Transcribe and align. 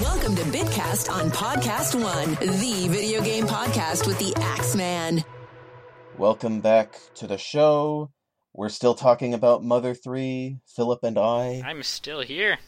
Welcome 0.00 0.34
to 0.36 0.42
Bitcast 0.44 1.12
on 1.12 1.30
Podcast 1.30 1.94
One, 1.94 2.30
the 2.40 2.88
video 2.88 3.20
game 3.20 3.46
podcast 3.46 4.06
with 4.06 4.18
the 4.18 4.32
Axeman. 4.40 5.22
Welcome 6.16 6.60
back 6.62 6.96
to 7.16 7.26
the 7.26 7.36
show. 7.36 8.10
We're 8.54 8.70
still 8.70 8.94
talking 8.94 9.34
about 9.34 9.62
Mother 9.62 9.92
3, 9.92 10.56
Philip 10.74 11.00
and 11.04 11.18
I. 11.18 11.62
I'm 11.66 11.82
still 11.82 12.22
here. 12.22 12.60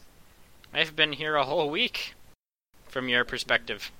I've 0.75 0.95
been 0.95 1.13
here 1.13 1.35
a 1.35 1.43
whole 1.43 1.71
week. 1.71 2.13
From 2.87 3.09
your 3.09 3.25
perspective. 3.25 3.91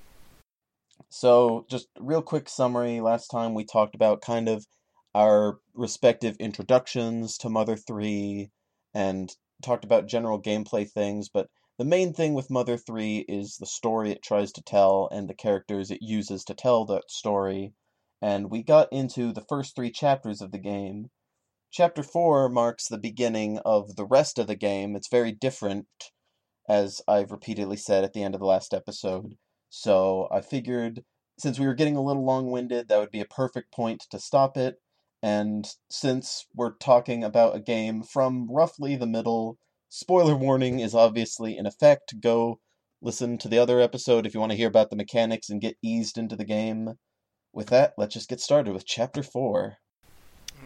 So, 1.08 1.66
just 1.68 1.88
real 1.98 2.22
quick 2.22 2.48
summary. 2.48 3.00
Last 3.00 3.26
time 3.28 3.54
we 3.54 3.64
talked 3.64 3.96
about 3.96 4.22
kind 4.22 4.48
of 4.48 4.64
our 5.12 5.58
respective 5.74 6.36
introductions 6.38 7.36
to 7.38 7.48
Mother 7.48 7.76
3 7.76 8.48
and 8.94 9.34
talked 9.60 9.84
about 9.84 10.06
general 10.06 10.40
gameplay 10.40 10.88
things, 10.88 11.28
but 11.28 11.48
the 11.78 11.84
main 11.84 12.12
thing 12.12 12.34
with 12.34 12.50
Mother 12.50 12.76
3 12.76 13.24
is 13.28 13.56
the 13.56 13.66
story 13.66 14.10
it 14.10 14.22
tries 14.22 14.52
to 14.52 14.62
tell 14.62 15.08
and 15.10 15.28
the 15.28 15.34
characters 15.34 15.90
it 15.90 16.02
uses 16.02 16.44
to 16.44 16.54
tell 16.54 16.84
that 16.86 17.10
story. 17.10 17.74
And 18.22 18.50
we 18.50 18.62
got 18.62 18.92
into 18.92 19.32
the 19.32 19.44
first 19.48 19.74
three 19.74 19.90
chapters 19.90 20.40
of 20.40 20.52
the 20.52 20.58
game. 20.58 21.10
Chapter 21.72 22.04
4 22.04 22.48
marks 22.48 22.86
the 22.86 22.98
beginning 22.98 23.58
of 23.64 23.96
the 23.96 24.06
rest 24.06 24.38
of 24.38 24.46
the 24.46 24.54
game. 24.54 24.94
It's 24.94 25.08
very 25.08 25.32
different, 25.32 25.86
as 26.68 27.02
I've 27.08 27.32
repeatedly 27.32 27.76
said 27.76 28.04
at 28.04 28.12
the 28.12 28.22
end 28.22 28.34
of 28.34 28.40
the 28.40 28.46
last 28.46 28.72
episode. 28.72 29.34
So 29.68 30.28
I 30.30 30.40
figured 30.40 31.04
since 31.38 31.58
we 31.58 31.66
were 31.66 31.74
getting 31.74 31.96
a 31.96 32.02
little 32.02 32.24
long 32.24 32.52
winded, 32.52 32.88
that 32.88 33.00
would 33.00 33.10
be 33.10 33.20
a 33.20 33.26
perfect 33.26 33.72
point 33.72 34.04
to 34.10 34.20
stop 34.20 34.56
it. 34.56 34.76
And 35.20 35.68
since 35.90 36.46
we're 36.54 36.76
talking 36.76 37.24
about 37.24 37.56
a 37.56 37.60
game 37.60 38.02
from 38.02 38.48
roughly 38.48 38.94
the 38.94 39.06
middle 39.06 39.58
Spoiler 39.96 40.34
warning 40.34 40.80
is 40.80 40.92
obviously 40.92 41.56
in 41.56 41.66
effect. 41.66 42.20
Go 42.20 42.58
listen 43.00 43.38
to 43.38 43.46
the 43.46 43.60
other 43.60 43.78
episode 43.78 44.26
if 44.26 44.34
you 44.34 44.40
want 44.40 44.50
to 44.50 44.58
hear 44.58 44.66
about 44.66 44.90
the 44.90 44.96
mechanics 44.96 45.48
and 45.48 45.60
get 45.60 45.76
eased 45.84 46.18
into 46.18 46.34
the 46.34 46.44
game. 46.44 46.94
With 47.52 47.68
that, 47.68 47.94
let's 47.96 48.14
just 48.14 48.28
get 48.28 48.40
started 48.40 48.74
with 48.74 48.84
Chapter 48.86 49.22
4. 49.22 49.76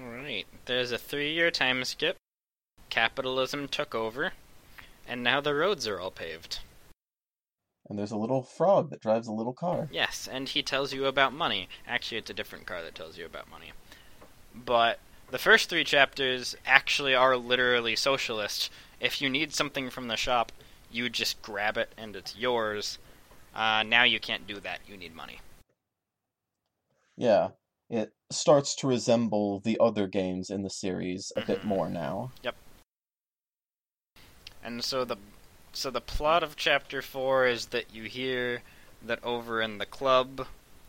Alright, 0.00 0.46
there's 0.64 0.92
a 0.92 0.96
three 0.96 1.30
year 1.30 1.50
time 1.50 1.84
skip. 1.84 2.16
Capitalism 2.88 3.68
took 3.68 3.94
over, 3.94 4.32
and 5.06 5.22
now 5.22 5.42
the 5.42 5.54
roads 5.54 5.86
are 5.86 6.00
all 6.00 6.10
paved. 6.10 6.60
And 7.86 7.98
there's 7.98 8.12
a 8.12 8.16
little 8.16 8.42
frog 8.42 8.88
that 8.88 9.02
drives 9.02 9.28
a 9.28 9.32
little 9.32 9.52
car. 9.52 9.90
Yes, 9.92 10.26
and 10.32 10.48
he 10.48 10.62
tells 10.62 10.94
you 10.94 11.04
about 11.04 11.34
money. 11.34 11.68
Actually, 11.86 12.16
it's 12.16 12.30
a 12.30 12.34
different 12.34 12.64
car 12.64 12.80
that 12.80 12.94
tells 12.94 13.18
you 13.18 13.26
about 13.26 13.50
money. 13.50 13.72
But 14.54 15.00
the 15.30 15.36
first 15.36 15.68
three 15.68 15.84
chapters 15.84 16.56
actually 16.64 17.14
are 17.14 17.36
literally 17.36 17.94
socialist 17.94 18.70
if 19.00 19.20
you 19.20 19.28
need 19.28 19.52
something 19.52 19.90
from 19.90 20.08
the 20.08 20.16
shop, 20.16 20.52
you 20.90 21.08
just 21.08 21.40
grab 21.42 21.76
it 21.76 21.92
and 21.96 22.16
it's 22.16 22.36
yours. 22.36 22.98
Uh, 23.54 23.82
now 23.82 24.04
you 24.04 24.20
can't 24.20 24.46
do 24.46 24.60
that. 24.60 24.80
You 24.86 24.96
need 24.96 25.14
money. 25.14 25.40
Yeah, 27.16 27.48
it 27.90 28.12
starts 28.30 28.74
to 28.76 28.86
resemble 28.86 29.60
the 29.60 29.78
other 29.80 30.06
games 30.06 30.50
in 30.50 30.62
the 30.62 30.70
series 30.70 31.32
a 31.36 31.40
mm-hmm. 31.40 31.52
bit 31.52 31.64
more 31.64 31.88
now. 31.88 32.32
Yep. 32.42 32.54
And 34.62 34.84
so 34.84 35.04
the 35.04 35.16
so 35.72 35.90
the 35.90 36.00
plot 36.00 36.42
of 36.42 36.56
chapter 36.56 37.02
4 37.02 37.46
is 37.46 37.66
that 37.66 37.94
you 37.94 38.04
hear 38.04 38.62
that 39.02 39.22
over 39.22 39.60
in 39.62 39.78
the 39.78 39.86
club 39.86 40.46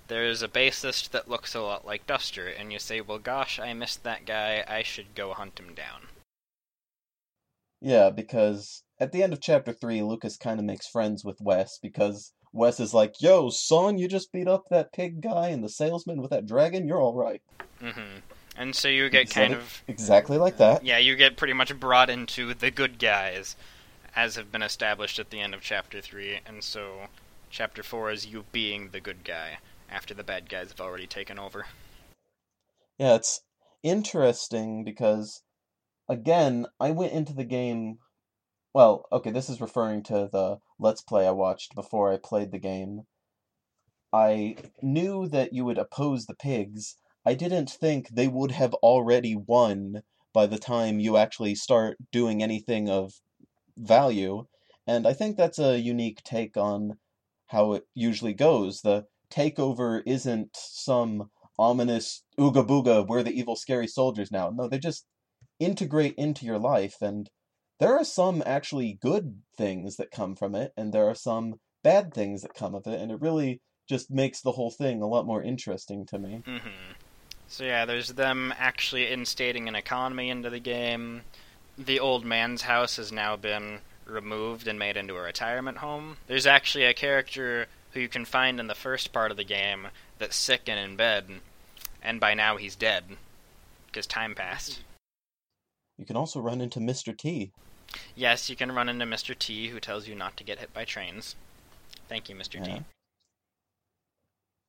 there's 0.07 0.41
a 0.41 0.47
bassist 0.47 1.11
that 1.11 1.29
looks 1.29 1.53
a 1.53 1.61
lot 1.61 1.85
like 1.85 2.07
Duster 2.07 2.47
and 2.47 2.73
you 2.73 2.79
say, 2.79 2.99
"Well 2.99 3.19
gosh, 3.19 3.59
I 3.59 3.73
missed 3.73 4.03
that 4.03 4.25
guy. 4.25 4.63
I 4.67 4.83
should 4.83 5.15
go 5.15 5.33
hunt 5.33 5.59
him 5.59 5.75
down." 5.75 6.07
Yeah, 7.81 8.09
because 8.09 8.83
at 8.99 9.11
the 9.11 9.23
end 9.23 9.33
of 9.33 9.41
chapter 9.41 9.71
three, 9.71 10.01
Lucas 10.01 10.37
kind 10.37 10.59
of 10.59 10.65
makes 10.65 10.87
friends 10.87 11.23
with 11.23 11.39
Wes 11.41 11.79
because 11.81 12.33
Wes 12.51 12.79
is 12.79 12.93
like, 12.93 13.21
"Yo, 13.21 13.49
son, 13.49 13.97
you 13.97 14.07
just 14.07 14.31
beat 14.31 14.47
up 14.47 14.65
that 14.69 14.91
pig 14.91 15.21
guy 15.21 15.49
and 15.49 15.63
the 15.63 15.69
salesman 15.69 16.21
with 16.21 16.31
that 16.31 16.45
dragon. 16.45 16.87
You're 16.87 17.01
all 17.01 17.15
right." 17.15 17.41
Mm-hmm. 17.81 18.19
And 18.57 18.75
so 18.75 18.89
you 18.89 19.09
get 19.09 19.29
kind 19.29 19.53
of 19.53 19.83
exactly 19.87 20.37
like 20.37 20.57
that. 20.57 20.83
Yeah, 20.83 20.97
you 20.97 21.15
get 21.15 21.37
pretty 21.37 21.53
much 21.53 21.77
brought 21.79 22.09
into 22.09 22.53
the 22.53 22.71
good 22.71 22.99
guys, 22.99 23.55
as 24.15 24.35
have 24.35 24.51
been 24.51 24.63
established 24.63 25.19
at 25.19 25.29
the 25.29 25.39
end 25.39 25.53
of 25.53 25.61
chapter 25.61 26.01
three, 26.01 26.39
and 26.45 26.61
so 26.63 27.07
chapter 27.49 27.83
four 27.83 28.11
is 28.11 28.25
you 28.25 28.43
being 28.51 28.89
the 28.89 28.99
good 28.99 29.23
guy 29.23 29.59
after 29.89 30.13
the 30.13 30.23
bad 30.23 30.49
guys 30.49 30.69
have 30.69 30.81
already 30.81 31.07
taken 31.07 31.39
over. 31.39 31.67
Yeah, 32.97 33.15
it's 33.15 33.41
interesting 33.81 34.83
because 34.83 35.41
again, 36.09 36.65
I 36.79 36.91
went 36.91 37.13
into 37.13 37.33
the 37.33 37.45
game. 37.45 37.99
Well, 38.73 39.05
okay, 39.11 39.31
this 39.31 39.49
is 39.49 39.61
referring 39.61 40.03
to 40.03 40.27
the 40.31 40.57
Let's 40.79 41.01
Play 41.01 41.27
I 41.27 41.31
watched 41.31 41.75
before 41.75 42.11
I 42.11 42.17
played 42.17 42.51
the 42.51 42.59
game. 42.59 43.03
I 44.11 44.57
knew 44.81 45.27
that 45.27 45.53
you 45.53 45.63
would 45.65 45.77
oppose 45.77 46.25
the 46.25 46.35
pigs. 46.35 46.95
I 47.25 47.35
didn't 47.35 47.69
think 47.69 48.09
they 48.09 48.27
would 48.27 48.51
have 48.51 48.73
already 48.75 49.35
won 49.35 50.01
by 50.33 50.47
the 50.47 50.57
time 50.57 50.99
you 50.99 51.15
actually 51.15 51.55
start 51.55 51.97
doing 52.11 52.41
anything 52.41 52.89
of 52.89 53.13
value. 53.77 54.45
And 54.87 55.07
I 55.07 55.13
think 55.13 55.37
that's 55.37 55.59
a 55.59 55.79
unique 55.79 56.23
take 56.23 56.57
on 56.57 56.97
how 57.47 57.73
it 57.73 57.83
usually 57.93 58.33
goes. 58.33 58.81
The 58.81 59.05
takeover 59.31 60.01
isn't 60.05 60.49
some 60.55 61.29
ominous 61.59 62.23
ooga 62.39 62.65
booga, 62.65 63.05
we're 63.05 63.21
the 63.21 63.37
evil, 63.37 63.55
scary 63.55 63.87
soldiers 63.87 64.31
now. 64.31 64.49
No, 64.49 64.67
they're 64.67 64.79
just 64.79 65.05
integrate 65.59 66.15
into 66.15 66.45
your 66.45 66.57
life 66.57 66.95
and 67.01 67.29
there 67.79 67.97
are 67.97 68.03
some 68.03 68.43
actually 68.45 68.97
good 69.01 69.41
things 69.57 69.95
that 69.97 70.11
come 70.11 70.35
from 70.35 70.55
it 70.55 70.73
and 70.77 70.93
there 70.93 71.07
are 71.07 71.15
some 71.15 71.55
bad 71.83 72.13
things 72.13 72.41
that 72.41 72.53
come 72.53 72.75
of 72.75 72.85
it 72.87 72.99
and 72.99 73.11
it 73.11 73.21
really 73.21 73.61
just 73.87 74.11
makes 74.11 74.41
the 74.41 74.51
whole 74.51 74.71
thing 74.71 75.01
a 75.01 75.07
lot 75.07 75.25
more 75.25 75.41
interesting 75.41 76.05
to 76.05 76.19
me. 76.19 76.43
Mm-hmm. 76.45 76.93
so 77.47 77.63
yeah 77.63 77.85
there's 77.85 78.09
them 78.09 78.53
actually 78.57 79.05
instating 79.07 79.67
an 79.67 79.75
economy 79.75 80.29
into 80.29 80.49
the 80.49 80.59
game. 80.59 81.21
The 81.77 81.99
old 81.99 82.25
man's 82.25 82.63
house 82.63 82.97
has 82.97 83.11
now 83.11 83.37
been 83.37 83.79
removed 84.05 84.67
and 84.67 84.77
made 84.77 84.97
into 84.97 85.15
a 85.15 85.21
retirement 85.21 85.77
home. 85.77 86.17
There's 86.27 86.47
actually 86.47 86.83
a 86.85 86.93
character 86.93 87.67
who 87.93 88.01
you 88.01 88.09
can 88.09 88.25
find 88.25 88.59
in 88.59 88.67
the 88.67 88.75
first 88.75 89.13
part 89.13 89.31
of 89.31 89.37
the 89.37 89.43
game 89.43 89.87
that's 90.17 90.35
sick 90.35 90.63
and 90.67 90.79
in 90.79 90.95
bed 90.95 91.25
and 92.01 92.19
by 92.19 92.33
now 92.33 92.57
he's 92.57 92.75
dead 92.75 93.03
because 93.87 94.05
time 94.05 94.35
passed 94.35 94.81
you 95.99 96.05
can 96.05 96.15
also 96.15 96.39
run 96.39 96.61
into 96.61 96.79
Mr. 96.79 97.15
T. 97.15 97.51
Yes, 98.15 98.49
you 98.49 98.55
can 98.55 98.71
run 98.71 98.87
into 98.87 99.05
Mr. 99.05 99.37
T, 99.37 99.67
who 99.67 99.81
tells 99.81 100.07
you 100.07 100.15
not 100.15 100.37
to 100.37 100.45
get 100.45 100.59
hit 100.59 100.73
by 100.73 100.85
trains. 100.85 101.35
Thank 102.07 102.29
you, 102.29 102.35
Mr. 102.35 102.55
Yeah. 102.55 102.77
T. 102.77 102.81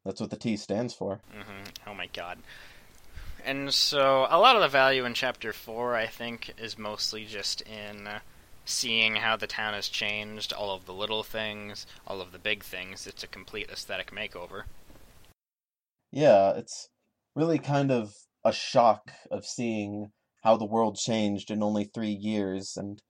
That's 0.05 0.21
what 0.21 0.31
the 0.31 0.37
T 0.37 0.57
stands 0.57 0.93
for. 0.93 1.21
Mm-hmm. 1.33 1.89
Oh 1.89 1.95
my 1.95 2.09
god. 2.13 2.39
And 3.45 3.73
so, 3.73 4.27
a 4.29 4.39
lot 4.39 4.57
of 4.57 4.63
the 4.63 4.69
value 4.69 5.05
in 5.05 5.15
Chapter 5.15 5.53
4, 5.53 5.95
I 5.95 6.07
think, 6.07 6.53
is 6.59 6.77
mostly 6.77 7.25
just 7.25 7.63
in 7.63 8.09
seeing 8.65 9.17
how 9.17 9.37
the 9.37 9.47
town 9.47 9.75
has 9.75 9.89
changed, 9.89 10.53
all 10.53 10.75
of 10.75 10.85
the 10.85 10.93
little 10.93 11.23
things, 11.23 11.87
all 12.07 12.21
of 12.21 12.33
the 12.33 12.39
big 12.39 12.65
things. 12.65 13.07
It's 13.07 13.23
a 13.23 13.29
complete 13.29 13.71
aesthetic 13.71 14.11
makeover. 14.11 14.65
Yeah, 16.11 16.51
it's 16.51 16.89
really 17.37 17.59
kind 17.59 17.93
of 17.93 18.15
a 18.45 18.53
shock 18.53 19.13
of 19.31 19.47
seeing 19.47 20.11
how 20.43 20.57
the 20.57 20.65
world 20.65 20.97
changed 20.97 21.51
in 21.51 21.63
only 21.63 21.85
three 21.85 22.13
years, 22.13 22.77
and 22.77 23.03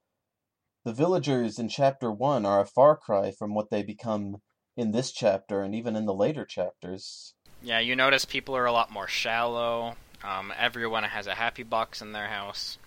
the 0.83 0.93
villagers 0.93 1.59
in 1.59 1.69
chapter 1.69 2.11
one 2.11 2.45
are 2.45 2.61
a 2.61 2.65
far 2.65 2.97
cry 2.97 3.31
from 3.31 3.53
what 3.53 3.69
they 3.69 3.83
become 3.83 4.37
in 4.75 4.91
this 4.91 5.11
chapter 5.11 5.61
and 5.61 5.75
even 5.75 5.95
in 5.95 6.05
the 6.05 6.13
later 6.13 6.45
chapters. 6.45 7.33
Yeah, 7.61 7.79
you 7.79 7.95
notice 7.95 8.25
people 8.25 8.55
are 8.55 8.65
a 8.65 8.71
lot 8.71 8.91
more 8.91 9.07
shallow. 9.07 9.95
Um, 10.23 10.53
everyone 10.57 11.03
has 11.03 11.27
a 11.27 11.35
happy 11.35 11.63
box 11.63 12.01
in 12.01 12.11
their 12.11 12.27
house. 12.27 12.77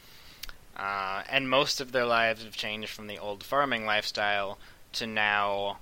Uh, 0.76 1.22
and 1.28 1.48
most 1.48 1.80
of 1.80 1.92
their 1.92 2.04
lives 2.04 2.42
have 2.42 2.56
changed 2.56 2.90
from 2.90 3.06
the 3.06 3.18
old 3.18 3.44
farming 3.44 3.86
lifestyle 3.86 4.58
to 4.92 5.06
now 5.06 5.78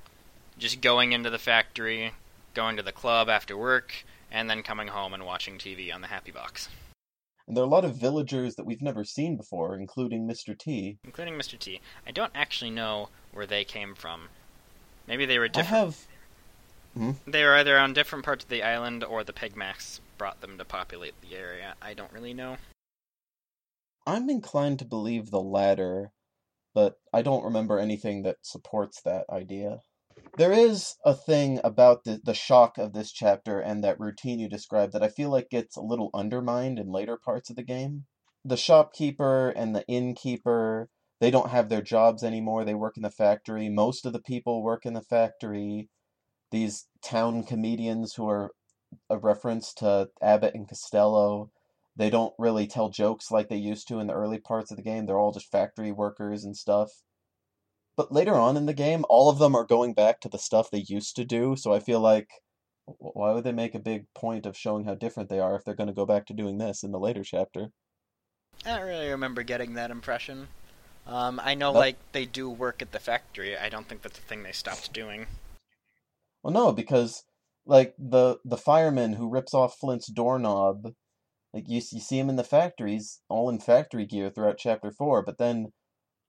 just 0.59 0.83
going 0.83 1.13
into 1.13 1.31
the 1.31 1.39
factory, 1.39 2.13
going 2.53 2.77
to 2.77 2.83
the 2.83 2.93
club 2.93 3.31
after 3.31 3.57
work, 3.57 4.05
and 4.31 4.51
then 4.51 4.63
coming 4.63 4.89
home 4.89 5.15
and 5.15 5.25
watching 5.25 5.57
TV 5.57 5.95
on 5.95 6.03
the 6.03 6.09
happy 6.09 6.31
box. 6.31 6.69
And 7.53 7.57
there 7.59 7.65
are 7.65 7.67
a 7.67 7.71
lot 7.71 7.85
of 7.85 7.97
villagers 7.97 8.55
that 8.55 8.65
we've 8.65 8.81
never 8.81 9.05
seen 9.05 9.37
before, 9.37 9.77
including 9.77 10.27
Mr. 10.27 10.59
T. 10.59 10.97
Including 11.05 11.35
Mr. 11.35 11.59
T. 11.59 11.83
I 12.07 12.11
don't 12.11 12.33
actually 12.35 12.71
know 12.71 13.11
where 13.31 13.45
they 13.45 13.63
came 13.63 13.95
from. 13.95 14.31
Maybe 15.07 15.27
they 15.27 15.39
were 15.39 15.49
different. 15.49 15.71
I 15.71 15.77
have. 15.77 16.07
Hmm? 16.95 17.11
They 17.27 17.45
were 17.45 17.55
either 17.57 17.79
on 17.79 17.93
different 17.93 18.25
parts 18.25 18.45
of 18.45 18.49
the 18.49 18.63
island 18.63 19.05
or 19.05 19.23
the 19.23 19.35
Pigmasks 19.35 20.01
brought 20.17 20.41
them 20.41 20.57
to 20.57 20.65
populate 20.65 21.13
the 21.21 21.37
area. 21.37 21.75
I 21.83 21.93
don't 21.93 22.11
really 22.11 22.33
know. 22.33 22.57
I'm 24.07 24.31
inclined 24.31 24.79
to 24.79 24.87
believe 24.87 25.31
the 25.31 25.43
latter, 25.43 26.11
but 26.73 27.01
I 27.13 27.21
don't 27.21 27.45
remember 27.45 27.79
anything 27.79 28.23
that 28.23 28.39
supports 28.41 29.03
that 29.03 29.27
idea. 29.29 29.83
There 30.39 30.53
is 30.53 30.97
a 31.05 31.15
thing 31.15 31.61
about 31.63 32.05
the, 32.05 32.19
the 32.25 32.33
shock 32.33 32.79
of 32.79 32.95
this 32.95 33.13
chapter 33.13 33.61
and 33.61 33.85
that 33.85 34.01
routine 34.01 34.39
you 34.39 34.49
described 34.49 34.95
that 34.95 35.03
I 35.03 35.09
feel 35.09 35.29
like 35.29 35.51
gets 35.51 35.77
a 35.77 35.83
little 35.83 36.09
undermined 36.15 36.79
in 36.79 36.91
later 36.91 37.19
parts 37.19 37.51
of 37.51 37.57
the 37.57 37.63
game. 37.63 38.07
The 38.43 38.57
shopkeeper 38.57 39.51
and 39.51 39.77
the 39.77 39.87
innkeeper, 39.87 40.89
they 41.21 41.31
don't 41.31 41.51
have 41.51 41.69
their 41.69 41.83
jobs 41.83 42.25
anymore. 42.25 42.65
They 42.65 42.75
work 42.75 42.97
in 42.97 43.03
the 43.03 43.11
factory. 43.11 43.69
Most 43.69 44.07
of 44.07 44.15
the 44.15 44.23
people 44.23 44.63
work 44.63 44.87
in 44.87 44.95
the 44.95 45.03
factory. 45.03 45.91
These 46.51 46.87
town 47.03 47.45
comedians 47.45 48.15
who 48.15 48.27
are 48.27 48.53
a 49.11 49.19
reference 49.19 49.75
to 49.75 50.09
Abbott 50.23 50.55
and 50.55 50.67
Costello. 50.67 51.51
They 51.95 52.09
don't 52.09 52.35
really 52.39 52.67
tell 52.67 52.89
jokes 52.89 53.31
like 53.31 53.51
they 53.51 53.57
used 53.57 53.87
to 53.89 54.01
in 54.01 54.07
the 54.07 54.15
early 54.15 54.39
parts 54.39 54.71
of 54.71 54.79
the 54.79 54.83
game. 54.83 55.05
They're 55.05 55.19
all 55.19 55.33
just 55.33 55.51
factory 55.53 55.93
workers 55.93 56.43
and 56.43 56.57
stuff. 56.57 57.03
But 57.97 58.13
later 58.13 58.35
on 58.35 58.57
in 58.57 58.67
the 58.67 58.75
game, 58.75 59.05
all 59.09 59.29
of 59.29 59.39
them 59.39 59.55
are 59.55 59.65
going 59.65 59.95
back 59.95 60.21
to 60.21 60.29
the 60.29 60.39
stuff 60.39 60.71
they 60.71 60.85
used 60.87 61.15
to 61.17 61.25
do. 61.25 61.57
So 61.57 61.73
I 61.73 61.81
feel 61.81 62.01
like, 62.01 62.29
why 62.87 63.33
would 63.33 63.45
they 63.45 63.53
make 63.53 63.75
a 63.75 63.79
big 63.81 64.07
point 64.15 64.47
of 64.47 64.57
showing 64.57 64.85
how 64.85 64.95
different 64.95 65.29
they 65.29 65.41
are 65.41 65.55
if 65.57 65.65
they're 65.65 65.75
going 65.75 65.89
to 65.89 65.93
go 65.95 66.07
back 66.07 66.27
to 66.27 66.35
doing 66.35 66.59
this 66.59 66.83
in 66.83 66.93
the 66.93 66.99
later 66.99 67.23
chapter? 67.23 67.69
I 68.65 68.77
don't 68.79 68.89
really 68.89 69.09
remember 69.11 69.43
getting 69.43 69.75
that 69.75 69.91
impression. 69.91 70.49
Um, 71.07 71.41
I 71.43 71.55
know, 71.55 71.73
That- 71.73 71.79
like, 71.79 71.97
they 72.13 72.27
do 72.27 72.49
work 72.49 72.81
at 72.81 72.93
the 72.93 72.99
factory. 72.99 73.57
I 73.57 73.69
don't 73.69 73.89
think 73.89 74.03
that's 74.03 74.19
a 74.19 74.23
thing 74.23 74.43
they 74.43 74.53
stopped 74.53 74.93
doing. 74.93 75.27
Well, 76.43 76.53
no, 76.53 76.73
because 76.73 77.25
like 77.65 77.95
the 77.99 78.39
the 78.45 78.57
fireman 78.57 79.15
who 79.15 79.31
rips 79.31 79.55
off 79.55 79.77
Flint's 79.79 80.09
doorknob, 80.11 80.93
like 81.55 81.69
you 81.69 81.77
you 81.93 82.01
see 82.01 82.19
him 82.19 82.29
in 82.29 82.37
the 82.37 82.45
factories, 82.45 83.21
all 83.29 83.49
in 83.49 83.61
factory 83.61 84.07
gear 84.07 84.31
throughout 84.31 84.59
chapter 84.59 84.91
four. 84.91 85.23
But 85.23 85.39
then 85.39 85.73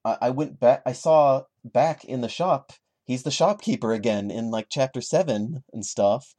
I, 0.06 0.18
I 0.22 0.30
went 0.30 0.60
back, 0.60 0.84
I 0.86 0.94
saw 0.94 1.44
back 1.64 2.04
in 2.04 2.22
the 2.22 2.30
shop, 2.30 2.74
he's 3.06 3.24
the 3.24 3.32
shopkeeper 3.32 3.94
again 3.94 4.30
in 4.32 4.52
like 4.52 4.68
chapter 4.70 5.02
seven 5.02 5.64
and 5.72 5.86
stuff. 5.86 6.34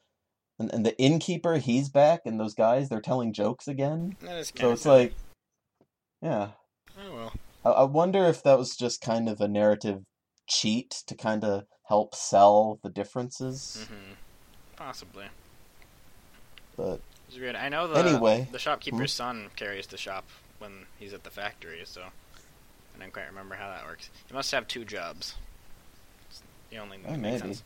And 0.58 0.72
and 0.72 0.86
the 0.86 0.96
innkeeper, 0.98 1.56
he's 1.56 1.88
back, 1.88 2.20
and 2.24 2.38
those 2.38 2.54
guys, 2.54 2.88
they're 2.88 3.00
telling 3.00 3.32
jokes 3.32 3.66
again. 3.66 4.16
That 4.20 4.38
is 4.38 4.50
kind 4.50 4.60
So 4.60 4.72
it's 4.72 4.86
like, 4.86 5.14
yeah. 6.22 6.50
oh 6.98 7.14
well. 7.14 7.32
I, 7.64 7.70
I 7.70 7.82
wonder 7.84 8.24
if 8.26 8.42
that 8.44 8.58
was 8.58 8.76
just 8.76 9.00
kind 9.00 9.28
of 9.28 9.40
a 9.40 9.48
narrative 9.48 10.00
cheat 10.46 11.02
to 11.06 11.14
kind 11.16 11.42
of 11.44 11.64
help 11.88 12.14
sell 12.14 12.78
the 12.82 12.90
differences. 12.90 13.86
hmm 13.88 14.12
Possibly. 14.76 15.26
But 16.76 17.00
It's 17.28 17.38
weird. 17.38 17.56
I 17.56 17.68
know 17.68 17.86
the 17.86 17.98
Anyway. 17.98 18.48
the 18.50 18.58
shopkeeper's 18.58 19.12
son 19.12 19.50
carries 19.56 19.86
the 19.86 19.96
shop 19.96 20.24
when 20.58 20.86
he's 20.98 21.12
at 21.12 21.24
the 21.24 21.30
factory, 21.30 21.82
so 21.84 22.02
I 22.94 23.00
don't 23.00 23.12
quite 23.12 23.26
remember 23.28 23.54
how 23.54 23.68
that 23.68 23.84
works. 23.86 24.10
You 24.28 24.34
must 24.34 24.50
have 24.52 24.66
two 24.68 24.84
jobs. 24.84 25.34
It's 26.28 26.42
the 26.70 26.78
only 26.78 26.98
thing 26.98 27.14
Oh, 27.14 27.16
maybe. 27.16 27.38
sense. 27.38 27.62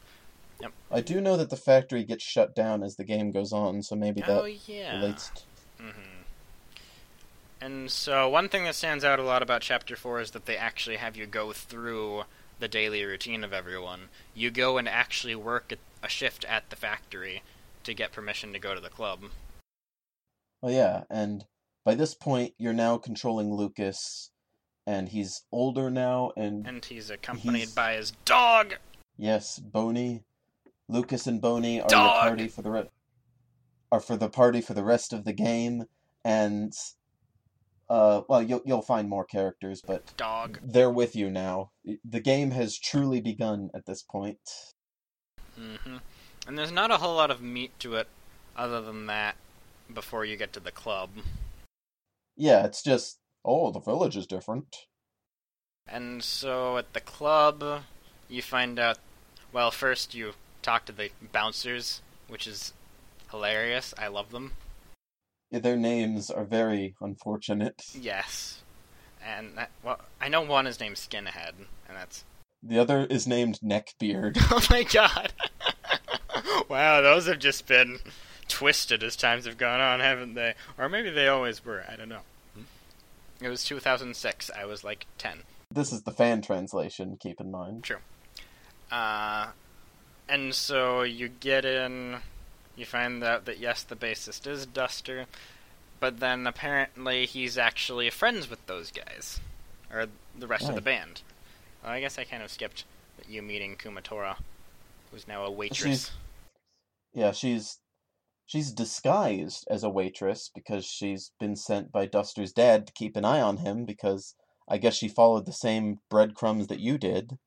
I 0.91 1.01
do 1.01 1.21
know 1.21 1.37
that 1.37 1.51
the 1.51 1.57
factory 1.57 2.03
gets 2.03 2.25
shut 2.25 2.55
down 2.57 2.83
as 2.83 2.97
the 2.97 3.05
game 3.05 3.31
goes 3.31 3.53
on, 3.53 3.83
so 3.83 3.95
maybe 3.95 4.21
that 4.23 4.31
oh 4.31 4.45
yeah. 4.45 4.97
relates. 4.97 5.31
t- 5.31 5.43
hmm 5.79 5.91
And 7.61 7.91
so 7.91 8.29
one 8.29 8.49
thing 8.49 8.65
that 8.65 8.75
stands 8.75 9.05
out 9.05 9.19
a 9.21 9.23
lot 9.23 9.43
about 9.43 9.63
Chapter 9.63 9.95
Four 9.97 10.21
is 10.21 10.33
that 10.33 10.47
they 10.47 10.57
actually 10.57 10.97
have 10.97 11.17
you 11.17 11.27
go 11.27 11.53
through 11.53 12.25
the 12.59 12.69
daily 12.69 13.05
routine 13.05 13.45
of 13.45 13.53
everyone. 13.53 14.09
You 14.35 14.51
go 14.51 14.79
and 14.79 14.89
actually 14.89 15.37
work 15.37 15.71
at 15.71 15.79
a 16.03 16.09
shift 16.09 16.45
at 16.47 16.71
the 16.71 16.77
factory 16.77 17.43
to 17.85 17.95
get 17.95 18.11
permission 18.13 18.53
to 18.53 18.59
go 18.59 18.75
to 18.75 18.81
the 18.81 18.89
club. 18.89 19.25
Oh 20.63 20.71
yeah, 20.71 21.05
and 21.09 21.45
by 21.85 21.95
this 21.95 22.15
point 22.15 22.55
you're 22.59 22.73
now 22.73 22.99
controlling 22.99 23.55
Lucas, 23.55 24.31
and 24.89 25.11
he's 25.11 25.43
older 25.53 25.91
now, 25.91 26.33
and 26.35 26.67
And 26.67 26.83
he's 26.83 27.11
accompanied 27.11 27.59
He's- 27.59 27.75
by 27.75 27.93
his 27.93 28.13
dog. 28.25 28.75
yes, 29.19 29.59
Boney, 29.59 30.25
Lucas 30.89 31.27
and 31.27 31.43
Boney 31.43 31.79
are 31.83 31.89
Dog! 31.89 32.25
the 32.25 32.29
party 32.29 32.49
for 32.49 32.63
the 32.63 32.71
re- 32.71 32.91
are 33.93 34.01
for 34.01 34.17
the 34.17 34.31
party 34.31 34.63
for 34.63 34.73
the 34.73 34.83
rest 34.85 35.13
of 35.13 35.25
the 35.25 35.35
game, 35.35 35.85
and 36.25 36.73
uh, 37.91 38.23
well, 38.29 38.43
you'll 38.43 38.63
you'll 38.65 38.83
find 38.83 39.09
more 39.11 39.25
characters, 39.27 39.83
but 39.87 40.17
Dog. 40.17 40.59
they're 40.63 40.91
with 40.91 41.15
you 41.15 41.31
now. 41.31 41.71
The 42.05 42.21
game 42.21 42.51
has 42.53 42.79
truly 42.79 43.21
begun 43.21 43.71
at 43.75 43.85
this 43.87 44.03
point. 44.03 44.41
hmm 45.55 45.97
And 46.47 46.57
there's 46.59 46.73
not 46.73 46.91
a 46.91 46.97
whole 46.97 47.17
lot 47.17 47.31
of 47.31 47.43
meat 47.43 47.79
to 47.81 47.95
it, 47.97 48.09
other 48.57 48.81
than 48.81 49.05
that, 49.07 49.37
before 49.93 50.25
you 50.25 50.37
get 50.39 50.53
to 50.55 50.61
the 50.61 50.73
club. 50.73 51.11
Yeah, 52.37 52.65
it's 52.65 52.83
just 52.83 53.19
oh, 53.49 53.73
the 53.73 53.81
village 53.81 54.17
is 54.17 54.27
different. 54.27 54.77
And 55.89 56.23
so 56.23 56.77
at 56.77 56.93
the 56.93 57.01
club, 57.01 57.83
you 58.29 58.43
find 58.43 58.79
out. 58.79 58.99
Well, 59.53 59.71
first 59.71 60.15
you 60.15 60.35
talk 60.61 60.85
to 60.85 60.93
the 60.93 61.11
bouncers, 61.33 62.03
which 62.29 62.47
is 62.47 62.75
hilarious. 63.31 63.95
I 63.99 64.09
love 64.09 64.31
them. 64.31 64.53
Yeah, 65.51 65.61
their 65.61 65.77
names 65.77 66.31
are 66.31 66.45
very 66.45 66.95
unfortunate. 67.01 67.83
Yes. 67.99 68.63
And 69.27 69.59
that, 69.59 69.71
well, 69.83 70.01
I 70.21 70.29
know 70.29 70.43
one 70.43 70.67
is 70.67 70.79
named 70.79 70.97
Skinhead, 70.97 71.53
and 71.89 71.97
that's. 71.97 72.25
The 72.63 72.79
other 72.79 73.05
is 73.11 73.27
named 73.27 73.59
Neckbeard. 73.65 74.39
Oh 74.51 74.65
my 74.71 74.85
god! 74.85 75.33
wow, 76.69 77.01
those 77.01 77.27
have 77.27 77.41
just 77.41 77.67
been 77.67 77.99
twisted 78.47 79.03
as 79.03 79.17
times 79.17 79.45
have 79.45 79.59
gone 79.59 79.81
on, 79.81 80.01
haven't 80.01 80.35
they? 80.35 80.55
Or 80.79 80.89
maybe 80.89 81.11
they 81.11 81.27
always 81.27 81.65
were. 81.65 81.85
I 81.89 81.97
don't 81.97 82.09
know. 82.09 82.21
It 83.41 83.49
was 83.49 83.65
2006. 83.65 84.51
I 84.57 84.65
was 84.65 84.83
like 84.83 85.07
10. 85.19 85.43
This 85.71 85.93
is 85.93 86.03
the 86.03 86.13
fan 86.13 86.43
translation, 86.43 87.17
keep 87.21 87.41
in 87.41 87.51
mind. 87.51 87.85
True. 87.85 87.99
Uh, 88.91 89.49
and 90.29 90.55
so 90.55 91.03
you 91.03 91.29
get 91.29 91.65
in, 91.65 92.17
you 92.77 92.87
find 92.87 93.23
out 93.23 93.45
that 93.45 93.59
yes, 93.59 93.83
the 93.83 93.97
bassist 93.97 94.47
is 94.47 94.67
Duster, 94.67 95.27
but 96.01 96.21
then 96.21 96.47
apparently 96.47 97.27
he's 97.27 97.59
actually 97.59 98.11
friends 98.11 98.49
with 98.49 98.65
those 98.67 98.91
guys, 98.91 99.41
or 99.93 100.07
the 100.37 100.47
rest 100.47 100.69
of 100.69 100.75
the 100.75 100.81
band. 100.81 101.23
Well, 101.83 101.93
I 101.93 102.01
guess 102.01 102.19
I 102.19 102.25
kind 102.25 102.43
of 102.43 102.51
skipped 102.51 102.85
you 103.29 103.43
meeting 103.43 103.77
Kumatora, 103.77 104.37
who's 105.11 105.29
now 105.29 105.45
a 105.45 105.51
waitress. 105.51 106.11
Yeah, 107.13 107.33
she's 107.33 107.79
she's 108.49 108.73
disguised 108.73 109.69
as 109.71 109.85
a 109.85 109.91
waitress 109.91 110.51
because 110.53 110.85
she's 110.85 111.31
been 111.39 111.55
sent 111.55 111.93
by 111.93 112.07
Duster's 112.07 112.53
dad 112.53 112.87
to 112.87 112.93
keep 112.95 113.15
an 113.15 113.25
eye 113.25 113.43
on 113.43 113.59
him 113.59 113.85
because 113.85 114.35
I 114.67 114.79
guess 114.79 114.95
she 114.95 115.07
followed 115.07 115.47
the 115.47 115.53
same 115.53 116.01
breadcrumbs 116.11 116.67
that 116.67 116.81
you 116.81 116.99
did. 116.99 117.39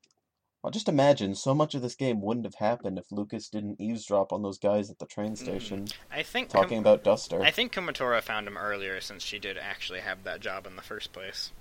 Well, 0.63 0.69
just 0.69 0.87
imagine, 0.87 1.33
so 1.33 1.55
much 1.55 1.73
of 1.73 1.81
this 1.81 1.95
game 1.95 2.21
wouldn't 2.21 2.45
have 2.45 2.55
happened 2.55 2.99
if 2.99 3.11
Lucas 3.11 3.49
didn't 3.49 3.81
eavesdrop 3.81 4.31
on 4.31 4.43
those 4.43 4.59
guys 4.59 4.91
at 4.91 4.99
the 4.99 5.07
train 5.07 5.31
mm. 5.31 5.37
station 5.37 5.87
I 6.11 6.21
think 6.21 6.49
talking 6.49 6.77
Kum- 6.77 6.93
about 6.93 7.03
Duster. 7.03 7.41
I 7.41 7.49
think 7.49 7.73
Kumatora 7.73 8.21
found 8.21 8.47
him 8.47 8.57
earlier 8.57 9.01
since 9.01 9.23
she 9.23 9.39
did 9.39 9.57
actually 9.57 10.01
have 10.01 10.23
that 10.23 10.39
job 10.39 10.67
in 10.67 10.75
the 10.75 10.83
first 10.83 11.11
place. 11.11 11.51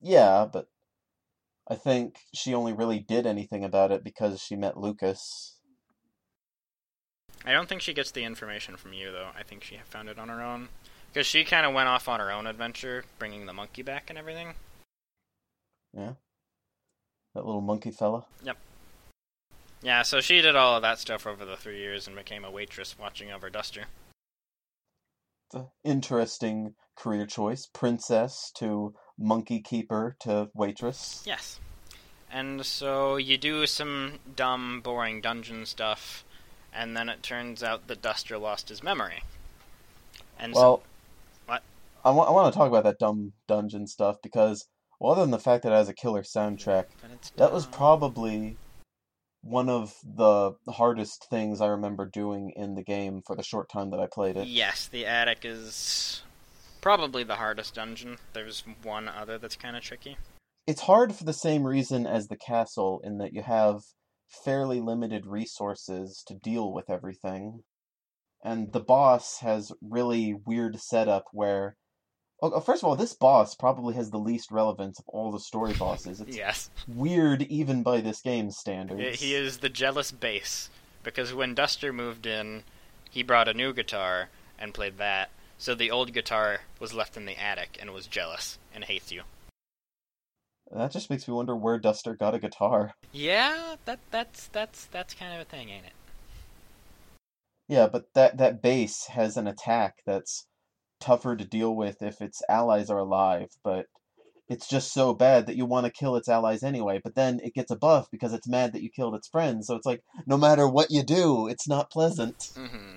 Yeah, 0.00 0.46
but 0.50 0.68
I 1.68 1.74
think 1.74 2.20
she 2.32 2.54
only 2.54 2.72
really 2.72 3.00
did 3.00 3.26
anything 3.26 3.64
about 3.64 3.92
it 3.92 4.02
because 4.02 4.40
she 4.40 4.56
met 4.56 4.78
Lucas. 4.78 5.53
I 7.44 7.52
don't 7.52 7.68
think 7.68 7.82
she 7.82 7.94
gets 7.94 8.10
the 8.10 8.24
information 8.24 8.76
from 8.76 8.92
you, 8.92 9.12
though. 9.12 9.28
I 9.38 9.42
think 9.42 9.64
she 9.64 9.78
found 9.84 10.08
it 10.08 10.18
on 10.18 10.28
her 10.28 10.42
own. 10.42 10.68
Because 11.12 11.26
she 11.26 11.44
kind 11.44 11.66
of 11.66 11.74
went 11.74 11.88
off 11.88 12.08
on 12.08 12.20
her 12.20 12.32
own 12.32 12.46
adventure, 12.46 13.04
bringing 13.18 13.46
the 13.46 13.52
monkey 13.52 13.82
back 13.82 14.10
and 14.10 14.18
everything. 14.18 14.54
Yeah. 15.92 16.14
That 17.34 17.46
little 17.46 17.60
monkey 17.60 17.90
fella. 17.90 18.26
Yep. 18.42 18.56
Yeah, 19.82 20.02
so 20.02 20.20
she 20.20 20.40
did 20.40 20.56
all 20.56 20.76
of 20.76 20.82
that 20.82 20.98
stuff 20.98 21.26
over 21.26 21.44
the 21.44 21.56
three 21.56 21.78
years 21.78 22.06
and 22.06 22.16
became 22.16 22.44
a 22.44 22.50
waitress 22.50 22.96
watching 22.98 23.30
over 23.30 23.50
Duster. 23.50 23.84
Interesting 25.84 26.74
career 26.96 27.26
choice. 27.26 27.66
Princess 27.66 28.50
to 28.56 28.94
monkey 29.18 29.60
keeper 29.60 30.16
to 30.20 30.48
waitress. 30.54 31.22
Yes. 31.26 31.60
And 32.32 32.66
so 32.66 33.16
you 33.16 33.38
do 33.38 33.66
some 33.66 34.18
dumb, 34.34 34.80
boring 34.80 35.20
dungeon 35.20 35.66
stuff, 35.66 36.23
and 36.74 36.96
then 36.96 37.08
it 37.08 37.22
turns 37.22 37.62
out 37.62 37.86
that 37.86 38.02
Duster 38.02 38.38
lost 38.38 38.68
his 38.68 38.82
memory. 38.82 39.22
And 40.38 40.54
so, 40.54 40.60
Well, 40.60 40.82
What? 41.46 41.62
I 42.04 42.10
want 42.10 42.28
I 42.28 42.32
want 42.32 42.52
to 42.52 42.58
talk 42.58 42.68
about 42.68 42.84
that 42.84 42.98
dumb 42.98 43.32
dungeon 43.48 43.86
stuff 43.86 44.16
because, 44.22 44.66
well, 44.98 45.12
other 45.12 45.22
than 45.22 45.30
the 45.30 45.38
fact 45.38 45.62
that 45.62 45.72
it 45.72 45.76
has 45.76 45.88
a 45.88 45.94
killer 45.94 46.22
soundtrack, 46.22 46.86
that 47.36 47.52
was 47.52 47.66
probably 47.66 48.56
one 49.42 49.68
of 49.68 49.94
the 50.02 50.52
hardest 50.68 51.26
things 51.28 51.60
I 51.60 51.66
remember 51.66 52.06
doing 52.06 52.52
in 52.56 52.74
the 52.74 52.82
game 52.82 53.20
for 53.26 53.36
the 53.36 53.42
short 53.42 53.68
time 53.70 53.90
that 53.90 54.00
I 54.00 54.06
played 54.10 54.36
it. 54.36 54.48
Yes, 54.48 54.86
the 54.86 55.04
attic 55.06 55.40
is 55.44 56.22
probably 56.80 57.24
the 57.24 57.36
hardest 57.36 57.74
dungeon. 57.74 58.16
There's 58.32 58.64
one 58.82 59.08
other 59.08 59.38
that's 59.38 59.56
kind 59.56 59.76
of 59.76 59.82
tricky. 59.82 60.16
It's 60.66 60.80
hard 60.82 61.14
for 61.14 61.24
the 61.24 61.34
same 61.34 61.64
reason 61.66 62.06
as 62.06 62.28
the 62.28 62.38
castle 62.38 63.02
in 63.04 63.18
that 63.18 63.34
you 63.34 63.42
have 63.42 63.82
fairly 64.28 64.80
limited 64.80 65.26
resources 65.26 66.22
to 66.26 66.34
deal 66.34 66.72
with 66.72 66.90
everything. 66.90 67.62
And 68.42 68.72
the 68.72 68.80
boss 68.80 69.38
has 69.40 69.72
really 69.80 70.34
weird 70.34 70.78
setup 70.80 71.24
where 71.32 71.76
well, 72.42 72.60
first 72.60 72.82
of 72.82 72.88
all, 72.88 72.96
this 72.96 73.14
boss 73.14 73.54
probably 73.54 73.94
has 73.94 74.10
the 74.10 74.18
least 74.18 74.50
relevance 74.50 74.98
of 74.98 75.08
all 75.08 75.30
the 75.32 75.40
story 75.40 75.72
bosses. 75.72 76.20
It's 76.20 76.36
Yes. 76.36 76.68
weird 76.86 77.42
even 77.42 77.82
by 77.82 78.00
this 78.00 78.20
game's 78.20 78.58
standards. 78.58 79.20
He 79.20 79.34
is 79.34 79.58
the 79.58 79.68
jealous 79.68 80.10
bass 80.10 80.68
because 81.02 81.32
when 81.32 81.54
Duster 81.54 81.92
moved 81.92 82.26
in, 82.26 82.64
he 83.10 83.22
brought 83.22 83.48
a 83.48 83.54
new 83.54 83.72
guitar 83.72 84.28
and 84.58 84.74
played 84.74 84.98
that. 84.98 85.30
So 85.56 85.74
the 85.74 85.90
old 85.90 86.12
guitar 86.12 86.62
was 86.80 86.92
left 86.92 87.16
in 87.16 87.24
the 87.24 87.40
attic 87.40 87.78
and 87.80 87.92
was 87.92 88.06
jealous 88.06 88.58
and 88.74 88.84
hates 88.84 89.12
you. 89.12 89.22
That 90.74 90.90
just 90.90 91.08
makes 91.08 91.28
me 91.28 91.34
wonder 91.34 91.54
where 91.54 91.78
Duster 91.78 92.16
got 92.16 92.34
a 92.34 92.40
guitar. 92.40 92.94
Yeah, 93.12 93.76
that 93.84 94.00
that's 94.10 94.48
that's 94.48 94.86
that's 94.86 95.14
kind 95.14 95.32
of 95.32 95.40
a 95.40 95.44
thing, 95.44 95.68
ain't 95.68 95.86
it? 95.86 95.92
Yeah, 97.68 97.86
but 97.86 98.06
that 98.14 98.38
that 98.38 98.60
bass 98.60 99.06
has 99.06 99.36
an 99.36 99.46
attack 99.46 99.98
that's 100.04 100.46
tougher 101.00 101.36
to 101.36 101.44
deal 101.44 101.74
with 101.74 102.02
if 102.02 102.20
its 102.20 102.42
allies 102.48 102.90
are 102.90 102.98
alive, 102.98 103.48
but 103.62 103.86
it's 104.48 104.68
just 104.68 104.92
so 104.92 105.14
bad 105.14 105.46
that 105.46 105.56
you 105.56 105.64
want 105.64 105.86
to 105.86 105.92
kill 105.92 106.16
its 106.16 106.28
allies 106.28 106.62
anyway. 106.62 107.00
But 107.02 107.14
then 107.14 107.40
it 107.42 107.54
gets 107.54 107.70
a 107.70 107.76
buff 107.76 108.10
because 108.10 108.32
it's 108.32 108.48
mad 108.48 108.72
that 108.72 108.82
you 108.82 108.90
killed 108.90 109.14
its 109.14 109.28
friends. 109.28 109.68
So 109.68 109.76
it's 109.76 109.86
like 109.86 110.02
no 110.26 110.36
matter 110.36 110.68
what 110.68 110.90
you 110.90 111.04
do, 111.04 111.46
it's 111.46 111.68
not 111.68 111.90
pleasant. 111.90 112.50
Mm-hmm. 112.56 112.96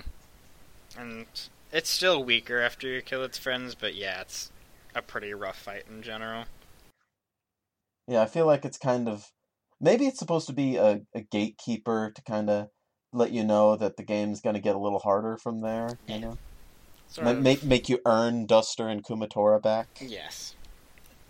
And 0.97 1.25
it's 1.71 1.89
still 1.91 2.23
weaker 2.23 2.59
after 2.59 2.87
you 2.87 3.01
kill 3.01 3.23
its 3.23 3.37
friends, 3.37 3.75
but 3.75 3.93
yeah, 3.93 4.21
it's 4.21 4.51
a 4.95 5.01
pretty 5.03 5.33
rough 5.33 5.59
fight 5.59 5.83
in 5.87 6.01
general. 6.01 6.45
Yeah, 8.07 8.21
I 8.21 8.25
feel 8.25 8.45
like 8.45 8.63
it's 8.65 8.77
kind 8.77 9.07
of 9.09 9.25
maybe 9.81 10.05
it's 10.07 10.19
supposed 10.19 10.47
to 10.47 10.53
be 10.53 10.77
a, 10.77 11.01
a 11.13 11.21
gatekeeper 11.21 12.11
to 12.15 12.21
kind 12.23 12.49
of 12.49 12.69
let 13.13 13.31
you 13.31 13.43
know 13.43 13.75
that 13.75 13.97
the 13.97 14.03
game's 14.03 14.41
going 14.41 14.55
to 14.55 14.61
get 14.61 14.75
a 14.75 14.79
little 14.79 14.99
harder 14.99 15.37
from 15.37 15.61
there. 15.61 15.97
You 16.07 16.15
Yeah. 16.15 16.19
know, 16.19 16.37
Sort 17.09 17.27
of. 17.27 17.41
make 17.41 17.63
make 17.63 17.89
you 17.89 17.99
earn 18.05 18.45
Duster 18.45 18.87
and 18.87 19.03
Kumatora 19.03 19.61
back. 19.61 19.87
Yes. 20.01 20.55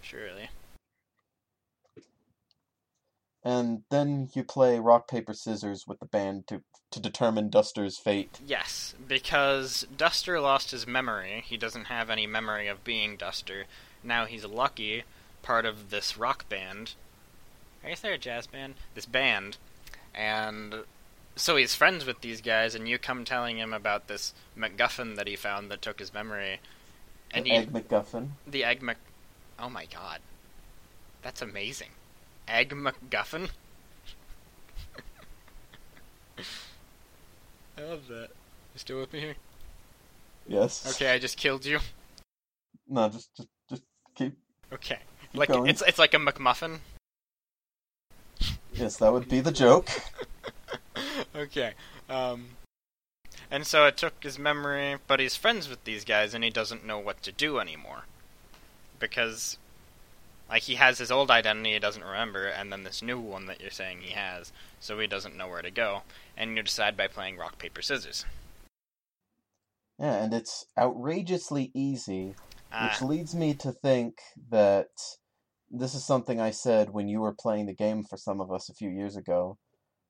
Surely. 0.01 0.49
And 3.43 3.83
then 3.89 4.29
you 4.33 4.43
play 4.43 4.79
rock 4.79 5.07
paper 5.07 5.33
scissors 5.33 5.85
with 5.87 5.99
the 5.99 6.05
band 6.05 6.47
to 6.47 6.63
to 6.91 6.99
determine 7.01 7.49
Duster's 7.49 7.97
fate. 7.97 8.39
Yes, 8.45 8.95
because 9.07 9.85
Duster 9.95 10.39
lost 10.39 10.71
his 10.71 10.87
memory. 10.87 11.43
He 11.45 11.57
doesn't 11.57 11.85
have 11.85 12.09
any 12.09 12.25
memory 12.25 12.67
of 12.67 12.83
being 12.85 13.17
Duster. 13.17 13.65
Now 14.03 14.25
he's 14.25 14.45
lucky, 14.45 15.03
part 15.47 15.65
of 15.65 15.89
this 15.91 16.17
rock 16.17 16.47
band. 16.49 16.95
I 17.81 17.87
guess 17.87 18.01
they're 18.01 18.11
a 18.11 18.17
jazz 18.17 18.47
band. 18.47 18.73
This 18.95 19.05
band. 19.05 19.55
And 20.13 20.83
so 21.37 21.55
he's 21.55 21.73
friends 21.73 22.05
with 22.05 22.19
these 22.19 22.41
guys, 22.41 22.75
and 22.75 22.85
you 22.89 22.97
come 22.99 23.23
telling 23.23 23.57
him 23.57 23.71
about 23.71 24.09
this 24.09 24.33
MacGuffin 24.57 25.15
that 25.15 25.25
he 25.25 25.37
found 25.37 25.71
that 25.71 25.81
took 25.81 25.99
his 25.99 26.13
memory. 26.13 26.59
And 27.31 27.45
the 27.45 27.51
he, 27.51 27.55
Egg 27.55 27.71
MacGuffin. 27.71 28.31
the 28.45 28.65
egg 28.65 28.81
Mc. 28.81 28.97
Oh 29.57 29.69
my 29.69 29.85
god. 29.85 30.19
That's 31.21 31.41
amazing. 31.41 31.91
Egg 32.45 32.71
MacGuffin? 32.71 33.49
I 37.77 37.83
love 37.83 38.07
that. 38.09 38.31
You 38.73 38.79
still 38.79 38.99
with 38.99 39.13
me 39.13 39.21
here? 39.21 39.35
Yes. 40.45 40.93
Okay, 40.93 41.09
I 41.09 41.19
just 41.19 41.37
killed 41.37 41.65
you. 41.65 41.79
No, 42.89 43.07
just 43.07 43.33
just 43.33 43.47
just 43.69 43.83
keep. 44.13 44.37
Okay. 44.73 44.99
Keep 45.31 45.39
like 45.39 45.49
going. 45.49 45.69
it's 45.69 45.83
it's 45.85 45.99
like 45.99 46.13
a 46.13 46.17
McMuffin. 46.17 46.79
Yes, 48.73 48.97
that 48.97 49.11
would 49.11 49.27
be 49.27 49.39
the 49.39 49.51
joke. 49.51 49.89
okay. 51.35 51.73
Um 52.09 52.49
and 53.49 53.65
so 53.65 53.85
it 53.85 53.97
took 53.97 54.21
his 54.23 54.37
memory, 54.37 54.97
but 55.07 55.19
he's 55.19 55.35
friends 55.35 55.69
with 55.69 55.83
these 55.85 56.03
guys 56.03 56.33
and 56.33 56.43
he 56.43 56.49
doesn't 56.49 56.85
know 56.85 56.99
what 56.99 57.23
to 57.23 57.31
do 57.31 57.59
anymore. 57.59 58.03
Because 58.99 59.57
like 60.49 60.63
he 60.63 60.75
has 60.75 60.97
his 60.97 61.11
old 61.11 61.31
identity 61.31 61.73
he 61.73 61.79
doesn't 61.79 62.03
remember 62.03 62.47
and 62.47 62.71
then 62.71 62.83
this 62.83 63.01
new 63.01 63.19
one 63.19 63.47
that 63.47 63.61
you're 63.61 63.71
saying 63.71 63.99
he 64.01 64.13
has, 64.13 64.51
so 64.79 64.99
he 64.99 65.07
doesn't 65.07 65.37
know 65.37 65.47
where 65.47 65.61
to 65.61 65.71
go. 65.71 66.03
And 66.35 66.55
you 66.55 66.63
decide 66.63 66.95
by 66.95 67.07
playing 67.07 67.37
rock 67.37 67.57
paper 67.57 67.81
scissors. 67.81 68.25
Yeah, 69.99 70.23
and 70.23 70.33
it's 70.33 70.67
outrageously 70.77 71.71
easy, 71.73 72.35
Uh, 72.71 72.89
which 72.89 73.01
leads 73.01 73.33
me 73.35 73.53
to 73.55 73.71
think 73.71 74.19
that 74.49 74.89
this 75.69 75.93
is 75.93 76.05
something 76.05 76.39
I 76.39 76.51
said 76.51 76.91
when 76.91 77.07
you 77.07 77.21
were 77.21 77.33
playing 77.33 77.65
the 77.65 77.73
game 77.73 78.03
for 78.03 78.17
some 78.17 78.39
of 78.41 78.51
us 78.51 78.69
a 78.69 78.73
few 78.73 78.89
years 78.89 79.15
ago. 79.15 79.57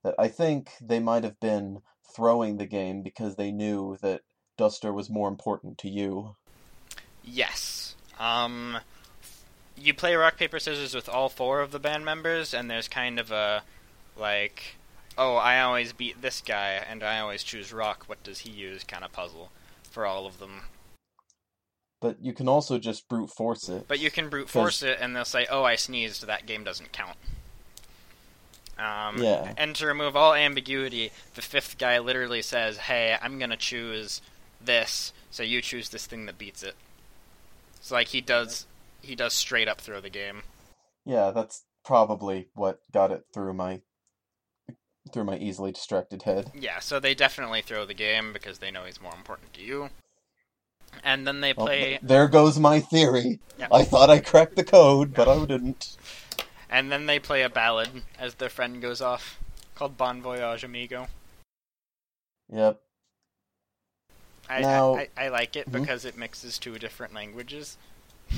That 0.04 0.16
I 0.20 0.28
think 0.28 0.72
they 0.82 1.00
might 1.00 1.24
have 1.24 1.40
been 1.40 1.82
throwing 2.16 2.58
the 2.58 2.66
game 2.66 3.02
because 3.02 3.36
they 3.36 3.52
knew 3.52 3.98
that 4.02 4.22
Duster 4.58 4.94
was 4.94 5.10
more 5.10 5.28
important 5.28 5.78
to 5.80 5.90
you. 5.90 6.36
Yes. 7.24 7.96
Um, 8.20 8.78
you 9.76 9.94
play 9.94 10.16
rock 10.16 10.38
paper 10.38 10.60
scissors 10.60 10.96
with 10.96 11.10
all 11.10 11.30
four 11.30 11.62
of 11.62 11.72
the 11.72 11.80
band 11.80 12.06
members, 12.06 12.54
and 12.54 12.70
there's 12.70 12.88
kind 12.88 13.20
of 13.20 13.32
a 13.32 13.64
like, 14.18 14.78
oh, 15.18 15.36
I 15.36 15.62
always 15.62 15.94
beat 15.94 16.22
this 16.22 16.42
guy, 16.42 16.84
and 16.90 17.04
I 17.04 17.20
always 17.20 17.44
choose 17.44 17.72
rock. 17.72 18.06
What 18.08 18.24
does 18.24 18.40
he 18.40 18.52
use? 18.52 18.84
Kind 18.84 19.04
of 19.04 19.12
puzzle 19.12 19.52
for 19.84 20.06
all 20.06 20.26
of 20.26 20.40
them. 20.40 20.62
But 22.00 22.18
you 22.22 22.34
can 22.34 22.48
also 22.48 22.77
just 22.77 23.08
brute 23.10 23.32
force 23.32 23.70
it. 23.70 23.88
But 23.88 24.00
you 24.00 24.12
can 24.12 24.30
brute 24.30 24.50
force 24.50 24.84
it, 24.84 25.00
and 25.01 25.16
they'll 25.16 25.25
say, 25.25 25.48
oh, 25.50 25.63
I 25.63 25.75
sneezed. 25.75 26.27
That 26.27 26.46
game 26.46 26.63
doesn't 26.63 26.92
count. 26.92 27.18
Um, 28.77 29.18
Yeah. 29.22 29.54
And 29.58 29.75
to 29.77 29.88
remove 29.88 30.16
all 30.16 30.34
ambiguity, 30.34 31.12
the 31.34 31.42
fifth 31.42 31.77
guy 31.77 31.98
literally 32.00 32.42
says, 32.44 32.77
"Hey, 32.77 33.18
I'm 33.20 33.39
gonna 33.39 33.58
choose 33.58 34.22
this, 34.62 35.13
so 35.32 35.42
you 35.44 35.62
choose 35.62 35.89
this 35.89 36.06
thing 36.06 36.27
that 36.27 36.38
beats 36.38 36.62
it." 36.62 36.75
So 37.82 37.96
like 37.96 38.10
he 38.10 38.22
does, 38.22 38.68
he 39.01 39.16
does 39.16 39.34
straight 39.34 39.68
up 39.68 39.82
throw 39.82 40.00
the 40.00 40.10
game. 40.12 40.44
Yeah, 41.06 41.32
that's 41.32 41.63
probably 41.84 42.50
what 42.54 42.80
got 42.92 43.12
it 43.12 43.25
through 43.34 43.54
my 43.54 43.82
through 45.12 45.24
my 45.24 45.38
easily 45.38 45.72
distracted 45.72 46.24
head. 46.24 46.51
Yeah, 46.54 46.80
so 46.80 47.00
they 47.00 47.16
definitely 47.16 47.62
throw 47.62 47.86
the 47.86 47.94
game 47.94 48.34
because 48.34 48.60
they 48.60 48.70
know 48.70 48.84
he's 48.84 49.01
more 49.01 49.16
important 49.16 49.54
to 49.54 49.62
you. 49.62 49.89
And 51.03 51.25
then 51.27 51.41
they 51.41 51.53
play, 51.53 51.84
th- 51.86 52.00
there 52.03 52.27
goes 52.27 52.60
my 52.60 52.79
theory. 52.79 53.39
Yeah. 53.60 53.67
I 53.72 53.84
thought 53.84 54.10
I 54.10 54.20
cracked 54.20 54.56
the 54.56 54.63
code, 54.63 55.13
but 55.13 55.27
I 55.27 55.46
didn't. 55.46 55.96
and 56.70 56.91
then 56.91 57.06
they 57.06 57.20
play 57.20 57.44
a 57.44 57.50
ballad 57.50 57.89
as 58.20 58.36
their 58.36 58.50
friend 58.50 58.82
goes 58.82 59.00
off, 59.01 59.39
called 59.75 59.98
Bon 59.98 60.22
Voyage 60.22 60.63
Amigo. 60.63 61.08
Yep. 62.51 62.82
I 64.50 64.62
Now- 64.62 64.96
I, 64.96 65.10
I, 65.17 65.25
I 65.25 65.27
like 65.29 65.56
it 65.56 65.70
Mhm. 65.70 65.74
because 65.82 66.06
it 66.06 66.17
mixes 66.17 66.58
two 66.58 66.77
different 66.79 67.13
languages. 67.13 67.77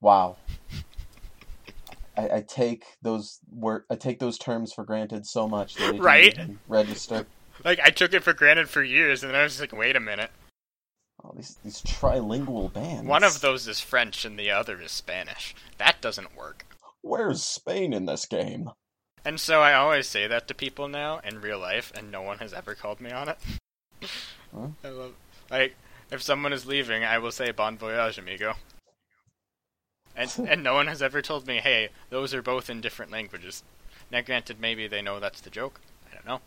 Wow. 0.00 0.36
I, 2.16 2.28
I 2.28 2.44
take 2.46 2.84
those 3.00 3.40
wor- 3.50 3.86
I 3.90 3.96
take 3.96 4.18
those 4.18 4.36
terms 4.38 4.70
for 4.72 4.84
granted 4.84 5.26
so 5.26 5.48
much 5.48 5.76
that 5.76 5.92
didn't 5.92 6.02
Right? 6.02 6.38
register. 6.68 7.26
Like 7.62 7.80
I 7.80 7.90
took 7.90 8.12
it 8.12 8.22
for 8.22 8.32
granted 8.32 8.68
for 8.68 8.82
years, 8.82 9.22
and 9.22 9.32
then 9.32 9.40
I 9.40 9.44
was 9.44 9.60
like, 9.60 9.72
wait 9.72 9.96
a 9.96 10.00
minute. 10.00 10.30
Oh, 11.22 11.32
these 11.36 11.56
these 11.62 11.80
trilingual 11.82 12.72
bands. 12.72 13.08
One 13.08 13.24
of 13.24 13.40
those 13.40 13.68
is 13.68 13.80
French 13.80 14.24
and 14.24 14.38
the 14.38 14.50
other 14.50 14.80
is 14.80 14.92
Spanish. 14.92 15.54
That 15.78 16.00
doesn't 16.00 16.36
work. 16.36 16.66
Where's 17.02 17.42
Spain 17.42 17.92
in 17.92 18.06
this 18.06 18.26
game? 18.26 18.70
And 19.24 19.40
so 19.40 19.62
I 19.62 19.72
always 19.72 20.06
say 20.06 20.26
that 20.26 20.48
to 20.48 20.54
people 20.54 20.88
now 20.88 21.20
in 21.24 21.40
real 21.40 21.58
life, 21.58 21.92
and 21.96 22.10
no 22.10 22.20
one 22.20 22.38
has 22.38 22.52
ever 22.52 22.74
called 22.74 23.00
me 23.00 23.10
on 23.10 23.28
it. 23.28 23.38
Huh? 24.54 24.68
I 24.84 24.88
love 24.88 25.14
like 25.50 25.76
if 26.10 26.22
someone 26.22 26.52
is 26.52 26.66
leaving, 26.66 27.04
I 27.04 27.18
will 27.18 27.32
say 27.32 27.50
"Bon 27.50 27.78
voyage, 27.78 28.18
amigo," 28.18 28.54
and 30.14 30.30
and 30.48 30.62
no 30.62 30.74
one 30.74 30.88
has 30.88 31.02
ever 31.02 31.22
told 31.22 31.46
me, 31.46 31.58
"Hey, 31.58 31.88
those 32.10 32.34
are 32.34 32.42
both 32.42 32.68
in 32.68 32.80
different 32.80 33.12
languages." 33.12 33.62
Now, 34.10 34.20
granted, 34.20 34.60
maybe 34.60 34.86
they 34.86 35.00
know 35.00 35.18
that's 35.18 35.40
the 35.40 35.50
joke. 35.50 35.80
I 36.10 36.14
don't 36.14 36.26
know, 36.26 36.40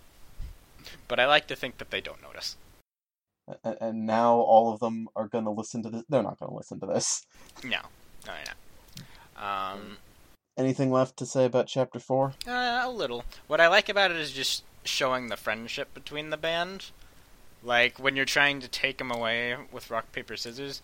but 1.07 1.19
I 1.19 1.25
like 1.25 1.47
to 1.47 1.55
think 1.55 1.77
that 1.77 1.91
they 1.91 2.01
don't 2.01 2.21
notice. 2.21 2.57
And, 3.63 4.05
now 4.05 4.35
all 4.35 4.73
of 4.73 4.79
them 4.79 5.07
are 5.15 5.27
gonna 5.27 5.51
listen 5.51 5.81
to 5.83 5.89
this. 5.89 6.03
They're 6.09 6.23
not 6.23 6.39
gonna 6.39 6.55
listen 6.55 6.79
to 6.81 6.85
this. 6.85 7.25
No, 7.63 7.79
no, 8.25 8.33
no. 8.45 9.43
Um, 9.43 9.97
Anything 10.57 10.91
left 10.91 11.17
to 11.17 11.25
say 11.25 11.45
about 11.45 11.67
chapter 11.67 11.99
four? 11.99 12.33
Uh, 12.47 12.81
a 12.83 12.89
little. 12.89 13.23
What 13.45 13.61
I 13.61 13.67
like 13.67 13.89
about 13.89 14.11
it 14.11 14.17
is 14.17 14.31
just 14.31 14.63
showing 14.83 15.27
the 15.27 15.37
friendship 15.37 15.93
between 15.93 16.29
the 16.31 16.37
band. 16.37 16.87
Like 17.63 17.99
when 17.99 18.15
you're 18.15 18.25
trying 18.25 18.59
to 18.61 18.67
take 18.67 18.97
them 18.97 19.11
away 19.11 19.55
with 19.71 19.91
rock 19.91 20.11
paper 20.11 20.35
scissors, 20.35 20.81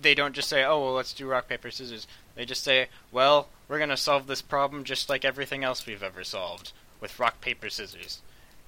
they 0.00 0.14
don't 0.14 0.34
just 0.34 0.48
say, 0.48 0.64
"Oh, 0.64 0.80
well, 0.82 0.94
let's 0.94 1.12
do 1.12 1.26
rock 1.26 1.48
paper 1.48 1.70
scissors." 1.70 2.06
They 2.36 2.44
just 2.44 2.62
say, 2.62 2.88
"Well, 3.10 3.48
we're 3.68 3.78
gonna 3.78 3.96
solve 3.96 4.28
this 4.28 4.42
problem 4.42 4.84
just 4.84 5.08
like 5.08 5.24
everything 5.24 5.64
else 5.64 5.84
we've 5.84 6.02
ever 6.02 6.24
solved 6.24 6.72
with 7.00 7.18
rock 7.18 7.40
paper 7.40 7.68
scissors." 7.68 8.20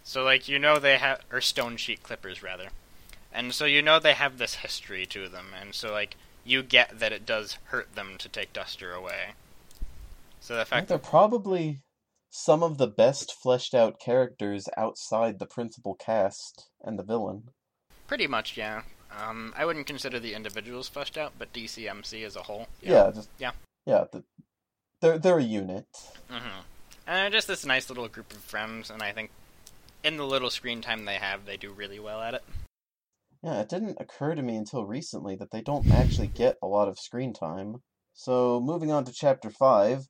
So 0.07 0.23
like 0.23 0.47
you 0.47 0.61
know 0.61 0.79
they 0.79 0.99
have 0.99 1.23
or 1.33 1.41
stone 1.41 1.77
sheet 1.77 2.05
clippers 2.05 2.41
rather, 2.41 2.69
and 3.33 3.53
so 3.53 3.65
you 3.65 3.83
know 3.83 3.99
they 3.99 4.13
have 4.13 4.39
this 4.39 4.55
history 4.55 5.05
to 5.07 5.29
them, 5.29 5.47
and 5.61 5.75
so 5.75 5.91
like 5.91 6.17
you 6.45 6.63
get 6.63 7.01
that 7.01 7.13
it 7.13 7.27
does 7.27 7.59
hurt 7.65 7.97
them 7.97 8.15
to 8.19 8.29
take 8.29 8.53
Duster 8.53 8.93
away. 8.93 9.33
So 10.39 10.57
the 10.57 10.65
fact 10.65 10.87
they're 10.87 10.99
probably 10.99 11.81
some 12.31 12.63
of 12.63 12.79
the 12.79 12.87
best 12.87 13.33
fleshed 13.33 13.75
out 13.75 13.99
characters 13.99 14.69
outside 14.77 15.41
the 15.41 15.47
principal 15.47 15.97
cast 15.97 16.69
and 16.85 16.97
the 16.97 17.03
villain. 17.03 17.49
Pretty 18.07 18.29
much, 18.29 18.57
yeah. 18.57 18.83
Um, 19.11 19.53
I 19.57 19.65
wouldn't 19.65 19.89
consider 19.89 20.21
the 20.21 20.35
individuals 20.35 20.89
fleshed 20.89 21.19
out, 21.19 21.33
but 21.37 21.53
DCMC 21.53 22.25
as 22.25 22.37
a 22.37 22.45
whole. 22.45 22.69
Yeah, 22.81 23.11
just 23.13 23.29
Yeah. 23.39 23.53
yeah. 23.85 24.05
The, 24.13 24.23
they're 25.01 25.19
they're 25.19 25.39
a 25.39 25.43
unit. 25.43 25.89
hmm 26.31 26.61
And 27.09 27.17
they're 27.17 27.31
just 27.31 27.49
this 27.49 27.67
nice 27.67 27.89
little 27.89 28.07
group 28.07 28.33
of 28.33 28.39
friends, 28.39 28.89
and 28.89 29.03
I 29.03 29.11
think 29.11 29.31
in 30.05 30.17
the 30.17 30.26
little 30.26 30.50
screen 30.50 30.81
time 30.81 31.05
they 31.05 31.17
have, 31.17 31.45
they 31.45 31.57
do 31.57 31.73
really 31.73 31.99
well 31.99 32.21
at 32.21 32.35
it. 32.35 32.45
Yeah, 33.43 33.61
it 33.61 33.69
didn't 33.69 33.99
occur 34.00 34.35
to 34.35 34.43
me 34.43 34.57
until 34.57 34.87
recently 34.87 35.37
that 35.37 35.50
they 35.50 35.61
don't 35.61 35.91
actually 35.93 36.29
get 36.29 36.57
a 36.62 36.67
lot 36.67 36.88
of 36.88 36.99
screen 36.99 37.33
time. 37.33 37.76
So, 38.12 38.61
moving 38.61 38.91
on 38.91 39.05
to 39.05 39.12
chapter 39.12 39.50
5, 39.50 40.07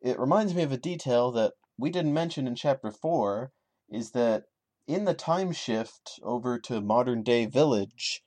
it 0.00 0.18
reminds 0.18 0.54
me 0.54 0.62
of 0.62 0.72
a 0.72 0.76
detail 0.76 1.30
that 1.32 1.52
we 1.78 1.90
didn't 1.90 2.14
mention 2.14 2.46
in 2.46 2.54
chapter 2.54 2.90
4 2.90 3.52
is 3.90 4.12
that 4.12 4.44
in 4.86 5.04
the 5.04 5.14
time 5.14 5.52
shift 5.52 6.18
over 6.22 6.58
to 6.58 6.80
modern 6.80 7.22
day 7.22 7.46
village, 7.46 8.22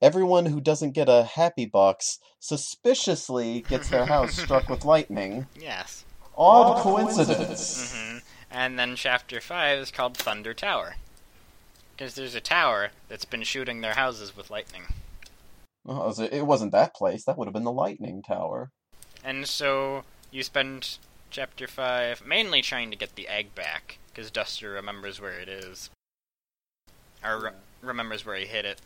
everyone 0.00 0.46
who 0.46 0.60
doesn't 0.60 0.92
get 0.94 1.08
a 1.08 1.24
happy 1.24 1.66
box 1.66 2.18
suspiciously 2.38 3.62
gets 3.62 3.88
their 3.88 4.06
house 4.06 4.34
struck 4.42 4.68
with 4.70 4.84
lightning. 4.84 5.46
Yes. 5.54 6.04
Odd 6.36 6.80
coincidence. 6.80 7.92
hmm 7.92 8.09
And 8.50 8.78
then 8.78 8.96
chapter 8.96 9.40
5 9.40 9.78
is 9.78 9.90
called 9.90 10.16
Thunder 10.16 10.54
Tower. 10.54 10.96
Because 11.96 12.14
there's 12.14 12.34
a 12.34 12.40
tower 12.40 12.90
that's 13.08 13.24
been 13.24 13.42
shooting 13.42 13.80
their 13.80 13.94
houses 13.94 14.36
with 14.36 14.50
lightning. 14.50 14.84
Oh, 15.86 16.12
so 16.12 16.24
it 16.24 16.46
wasn't 16.46 16.72
that 16.72 16.94
place. 16.94 17.24
That 17.24 17.38
would 17.38 17.46
have 17.46 17.54
been 17.54 17.64
the 17.64 17.72
lightning 17.72 18.22
tower. 18.22 18.70
And 19.22 19.46
so 19.46 20.04
you 20.30 20.42
spend 20.42 20.98
chapter 21.30 21.66
5 21.66 22.26
mainly 22.26 22.62
trying 22.62 22.90
to 22.90 22.96
get 22.96 23.14
the 23.14 23.28
egg 23.28 23.54
back, 23.54 23.98
because 24.08 24.30
Duster 24.30 24.70
remembers 24.70 25.20
where 25.20 25.38
it 25.38 25.48
is. 25.48 25.90
Or 27.24 27.40
re- 27.40 27.50
remembers 27.82 28.24
where 28.24 28.36
he 28.36 28.46
hid 28.46 28.64
it. 28.64 28.80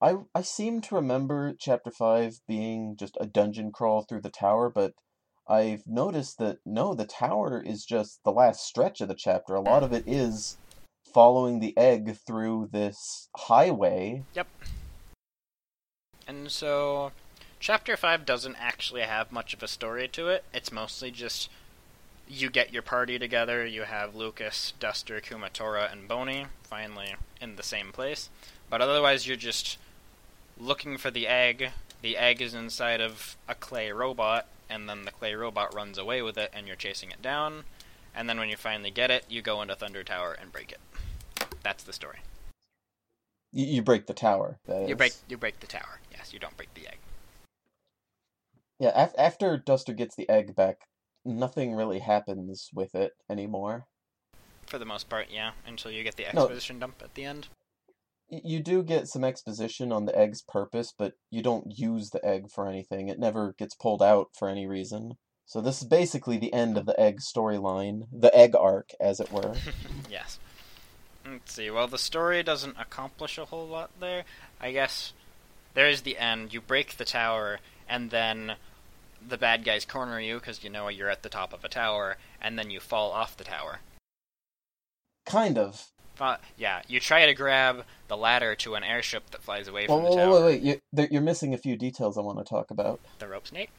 I 0.00 0.16
I 0.34 0.42
seem 0.42 0.80
to 0.82 0.94
remember 0.94 1.54
chapter 1.58 1.90
5 1.90 2.40
being 2.48 2.96
just 2.96 3.16
a 3.20 3.26
dungeon 3.26 3.70
crawl 3.70 4.02
through 4.02 4.22
the 4.22 4.30
tower, 4.30 4.70
but 4.70 4.94
I've 5.50 5.84
noticed 5.84 6.38
that 6.38 6.58
no, 6.64 6.94
the 6.94 7.04
tower 7.04 7.60
is 7.60 7.84
just 7.84 8.22
the 8.22 8.30
last 8.30 8.64
stretch 8.64 9.00
of 9.00 9.08
the 9.08 9.16
chapter. 9.16 9.54
A 9.54 9.60
lot 9.60 9.82
of 9.82 9.92
it 9.92 10.04
is 10.06 10.56
following 11.12 11.58
the 11.58 11.76
egg 11.76 12.16
through 12.24 12.68
this 12.72 13.28
highway. 13.36 14.22
Yep. 14.34 14.46
And 16.28 16.52
so 16.52 17.10
chapter 17.58 17.96
5 17.96 18.24
doesn't 18.24 18.56
actually 18.60 19.02
have 19.02 19.32
much 19.32 19.52
of 19.52 19.62
a 19.64 19.68
story 19.68 20.06
to 20.08 20.28
it. 20.28 20.44
It's 20.54 20.70
mostly 20.70 21.10
just 21.10 21.50
you 22.28 22.48
get 22.48 22.72
your 22.72 22.82
party 22.82 23.18
together, 23.18 23.66
you 23.66 23.82
have 23.82 24.14
Lucas, 24.14 24.72
Duster, 24.78 25.20
Kumatora, 25.20 25.90
and 25.90 26.06
Boney 26.06 26.46
finally 26.62 27.16
in 27.40 27.56
the 27.56 27.64
same 27.64 27.90
place. 27.90 28.30
But 28.68 28.80
otherwise, 28.80 29.26
you're 29.26 29.36
just 29.36 29.78
looking 30.60 30.96
for 30.96 31.10
the 31.10 31.26
egg. 31.26 31.70
The 32.02 32.16
egg 32.16 32.40
is 32.40 32.54
inside 32.54 33.00
of 33.00 33.36
a 33.48 33.56
clay 33.56 33.90
robot, 33.90 34.46
and 34.70 34.88
then 34.88 35.04
the 35.04 35.10
clay 35.10 35.34
robot 35.34 35.74
runs 35.74 35.98
away 35.98 36.22
with 36.22 36.38
it, 36.38 36.50
and 36.54 36.66
you're 36.66 36.76
chasing 36.76 37.10
it 37.10 37.20
down. 37.20 37.64
And 38.14 38.28
then 38.28 38.38
when 38.38 38.48
you 38.48 38.56
finally 38.56 38.90
get 38.90 39.10
it, 39.10 39.24
you 39.28 39.42
go 39.42 39.60
into 39.62 39.74
Thunder 39.74 40.02
Tower 40.02 40.36
and 40.40 40.50
break 40.52 40.72
it. 40.72 40.80
That's 41.62 41.84
the 41.84 41.92
story. 41.92 42.20
You, 43.52 43.66
you 43.66 43.82
break 43.82 44.06
the 44.06 44.14
tower. 44.14 44.58
You 44.68 44.94
break 44.96 45.14
you 45.28 45.36
break 45.36 45.60
the 45.60 45.66
tower. 45.66 46.00
Yes, 46.12 46.32
you 46.32 46.38
don't 46.38 46.56
break 46.56 46.72
the 46.74 46.86
egg. 46.88 46.98
Yeah, 48.78 48.92
af- 48.94 49.14
after 49.18 49.56
Duster 49.58 49.92
gets 49.92 50.14
the 50.16 50.28
egg 50.28 50.54
back, 50.54 50.86
nothing 51.24 51.74
really 51.74 51.98
happens 51.98 52.70
with 52.72 52.94
it 52.94 53.12
anymore. 53.28 53.86
For 54.66 54.78
the 54.78 54.84
most 54.84 55.08
part, 55.08 55.26
yeah, 55.30 55.52
until 55.66 55.90
you 55.90 56.02
get 56.02 56.16
the 56.16 56.26
No. 56.32 56.42
exposition 56.42 56.78
dump 56.78 57.02
at 57.02 57.14
the 57.14 57.24
end. 57.24 57.48
You 58.30 58.62
do 58.62 58.82
get 58.82 59.08
some 59.08 59.24
exposition 59.24 59.92
on 59.92 60.06
the 60.06 60.16
egg's 60.16 60.42
purpose, 60.42 60.94
but 60.96 61.14
you 61.30 61.42
don't 61.42 61.78
use 61.78 62.10
the 62.10 62.24
egg 62.24 62.50
for 62.50 62.68
anything. 62.68 63.08
It 63.08 63.18
never 63.18 63.54
gets 63.58 63.74
pulled 63.74 64.02
out 64.02 64.28
for 64.38 64.48
any 64.48 64.66
reason. 64.66 65.14
So 65.46 65.60
this 65.60 65.82
is 65.82 65.88
basically 65.88 66.38
the 66.38 66.52
end 66.52 66.78
of 66.78 66.86
the 66.86 66.98
egg 66.98 67.18
storyline, 67.20 68.04
the 68.12 68.32
egg 68.36 68.54
arc, 68.54 68.90
as 69.00 69.18
it 69.18 69.32
were. 69.32 69.54
yes. 70.10 70.38
Let's 71.26 71.52
see. 71.52 71.70
Well, 71.70 71.88
the 71.88 71.98
story 71.98 72.42
doesn't 72.44 72.78
accomplish 72.78 73.36
a 73.36 73.46
whole 73.46 73.66
lot 73.66 73.90
there. 73.98 74.24
I 74.60 74.70
guess 74.70 75.12
there's 75.74 76.02
the 76.02 76.18
end. 76.18 76.54
You 76.54 76.60
break 76.60 76.96
the 76.96 77.04
tower, 77.04 77.58
and 77.88 78.10
then 78.10 78.54
the 79.26 79.36
bad 79.36 79.64
guys 79.64 79.84
corner 79.84 80.20
you 80.20 80.36
because 80.36 80.64
you 80.64 80.70
know 80.70 80.88
you're 80.88 81.10
at 81.10 81.22
the 81.22 81.28
top 81.28 81.52
of 81.52 81.64
a 81.64 81.68
tower, 81.68 82.16
and 82.40 82.58
then 82.58 82.70
you 82.70 82.80
fall 82.80 83.10
off 83.10 83.36
the 83.36 83.44
tower. 83.44 83.80
kind 85.26 85.58
of. 85.58 85.90
Uh, 86.20 86.36
yeah, 86.56 86.82
you 86.86 87.00
try 87.00 87.24
to 87.26 87.34
grab 87.34 87.84
the 88.08 88.16
ladder 88.16 88.54
to 88.56 88.74
an 88.74 88.84
airship 88.84 89.30
that 89.30 89.42
flies 89.42 89.68
away 89.68 89.86
from 89.86 90.02
whoa, 90.02 90.10
the 90.10 90.16
tower. 90.16 90.44
wait, 90.44 90.62
wait! 90.62 90.80
You, 90.92 91.08
you're 91.10 91.22
missing 91.22 91.54
a 91.54 91.58
few 91.58 91.76
details 91.76 92.18
I 92.18 92.20
want 92.20 92.38
to 92.38 92.44
talk 92.44 92.70
about. 92.70 93.00
The 93.18 93.26
rope 93.28 93.46
snake. 93.46 93.70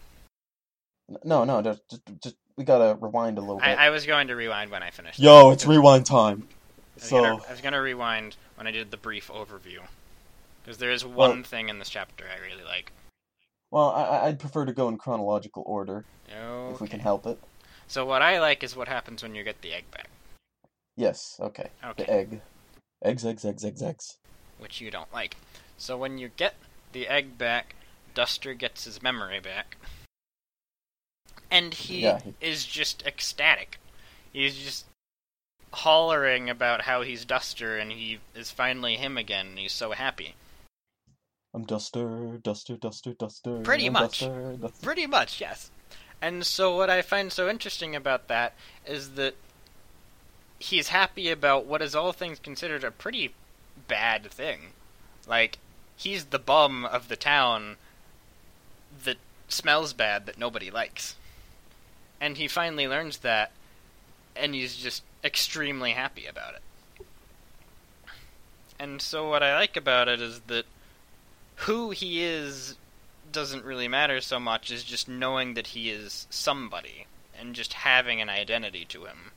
No, 1.24 1.44
no, 1.44 1.62
just, 1.62 1.82
just, 1.90 2.02
just 2.24 2.36
we 2.58 2.64
gotta 2.64 2.98
rewind 3.00 3.38
a 3.38 3.42
little 3.42 3.58
bit. 3.58 3.66
I, 3.68 3.88
I 3.88 3.90
was 3.90 4.06
going 4.06 4.28
to 4.28 4.36
rewind 4.36 4.72
when 4.72 4.82
I 4.82 4.90
finished. 4.92 5.20
Yo, 5.20 5.52
it's 5.52 5.66
rewind 5.66 6.06
time. 6.06 6.48
I 6.98 7.00
So, 7.06 7.22
gonna, 7.22 7.44
I 7.48 7.52
was 7.52 7.62
gonna 7.62 7.82
rewind 7.82 8.38
when 8.56 8.66
I 8.68 8.72
did 8.72 8.92
the 8.92 8.98
brief 8.98 9.28
overview, 9.30 9.80
because 10.64 10.78
there 10.78 10.92
is 10.92 11.04
one 11.06 11.16
Well- 11.16 11.44
thing 11.44 11.70
in 11.70 11.80
this 11.80 11.90
chapter 11.90 12.26
I 12.26 12.40
really 12.40 12.64
like. 12.64 12.92
well, 13.72 13.90
I, 13.92 14.28
I'd 14.28 14.40
prefer 14.40 14.66
to 14.66 14.74
go 14.74 14.88
in 14.88 14.98
chronological 14.98 15.64
order 15.66 16.06
Okay. 16.30 16.74
if 16.74 16.80
we 16.82 16.88
can 16.88 17.02
help 17.02 17.26
it. 17.26 17.38
So 17.88 18.06
what 18.06 18.22
I 18.22 18.40
like 18.40 18.64
is 18.64 18.74
what 18.76 18.88
happens 18.88 19.22
when 19.22 19.36
you 19.36 19.44
get 19.44 19.62
the 19.62 19.74
egg 19.74 19.84
back, 19.92 20.08
Yes, 20.98 21.38
okay. 21.40 21.70
Okay. 21.84 22.04
The 22.04 22.12
egg. 22.12 22.42
Eggs, 23.04 23.26
eggs, 23.26 23.46
eggs, 23.46 23.66
eggs, 23.66 23.82
eggs. 23.82 24.18
which 24.60 24.80
you 24.82 24.92
don't 24.92 25.12
like. 25.12 25.36
So 25.78 25.98
when 25.98 26.18
you 26.20 26.30
get 26.38 26.54
the 26.92 27.08
egg 27.08 27.38
back, 27.38 27.76
Duster 28.14 28.54
gets 28.54 28.84
his 28.84 29.02
memory 29.02 29.40
back, 29.40 29.78
and 31.50 31.74
he 31.74 32.02
Yeah, 32.02 32.20
he- 32.20 32.36
is 32.42 32.66
just 32.66 33.04
ecstatic. 33.06 33.80
He's 34.32 34.56
just 34.58 34.86
hollering 35.74 36.50
about 36.50 36.82
how 36.82 37.02
he's 37.02 37.24
Duster 37.26 37.78
and 37.78 37.92
he 37.92 38.20
is 38.36 38.52
finally 38.52 38.98
him 38.98 39.18
again. 39.18 39.48
And 39.48 39.60
he's 39.60 39.72
so 39.74 39.92
happy. 39.92 40.36
I'm 41.54 41.64
Duster, 41.66 42.38
Duster, 42.44 42.78
Duster, 42.78 43.14
Duster. 43.14 43.62
Pretty 43.62 43.88
I'm 43.88 43.94
much. 43.94 44.20
Duster, 44.20 44.58
Duster. 44.58 44.84
Pretty 44.86 45.08
much, 45.08 45.42
yes. 45.42 45.72
And 46.22 46.46
so 46.46 46.76
what 46.76 46.90
I 46.90 47.02
find 47.02 47.32
so 47.32 47.50
interesting 47.50 47.96
about 47.96 48.28
that 48.28 48.54
is 48.86 49.16
that 49.16 49.36
he's 50.62 50.90
happy 50.90 51.32
about 51.32 51.66
what 51.66 51.82
is 51.82 51.96
all 51.96 52.14
things 52.14 52.38
considered 52.38 52.84
a 52.84 52.92
pretty 52.92 53.34
bad 53.88 54.30
thing. 54.30 54.74
Like 55.28 55.58
he's 55.96 56.26
the 56.26 56.40
bum 56.40 56.86
of 56.86 57.08
the 57.08 57.16
town 57.16 57.78
that 59.04 59.18
smells 59.48 59.94
bad 59.94 60.28
that 60.28 60.38
nobody 60.38 60.70
likes. 60.70 61.16
And 62.20 62.38
he 62.38 62.48
finally 62.48 62.88
learns 62.88 63.18
that 63.20 63.52
and 64.36 64.54
he's 64.54 64.78
just 64.78 65.04
extremely 65.24 65.92
happy 65.92 66.28
about 66.28 66.54
it. 66.54 67.06
And 68.80 69.02
so 69.02 69.30
what 69.30 69.44
I 69.44 69.56
like 69.56 69.76
about 69.76 70.08
it 70.08 70.22
is 70.22 70.42
that 70.42 70.66
who 71.56 71.90
he 71.90 72.24
is 72.24 72.76
doesn't 73.32 73.66
really 73.66 73.88
matter 73.88 74.22
so 74.22 74.40
much 74.40 74.72
as 74.72 74.84
just 74.84 75.08
knowing 75.08 75.56
that 75.56 75.68
he 75.68 75.90
is 75.90 76.28
somebody 76.30 77.08
and 77.38 77.56
just 77.56 77.74
having 77.74 78.22
an 78.22 78.30
identity 78.30 78.86
to 78.86 79.06
him 79.06 79.32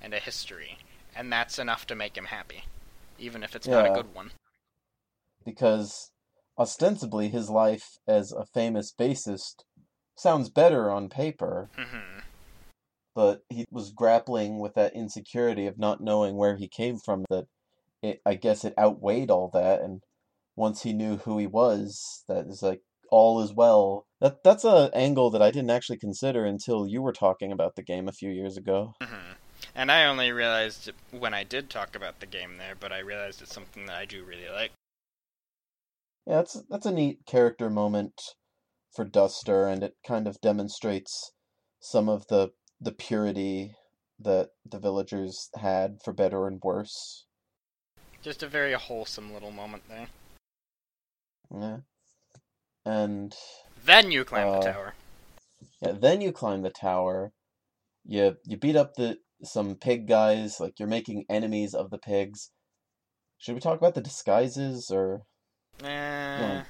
and 0.00 0.14
a 0.14 0.18
history. 0.18 0.78
And 1.14 1.32
that's 1.32 1.58
enough 1.58 1.86
to 1.88 1.94
make 1.94 2.16
him 2.16 2.26
happy, 2.26 2.64
even 3.18 3.42
if 3.42 3.54
it's 3.56 3.66
not 3.66 3.86
a 3.86 3.90
good 3.94 4.14
one. 4.14 4.30
Because 5.44 6.10
ostensibly 6.58 7.28
his 7.28 7.48
life 7.50 7.98
as 8.06 8.32
a 8.32 8.44
famous 8.46 8.92
bassist 8.92 9.64
sounds 10.16 10.50
better 10.50 10.90
on 10.90 11.08
paper, 11.08 11.70
Mm-hmm. 11.78 12.20
but 13.14 13.40
he 13.48 13.64
was 13.70 13.90
grappling 13.92 14.58
with 14.58 14.74
that 14.74 14.94
insecurity 14.94 15.66
of 15.66 15.78
not 15.78 16.00
knowing 16.00 16.36
where 16.36 16.56
he 16.56 16.68
came 16.68 16.98
from 16.98 17.24
that 17.30 17.46
it 18.02 18.20
I 18.24 18.34
guess 18.34 18.64
it 18.64 18.74
outweighed 18.78 19.30
all 19.30 19.50
that 19.52 19.80
and 19.80 20.02
once 20.56 20.82
he 20.82 20.92
knew 20.92 21.16
who 21.16 21.38
he 21.38 21.46
was 21.46 22.24
that 22.28 22.46
is 22.46 22.62
like 22.62 22.80
all 23.10 23.42
is 23.42 23.52
well 23.54 24.06
that 24.20 24.42
that's 24.44 24.64
a 24.64 24.90
angle 24.94 25.30
that 25.30 25.42
I 25.42 25.50
didn't 25.50 25.70
actually 25.70 25.98
consider 25.98 26.44
until 26.44 26.86
you 26.86 27.02
were 27.02 27.12
talking 27.12 27.50
about 27.52 27.74
the 27.76 27.82
game 27.82 28.08
a 28.08 28.12
few 28.12 28.30
years 28.30 28.56
ago 28.56 28.92
hmm 29.02 29.32
And 29.80 29.90
I 29.90 30.04
only 30.04 30.30
realized 30.30 30.88
it 30.88 30.94
when 31.10 31.32
I 31.32 31.42
did 31.42 31.70
talk 31.70 31.96
about 31.96 32.20
the 32.20 32.26
game 32.26 32.58
there, 32.58 32.74
but 32.78 32.92
I 32.92 32.98
realized 32.98 33.40
it's 33.40 33.54
something 33.54 33.86
that 33.86 33.96
I 33.96 34.04
do 34.04 34.22
really 34.22 34.50
like. 34.50 34.72
yeah 36.26 36.36
that's 36.36 36.62
that's 36.68 36.84
a 36.84 36.92
neat 36.92 37.20
character 37.24 37.70
moment 37.70 38.20
for 38.94 39.06
Duster 39.06 39.66
and 39.66 39.82
it 39.82 39.94
kind 40.06 40.28
of 40.28 40.38
demonstrates 40.42 41.32
some 41.80 42.10
of 42.10 42.26
the 42.26 42.50
the 42.78 42.92
purity 42.92 43.74
that 44.18 44.50
the 44.70 44.78
villagers 44.78 45.48
had 45.58 46.02
for 46.04 46.12
better 46.12 46.46
and 46.46 46.60
worse 46.62 47.24
Just 48.20 48.42
a 48.42 48.48
very 48.48 48.74
wholesome 48.74 49.32
little 49.32 49.50
moment 49.50 49.84
there. 49.88 50.08
yeah 51.50 51.78
and 52.84 53.34
Then 53.82 54.12
you 54.12 54.24
climb 54.26 54.46
Uh, 54.46 54.60
the 54.60 54.72
tower. 54.72 54.94
Yeah, 55.80 55.92
then 55.92 56.20
you 56.20 56.32
climb 56.32 56.60
the 56.60 56.68
tower. 56.68 57.32
You 58.04 58.36
you 58.44 58.58
beat 58.58 58.76
up 58.76 58.96
the 58.96 59.16
some 59.42 59.74
pig 59.74 60.06
guys, 60.06 60.60
like 60.60 60.78
you're 60.78 60.88
making 60.88 61.24
enemies 61.28 61.74
of 61.74 61.90
the 61.90 61.98
pigs. 61.98 62.50
Should 63.38 63.54
we 63.54 63.60
talk 63.60 63.78
about 63.78 63.94
the 63.94 64.00
disguises 64.00 64.90
or 64.90 65.22
Eh, 65.82 66.62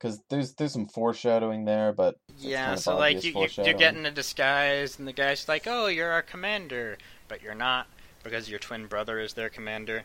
cuz 0.00 0.20
there's 0.30 0.54
there's 0.54 0.72
some 0.72 0.86
foreshadowing 0.86 1.64
there, 1.66 1.92
but 1.92 2.16
yeah, 2.38 2.64
kind 2.66 2.76
of 2.78 2.82
so 2.82 2.96
like 2.96 3.16
you, 3.16 3.20
you 3.20 3.26
you 3.28 3.32
foreshadowing. 3.34 3.76
get 3.76 3.94
in 3.94 4.06
a 4.06 4.10
disguise, 4.10 4.98
and 4.98 5.06
the 5.06 5.12
guy's 5.12 5.46
like, 5.48 5.66
"Oh, 5.66 5.86
you're 5.88 6.10
our 6.10 6.22
commander," 6.22 6.96
but 7.28 7.42
you're 7.42 7.54
not 7.54 7.88
because 8.22 8.48
your 8.48 8.58
twin 8.58 8.86
brother 8.86 9.18
is 9.20 9.34
their 9.34 9.50
commander. 9.50 10.04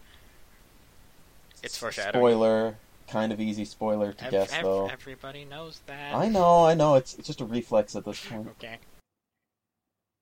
It's 1.61 1.77
foreshadowing. 1.77 2.21
Spoiler, 2.21 2.77
kind 3.07 3.31
of 3.31 3.39
easy 3.39 3.63
spoiler 3.63 4.11
to 4.11 4.25
Ev- 4.25 4.31
guess 4.31 4.53
ev- 4.53 4.63
though. 4.63 4.87
everybody 4.87 5.45
knows 5.45 5.79
that. 5.85 6.13
I 6.15 6.27
know, 6.27 6.65
I 6.65 6.73
know. 6.73 6.95
It's 6.95 7.13
it's 7.13 7.27
just 7.27 7.39
a 7.39 7.45
reflex 7.45 7.95
at 7.95 8.03
this 8.03 8.25
point. 8.25 8.49
Okay. 8.59 8.79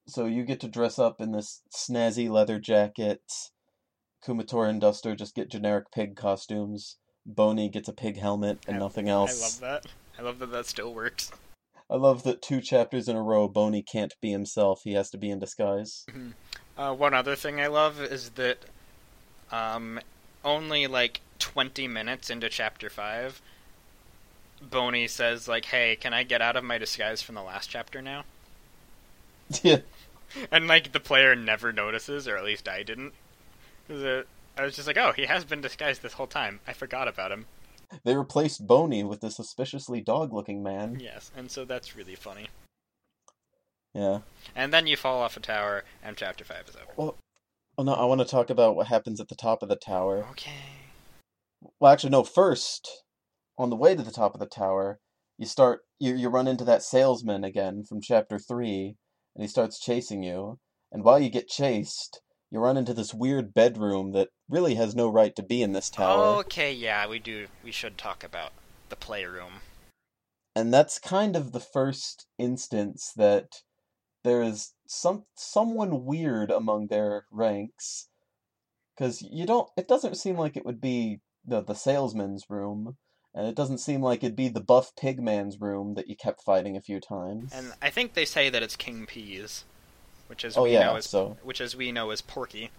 So 0.06 0.26
you 0.26 0.44
get 0.44 0.60
to 0.60 0.68
dress 0.68 0.98
up 0.98 1.20
in 1.20 1.32
this 1.32 1.62
snazzy 1.72 2.28
leather 2.28 2.58
jacket. 2.58 3.22
Kumatora 4.24 4.68
and 4.68 4.80
Duster 4.80 5.14
just 5.14 5.34
get 5.34 5.50
generic 5.50 5.90
pig 5.92 6.16
costumes. 6.16 6.98
Boney 7.24 7.68
gets 7.68 7.88
a 7.88 7.92
pig 7.92 8.18
helmet 8.18 8.58
and 8.66 8.76
I- 8.76 8.80
nothing 8.80 9.08
else. 9.08 9.38
I 9.38 9.44
love 9.44 9.82
that. 9.82 9.92
I 10.18 10.22
love 10.22 10.38
that 10.40 10.50
that 10.50 10.66
still 10.66 10.92
works. 10.92 11.30
I 11.88 11.96
love 11.96 12.22
that 12.22 12.40
two 12.42 12.60
chapters 12.60 13.08
in 13.08 13.16
a 13.16 13.22
row, 13.22 13.48
Boney 13.48 13.82
can't 13.82 14.14
be 14.20 14.30
himself. 14.30 14.80
He 14.84 14.94
has 14.94 15.10
to 15.10 15.18
be 15.18 15.30
in 15.30 15.38
disguise. 15.38 16.06
Uh, 16.76 16.94
one 16.94 17.12
other 17.12 17.36
thing 17.36 17.60
I 17.60 17.66
love 17.66 18.00
is 18.00 18.30
that 18.30 18.64
um, 19.50 20.00
only 20.42 20.86
like 20.86 21.20
20 21.38 21.86
minutes 21.88 22.30
into 22.30 22.48
chapter 22.48 22.88
5, 22.88 23.42
Boney 24.62 25.06
says, 25.06 25.48
like, 25.48 25.66
hey, 25.66 25.96
can 25.96 26.14
I 26.14 26.22
get 26.22 26.40
out 26.40 26.56
of 26.56 26.64
my 26.64 26.78
disguise 26.78 27.20
from 27.20 27.34
the 27.34 27.42
last 27.42 27.68
chapter 27.68 28.00
now? 28.00 28.24
yeah, 29.62 29.78
And, 30.50 30.66
like, 30.66 30.92
the 30.92 31.00
player 31.00 31.34
never 31.34 31.72
notices, 31.72 32.26
or 32.28 32.36
at 32.36 32.44
least 32.44 32.68
I 32.68 32.82
didn't. 32.82 33.12
uh, 33.90 34.22
I 34.56 34.62
was 34.62 34.76
just 34.76 34.86
like, 34.86 34.98
oh, 34.98 35.12
he 35.12 35.26
has 35.26 35.44
been 35.44 35.60
disguised 35.60 36.02
this 36.02 36.14
whole 36.14 36.26
time. 36.26 36.60
I 36.66 36.72
forgot 36.72 37.08
about 37.08 37.32
him. 37.32 37.46
they 38.04 38.16
replaced 38.16 38.66
Boney 38.66 39.04
with 39.04 39.20
this 39.20 39.36
suspiciously 39.36 40.00
dog-looking 40.00 40.62
man. 40.62 40.98
Yes, 41.00 41.30
and 41.36 41.50
so 41.50 41.64
that's 41.64 41.96
really 41.96 42.14
funny. 42.14 42.48
Yeah. 43.94 44.20
And 44.54 44.72
then 44.72 44.86
you 44.86 44.96
fall 44.96 45.20
off 45.20 45.36
a 45.36 45.40
tower, 45.40 45.84
and 46.02 46.16
chapter 46.16 46.44
5 46.44 46.68
is 46.68 46.76
over. 46.76 46.92
Well, 46.96 47.16
no, 47.84 47.92
I 47.94 48.04
want 48.04 48.20
to 48.20 48.26
talk 48.26 48.48
about 48.50 48.76
what 48.76 48.86
happens 48.86 49.20
at 49.20 49.28
the 49.28 49.34
top 49.34 49.62
of 49.62 49.68
the 49.68 49.76
tower. 49.76 50.26
Okay. 50.32 50.50
Well, 51.78 51.92
actually, 51.92 52.10
no. 52.10 52.22
First, 52.24 52.88
on 53.58 53.70
the 53.70 53.76
way 53.76 53.94
to 53.94 54.02
the 54.02 54.10
top 54.10 54.34
of 54.34 54.40
the 54.40 54.46
tower, 54.46 54.98
you 55.38 55.46
start 55.46 55.80
you 55.98 56.14
you 56.14 56.28
run 56.28 56.46
into 56.48 56.64
that 56.64 56.82
salesman 56.82 57.44
again 57.44 57.82
from 57.84 58.00
chapter 58.00 58.38
three, 58.38 58.96
and 59.34 59.42
he 59.42 59.48
starts 59.48 59.78
chasing 59.78 60.22
you. 60.22 60.58
And 60.90 61.04
while 61.04 61.18
you 61.18 61.30
get 61.30 61.48
chased, 61.48 62.20
you 62.50 62.60
run 62.60 62.76
into 62.76 62.92
this 62.92 63.14
weird 63.14 63.54
bedroom 63.54 64.12
that 64.12 64.28
really 64.48 64.74
has 64.74 64.94
no 64.94 65.08
right 65.08 65.34
to 65.36 65.42
be 65.42 65.62
in 65.62 65.72
this 65.72 65.88
tower. 65.88 66.38
Okay, 66.40 66.72
yeah, 66.72 67.08
we 67.08 67.18
do. 67.18 67.46
We 67.64 67.72
should 67.72 67.96
talk 67.96 68.22
about 68.22 68.52
the 68.90 68.96
playroom. 68.96 69.60
And 70.54 70.72
that's 70.72 70.98
kind 70.98 71.34
of 71.34 71.52
the 71.52 71.60
first 71.60 72.26
instance 72.38 73.12
that 73.16 73.62
there 74.22 74.42
is 74.42 74.74
some 74.86 75.24
someone 75.34 76.04
weird 76.04 76.50
among 76.50 76.88
their 76.88 77.24
ranks. 77.30 78.08
Because 78.94 79.22
you 79.22 79.46
don't, 79.46 79.70
it 79.78 79.88
doesn't 79.88 80.18
seem 80.18 80.36
like 80.36 80.56
it 80.56 80.66
would 80.66 80.80
be 80.80 81.20
the 81.46 81.62
the 81.62 81.74
salesman's 81.74 82.44
room, 82.50 82.98
and 83.34 83.46
it 83.46 83.54
doesn't 83.54 83.78
seem 83.78 84.02
like 84.02 84.22
it'd 84.22 84.36
be 84.36 84.48
the 84.48 84.60
buff 84.60 84.94
pigman's 84.94 85.60
room 85.60 85.94
that 85.94 86.08
you 86.08 86.16
kept 86.16 86.42
fighting 86.42 86.76
a 86.76 86.80
few 86.80 87.00
times. 87.00 87.52
And 87.54 87.72
I 87.80 87.90
think 87.90 88.14
they 88.14 88.24
say 88.24 88.50
that 88.50 88.62
it's 88.62 88.76
King 88.76 89.06
P's, 89.06 89.64
which 90.26 90.44
as 90.44 90.56
oh 90.56 90.64
we 90.64 90.72
yeah, 90.72 90.86
know 90.86 90.96
is 90.96 91.06
so 91.06 91.36
which 91.42 91.60
as 91.60 91.76
we 91.76 91.92
know 91.92 92.10
is 92.10 92.20
Porky. 92.20 92.70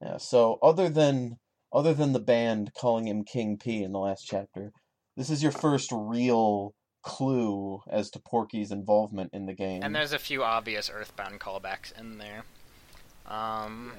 yeah, 0.00 0.16
so 0.16 0.58
other 0.62 0.88
than 0.88 1.38
other 1.72 1.92
than 1.92 2.12
the 2.12 2.20
band 2.20 2.72
calling 2.78 3.06
him 3.08 3.24
King 3.24 3.58
P 3.58 3.82
in 3.82 3.92
the 3.92 3.98
last 3.98 4.24
chapter, 4.26 4.72
this 5.16 5.30
is 5.30 5.42
your 5.42 5.52
first 5.52 5.90
real 5.92 6.74
clue 7.02 7.80
as 7.88 8.10
to 8.10 8.18
Porky's 8.18 8.72
involvement 8.72 9.30
in 9.32 9.46
the 9.46 9.54
game. 9.54 9.82
And 9.82 9.94
there's 9.94 10.12
a 10.12 10.18
few 10.18 10.42
obvious 10.42 10.90
Earthbound 10.92 11.40
callbacks 11.40 11.96
in 11.98 12.18
there. 12.18 12.44
Um, 13.26 13.92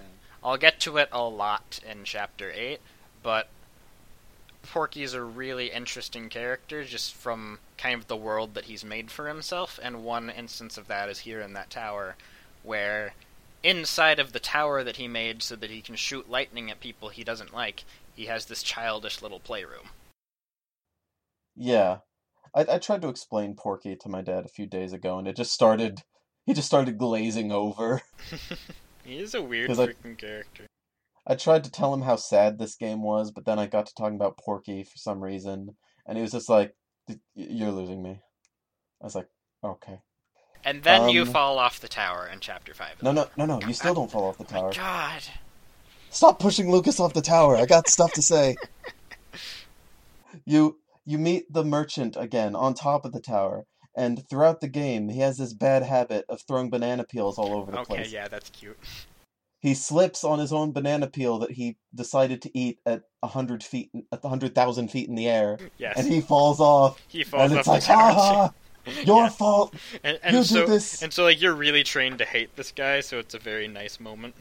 I'll 0.43 0.57
get 0.57 0.79
to 0.81 0.97
it 0.97 1.09
a 1.11 1.23
lot 1.23 1.79
in 1.89 2.03
chapter 2.03 2.51
eight, 2.51 2.79
but 3.23 3.49
Porky's 4.71 5.13
a 5.13 5.23
really 5.23 5.71
interesting 5.71 6.29
character 6.29 6.83
just 6.83 7.13
from 7.13 7.59
kind 7.77 7.95
of 7.95 8.07
the 8.07 8.15
world 8.17 8.53
that 8.53 8.65
he's 8.65 8.83
made 8.83 9.09
for 9.09 9.27
himself, 9.27 9.79
and 9.81 10.03
one 10.03 10.29
instance 10.29 10.77
of 10.77 10.87
that 10.87 11.09
is 11.09 11.19
here 11.19 11.41
in 11.41 11.53
that 11.53 11.69
tower, 11.69 12.15
where 12.63 13.13
inside 13.63 14.19
of 14.19 14.33
the 14.33 14.39
tower 14.39 14.83
that 14.83 14.97
he 14.97 15.07
made 15.07 15.41
so 15.41 15.55
that 15.55 15.69
he 15.71 15.81
can 15.81 15.95
shoot 15.95 16.29
lightning 16.29 16.69
at 16.69 16.79
people 16.79 17.09
he 17.09 17.23
doesn't 17.23 17.53
like, 17.53 17.83
he 18.15 18.25
has 18.25 18.45
this 18.45 18.61
childish 18.63 19.21
little 19.21 19.39
playroom. 19.39 19.89
Yeah. 21.55 21.97
I, 22.55 22.65
I 22.73 22.77
tried 22.77 23.01
to 23.01 23.09
explain 23.09 23.55
Porky 23.55 23.95
to 23.95 24.09
my 24.09 24.21
dad 24.21 24.45
a 24.45 24.49
few 24.49 24.67
days 24.67 24.93
ago, 24.93 25.17
and 25.17 25.27
it 25.27 25.35
just 25.35 25.51
started. 25.53 26.01
He 26.45 26.53
just 26.53 26.67
started 26.67 26.97
glazing 26.97 27.51
over. 27.51 28.01
he 29.03 29.17
is 29.17 29.33
a 29.33 29.41
weird 29.41 29.67
'Cause 29.67 29.79
I- 29.79 29.87
freaking 29.87 30.17
character. 30.17 30.66
I 31.27 31.35
tried 31.35 31.65
to 31.65 31.71
tell 31.71 31.93
him 31.93 32.01
how 32.03 32.15
sad 32.15 32.57
this 32.57 32.75
game 32.75 33.03
was, 33.03 33.31
but 33.31 33.45
then 33.45 33.59
I 33.59 33.67
got 33.67 33.85
to 33.87 33.93
talking 33.93 34.15
about 34.15 34.37
Porky 34.37 34.83
for 34.83 34.97
some 34.97 35.21
reason, 35.21 35.75
and 36.05 36.17
he 36.17 36.21
was 36.21 36.31
just 36.31 36.49
like, 36.49 36.73
"You're 37.35 37.71
losing 37.71 38.01
me." 38.01 38.21
I 39.01 39.05
was 39.05 39.15
like, 39.15 39.27
"Okay." 39.63 39.99
And 40.63 40.83
then 40.83 41.09
you 41.09 41.21
Um, 41.21 41.27
fall 41.27 41.59
off 41.59 41.79
the 41.79 41.87
tower 41.87 42.27
in 42.31 42.39
chapter 42.39 42.73
five. 42.73 43.01
No, 43.03 43.11
no, 43.11 43.27
no, 43.37 43.45
no. 43.45 43.59
You 43.61 43.73
still 43.73 43.93
don't 43.93 44.11
fall 44.11 44.29
off 44.29 44.37
the 44.37 44.45
Oh 44.45 44.53
my 44.53 44.59
tower. 44.59 44.71
God. 44.71 45.23
Stop 46.09 46.39
pushing 46.39 46.71
Lucas 46.71 46.99
off 46.99 47.13
the 47.13 47.21
tower. 47.21 47.57
I 47.57 47.65
got 47.65 47.89
stuff 47.89 48.13
to 48.13 48.21
say. 48.21 48.55
You 50.45 50.79
you 51.05 51.17
meet 51.17 51.51
the 51.51 51.63
merchant 51.63 52.15
again 52.17 52.55
on 52.55 52.73
top 52.73 53.05
of 53.05 53.11
the 53.11 53.21
tower, 53.21 53.65
and 53.95 54.27
throughout 54.29 54.61
the 54.61 54.67
game, 54.67 55.09
he 55.09 55.19
has 55.19 55.37
this 55.37 55.53
bad 55.53 55.83
habit 55.83 56.25
of 56.29 56.41
throwing 56.41 56.69
banana 56.69 57.03
peels 57.05 57.37
all 57.37 57.53
over 57.53 57.71
the 57.71 57.77
Okay, 57.79 57.85
place. 57.85 58.07
Okay, 58.07 58.13
yeah, 58.13 58.27
that's 58.27 58.49
cute. 58.49 58.77
He 59.59 59.73
slips 59.73 60.23
on 60.23 60.39
his 60.39 60.53
own 60.53 60.71
banana 60.71 61.07
peel 61.07 61.39
that 61.39 61.51
he 61.51 61.77
decided 61.95 62.41
to 62.43 62.57
eat 62.57 62.79
at 62.85 63.03
a 63.23 63.27
hundred 63.27 63.63
feet, 63.63 63.89
at 64.11 64.23
a 64.23 64.29
hundred 64.29 64.53
thousand 64.53 64.89
feet 64.89 65.09
in 65.09 65.15
the 65.15 65.27
air, 65.27 65.57
mm, 65.59 65.69
Yes. 65.77 65.97
and 65.97 66.07
he 66.11 66.21
falls 66.21 66.59
off, 66.59 67.01
He 67.07 67.23
falls 67.23 67.51
and 67.51 67.53
off 67.53 67.59
it's 67.59 67.67
like, 67.67 67.81
the 67.81 67.87
tower. 67.87 68.11
ha 68.13 68.53
ha, 68.85 68.91
your 69.03 69.29
fault. 69.29 69.75
And, 70.03 70.19
and 70.23 70.35
you 70.35 70.43
so, 70.43 70.65
do 70.65 70.71
this. 70.71 71.01
And 71.01 71.11
so, 71.11 71.23
like, 71.23 71.41
you're 71.41 71.55
really 71.55 71.83
trained 71.83 72.19
to 72.19 72.25
hate 72.25 72.55
this 72.55 72.71
guy, 72.71 72.99
so 73.01 73.17
it's 73.19 73.33
a 73.33 73.39
very 73.39 73.67
nice 73.67 73.99
moment. 73.99 74.35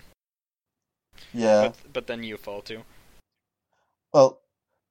Yeah. 1.32 1.68
But, 1.68 1.92
but 1.92 2.06
then 2.06 2.22
you 2.22 2.36
fall 2.36 2.60
too. 2.62 2.82
Well, 4.12 4.40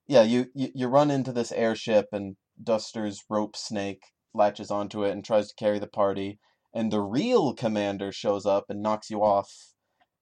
yeah. 0.07 0.23
You, 0.23 0.47
you 0.53 0.69
you 0.73 0.87
run 0.87 1.09
into 1.11 1.31
this 1.31 1.51
airship, 1.51 2.07
and 2.11 2.35
Duster's 2.61 3.23
rope 3.29 3.55
snake 3.55 4.03
latches 4.33 4.71
onto 4.71 5.03
it 5.03 5.11
and 5.11 5.23
tries 5.23 5.47
to 5.49 5.55
carry 5.55 5.79
the 5.79 5.87
party, 5.87 6.39
and 6.73 6.91
the 6.91 6.99
real 7.01 7.53
commander 7.53 8.11
shows 8.11 8.45
up 8.45 8.65
and 8.69 8.81
knocks 8.81 9.09
you 9.09 9.23
off, 9.23 9.49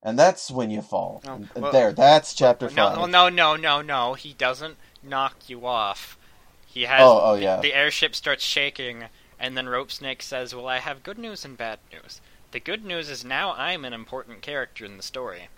and 0.04 0.18
that's 0.18 0.50
when 0.50 0.70
you 0.70 0.82
fall. 0.82 1.22
Oh, 1.26 1.40
well- 1.56 1.72
there, 1.72 1.92
that's 1.92 2.34
chapter 2.34 2.66
No, 2.70 2.74
five. 2.90 2.96
no, 2.98 3.06
no, 3.06 3.28
no, 3.28 3.56
no, 3.56 3.82
no. 3.82 4.14
He 4.14 4.34
doesn't 4.34 4.76
knock 5.02 5.48
you 5.48 5.66
off. 5.66 6.16
He 6.66 6.82
has. 6.82 7.00
Oh, 7.02 7.20
oh, 7.22 7.34
yeah. 7.34 7.60
The 7.60 7.72
airship 7.74 8.14
starts 8.14 8.44
shaking, 8.44 9.04
and 9.38 9.56
then 9.56 9.68
Rope 9.68 9.90
Snake 9.90 10.22
says, 10.22 10.54
Well, 10.54 10.68
I 10.68 10.78
have 10.78 11.02
good 11.02 11.18
news 11.18 11.44
and 11.44 11.56
bad 11.56 11.78
news. 11.92 12.20
The 12.50 12.60
good 12.60 12.84
news 12.84 13.08
is 13.08 13.24
now 13.24 13.52
I'm 13.54 13.84
an 13.84 13.92
important 13.92 14.42
character 14.42 14.84
in 14.84 14.96
the 14.96 15.02
story. 15.02 15.48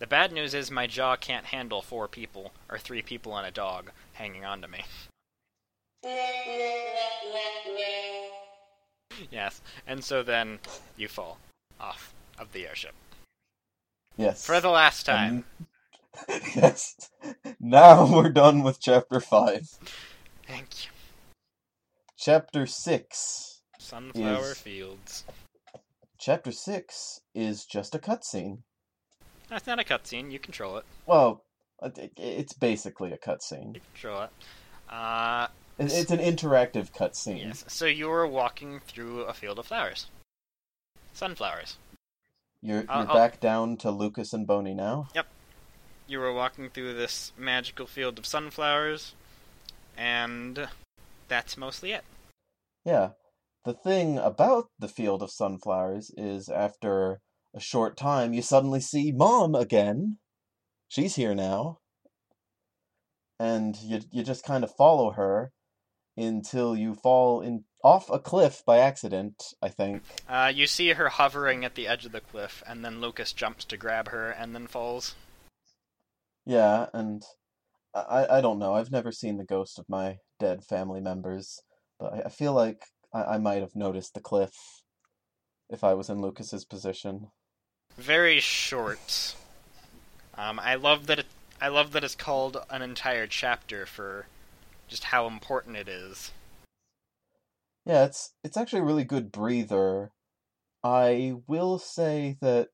The 0.00 0.06
bad 0.06 0.32
news 0.32 0.54
is 0.54 0.70
my 0.70 0.86
jaw 0.86 1.16
can't 1.16 1.46
handle 1.46 1.80
four 1.80 2.08
people, 2.08 2.52
or 2.68 2.78
three 2.78 3.00
people 3.00 3.36
and 3.36 3.46
a 3.46 3.50
dog, 3.50 3.92
hanging 4.14 4.44
on 4.44 4.60
to 4.60 4.68
me. 4.68 4.84
Yes, 9.30 9.62
and 9.86 10.04
so 10.04 10.22
then 10.22 10.58
you 10.96 11.08
fall 11.08 11.38
off 11.80 12.12
of 12.38 12.52
the 12.52 12.66
airship. 12.66 12.94
Yes. 14.16 14.44
For 14.44 14.60
the 14.60 14.70
last 14.70 15.06
time. 15.06 15.44
And- 16.28 16.42
yes. 16.56 17.10
Now 17.60 18.12
we're 18.14 18.30
done 18.30 18.62
with 18.62 18.80
chapter 18.80 19.20
five. 19.20 19.68
Thank 20.46 20.84
you. 20.84 20.90
Chapter 22.16 22.66
six. 22.66 23.62
Sunflower 23.78 24.52
Is- 24.52 24.58
Fields. 24.58 25.24
Chapter 26.18 26.52
six 26.52 27.20
is 27.34 27.64
just 27.66 27.94
a 27.94 27.98
cutscene. 27.98 28.58
That's 29.48 29.66
not 29.66 29.78
a 29.78 29.84
cutscene. 29.84 30.30
You 30.32 30.38
control 30.38 30.78
it. 30.78 30.84
Well, 31.06 31.44
it's 32.16 32.54
basically 32.54 33.12
a 33.12 33.18
cutscene. 33.18 33.74
You 33.74 33.80
control 33.92 34.22
it. 34.22 34.30
Uh, 34.88 35.48
It's 35.78 36.10
an 36.10 36.20
interactive 36.20 36.92
cutscene. 36.92 37.44
yes. 37.44 37.64
So 37.68 37.84
you 37.84 38.08
were 38.08 38.26
walking 38.26 38.80
through 38.86 39.22
a 39.22 39.34
field 39.34 39.58
of 39.58 39.66
flowers. 39.66 40.06
Sunflowers. 41.12 41.76
You're 42.64 42.86
you're 42.88 43.04
back 43.04 43.40
down 43.40 43.76
to 43.78 43.90
Lucas 43.90 44.32
and 44.32 44.46
Boney 44.46 44.72
now. 44.72 45.08
Yep. 45.14 45.26
You 46.06 46.18
were 46.18 46.32
walking 46.32 46.70
through 46.70 46.94
this 46.94 47.32
magical 47.36 47.86
field 47.86 48.18
of 48.18 48.24
sunflowers, 48.24 49.14
and 49.98 50.68
that's 51.28 51.58
mostly 51.58 51.92
it. 51.92 52.04
Yeah. 52.82 53.10
The 53.66 53.74
thing 53.74 54.16
about 54.16 54.68
the 54.78 54.88
field 54.88 55.22
of 55.22 55.30
sunflowers 55.30 56.10
is 56.16 56.48
after 56.48 57.20
a 57.54 57.60
short 57.60 57.98
time 57.98 58.32
you 58.32 58.40
suddenly 58.40 58.80
see 58.80 59.12
Mom 59.12 59.54
again. 59.54 60.16
She's 60.88 61.16
here 61.16 61.34
now. 61.34 61.80
And 63.38 63.76
you 63.76 64.00
you 64.10 64.22
just 64.22 64.42
kind 64.42 64.64
of 64.64 64.74
follow 64.74 65.10
her 65.10 65.52
until 66.16 66.74
you 66.74 66.94
fall 66.94 67.42
in 67.42 67.64
off 67.84 68.10
a 68.10 68.18
cliff 68.18 68.64
by 68.64 68.78
accident, 68.78 69.52
I 69.62 69.68
think. 69.68 70.02
Uh, 70.26 70.50
you 70.52 70.66
see 70.66 70.88
her 70.94 71.10
hovering 71.10 71.64
at 71.64 71.74
the 71.74 71.86
edge 71.86 72.06
of 72.06 72.12
the 72.12 72.20
cliff, 72.22 72.62
and 72.66 72.82
then 72.84 73.00
Lucas 73.00 73.32
jumps 73.32 73.64
to 73.66 73.76
grab 73.76 74.08
her 74.08 74.30
and 74.30 74.54
then 74.54 74.66
falls. 74.66 75.14
Yeah, 76.46 76.86
and 76.92 77.22
I 77.94 78.26
I 78.38 78.40
don't 78.40 78.58
know. 78.58 78.74
I've 78.74 78.90
never 78.90 79.12
seen 79.12 79.36
the 79.36 79.44
ghost 79.44 79.78
of 79.78 79.88
my 79.88 80.18
dead 80.40 80.64
family 80.64 81.00
members, 81.00 81.60
but 82.00 82.12
I, 82.14 82.20
I 82.22 82.28
feel 82.30 82.54
like 82.54 82.82
I, 83.12 83.22
I 83.22 83.38
might 83.38 83.60
have 83.60 83.76
noticed 83.76 84.14
the 84.14 84.20
cliff 84.20 84.54
if 85.70 85.84
I 85.84 85.94
was 85.94 86.08
in 86.08 86.20
Lucas's 86.20 86.64
position. 86.64 87.28
Very 87.96 88.40
short. 88.40 89.36
Um, 90.36 90.58
I 90.58 90.74
love 90.74 91.06
that 91.06 91.20
it. 91.20 91.26
I 91.60 91.68
love 91.68 91.92
that 91.92 92.04
it's 92.04 92.14
called 92.14 92.56
an 92.68 92.82
entire 92.82 93.26
chapter 93.26 93.86
for 93.86 94.26
just 94.88 95.04
how 95.04 95.26
important 95.26 95.76
it 95.76 95.88
is. 95.88 96.32
Yeah, 97.84 98.04
it's 98.04 98.32
it's 98.42 98.56
actually 98.56 98.80
a 98.80 98.84
really 98.84 99.04
good 99.04 99.30
breather. 99.30 100.12
I 100.82 101.34
will 101.46 101.78
say 101.78 102.36
that 102.40 102.68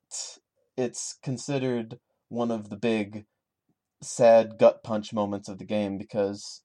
it's 0.76 1.18
considered 1.22 1.98
one 2.28 2.50
of 2.50 2.70
the 2.70 2.76
big 2.76 3.26
sad 4.02 4.58
gut 4.58 4.82
punch 4.82 5.12
moments 5.12 5.48
of 5.48 5.58
the 5.58 5.64
game 5.64 5.98
because 5.98 6.62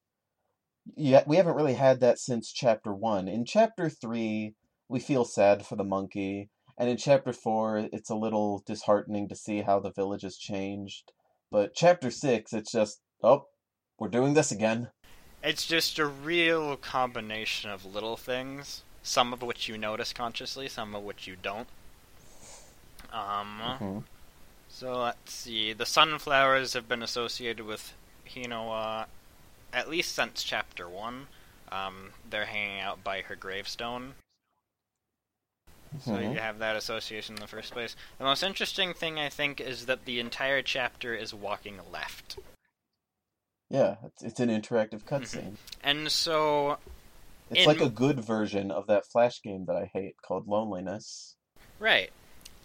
yeah, 0.95 1.23
we 1.25 1.37
haven't 1.37 1.55
really 1.55 1.73
had 1.73 1.99
that 2.01 2.19
since 2.19 2.51
chapter 2.51 2.93
1. 2.93 3.27
In 3.27 3.45
chapter 3.45 3.89
3, 3.89 4.53
we 4.87 4.99
feel 4.99 5.25
sad 5.25 5.65
for 5.65 5.75
the 5.75 5.83
monkey, 5.83 6.49
and 6.77 6.89
in 6.89 6.97
chapter 6.97 7.33
4, 7.33 7.89
it's 7.91 8.09
a 8.09 8.15
little 8.15 8.63
disheartening 8.65 9.27
to 9.29 9.35
see 9.35 9.61
how 9.61 9.79
the 9.79 9.91
village 9.91 10.21
has 10.21 10.37
changed. 10.37 11.11
But 11.51 11.73
chapter 11.73 12.11
6, 12.11 12.53
it's 12.53 12.71
just, 12.71 13.01
oh, 13.23 13.47
we're 13.97 14.09
doing 14.09 14.35
this 14.35 14.51
again. 14.51 14.89
It's 15.45 15.67
just 15.67 15.99
a 15.99 16.07
real 16.07 16.75
combination 16.75 17.69
of 17.69 17.85
little 17.85 18.17
things, 18.17 18.81
some 19.03 19.31
of 19.31 19.43
which 19.43 19.67
you 19.69 19.77
notice 19.77 20.11
consciously, 20.11 20.67
some 20.67 20.95
of 20.95 21.03
which 21.03 21.27
you 21.27 21.35
don't. 21.35 21.67
Um, 23.11 23.61
Mhm. 23.61 24.03
so 24.69 25.03
let's 25.03 25.31
see. 25.31 25.71
The 25.71 25.85
sunflowers 25.85 26.73
have 26.73 26.87
been 26.89 27.03
associated 27.03 27.63
with 27.63 27.93
Hinawa 28.27 29.05
at 29.71 29.87
least 29.87 30.15
since 30.15 30.41
chapter 30.43 30.89
one. 30.89 31.27
Um, 31.71 32.13
they're 32.27 32.47
hanging 32.47 32.79
out 32.79 33.03
by 33.03 33.21
her 33.21 33.35
gravestone, 33.35 34.15
so 36.03 36.13
Mhm. 36.13 36.33
you 36.33 36.39
have 36.39 36.57
that 36.57 36.75
association 36.75 37.35
in 37.35 37.41
the 37.41 37.47
first 37.47 37.71
place. 37.71 37.95
The 38.17 38.23
most 38.23 38.41
interesting 38.41 38.95
thing 38.95 39.19
I 39.19 39.29
think 39.29 39.61
is 39.61 39.85
that 39.85 40.05
the 40.05 40.19
entire 40.19 40.63
chapter 40.63 41.13
is 41.13 41.35
walking 41.35 41.91
left. 41.91 42.39
Yeah, 43.69 43.95
it's, 44.05 44.23
it's 44.23 44.39
an 44.39 44.49
interactive 44.49 45.03
mm-hmm. 45.03 45.15
cutscene. 45.15 45.55
And 45.83 46.11
so 46.11 46.77
It's 47.49 47.61
In- 47.61 47.67
like 47.67 47.81
a 47.81 47.89
good 47.89 48.19
version 48.19 48.71
of 48.71 48.87
that 48.87 49.05
Flash 49.05 49.41
game 49.41 49.65
that 49.65 49.75
I 49.75 49.89
hate 49.93 50.15
called 50.21 50.47
Loneliness. 50.47 51.35
Right. 51.79 52.11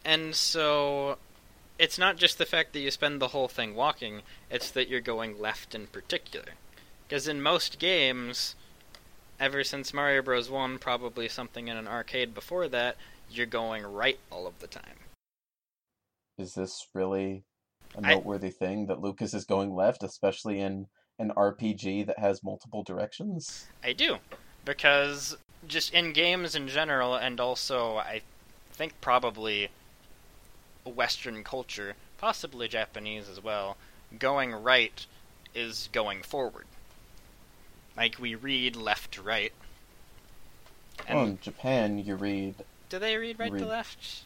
And 0.05 0.35
so 0.35 1.19
it's 1.79 1.99
not 1.99 2.17
just 2.17 2.39
the 2.39 2.47
fact 2.47 2.73
that 2.73 2.81
you 2.81 2.91
spend 2.91 3.21
the 3.21 3.29
whole 3.29 3.49
thing 3.49 3.75
walking, 3.75 4.23
it's 4.51 4.71
that 4.71 4.89
you're 4.89 5.01
going 5.01 5.41
left 5.41 5.75
in 5.75 5.87
particular. 5.87 6.55
Because 7.09 7.27
in 7.27 7.43
most 7.43 7.79
games, 7.79 8.55
ever 9.41 9.65
since 9.65 9.93
Mario 9.93 10.23
Bros. 10.23 10.51
1, 10.51 10.79
probably 10.79 11.29
something 11.29 11.69
in 11.69 11.77
an 11.77 11.89
arcade 11.89 12.35
before 12.35 12.69
that, 12.69 12.97
you're 13.31 13.47
going 13.47 13.85
right 13.85 14.19
all 14.31 14.47
of 14.47 14.59
the 14.61 14.67
time. 14.67 15.01
Is 16.39 16.55
this 16.55 16.87
really 16.95 17.45
a 17.97 18.07
I- 18.07 18.15
noteworthy 18.15 18.51
thing 18.51 18.87
that 18.87 19.01
Lucas 19.01 19.35
is 19.35 19.45
going 19.45 19.75
left, 19.75 20.03
especially 20.03 20.61
in 20.61 20.87
an 21.19 21.31
RPG 21.37 22.07
that 22.07 22.19
has 22.19 22.43
multiple 22.45 22.83
directions? 22.83 23.67
I 23.85 23.93
do. 23.93 24.19
Because 24.65 25.37
just 25.67 25.93
in 25.93 26.13
games 26.13 26.55
in 26.55 26.69
general, 26.69 27.15
and 27.15 27.39
also 27.41 27.97
I 27.97 28.23
think 28.73 29.01
probably 29.01 29.69
Western 30.85 31.45
culture, 31.45 31.95
possibly 32.19 32.69
Japanese 32.69 33.29
as 33.29 33.43
well, 33.43 33.77
going 34.19 34.53
right 34.53 35.07
is 35.55 35.89
going 35.93 36.23
forward. 36.23 36.65
Like 37.97 38.19
we 38.19 38.35
read 38.35 38.77
left 38.77 39.13
to 39.13 39.23
right. 39.23 39.53
Oh, 41.01 41.05
and 41.09 41.17
well, 41.19 41.27
in 41.27 41.39
Japan, 41.41 41.99
you 41.99 42.15
read, 42.17 42.55
do 42.89 42.99
they 42.99 43.17
read 43.17 43.39
right 43.39 43.51
read- 43.53 43.61
to 43.61 43.67
left? 43.67 44.25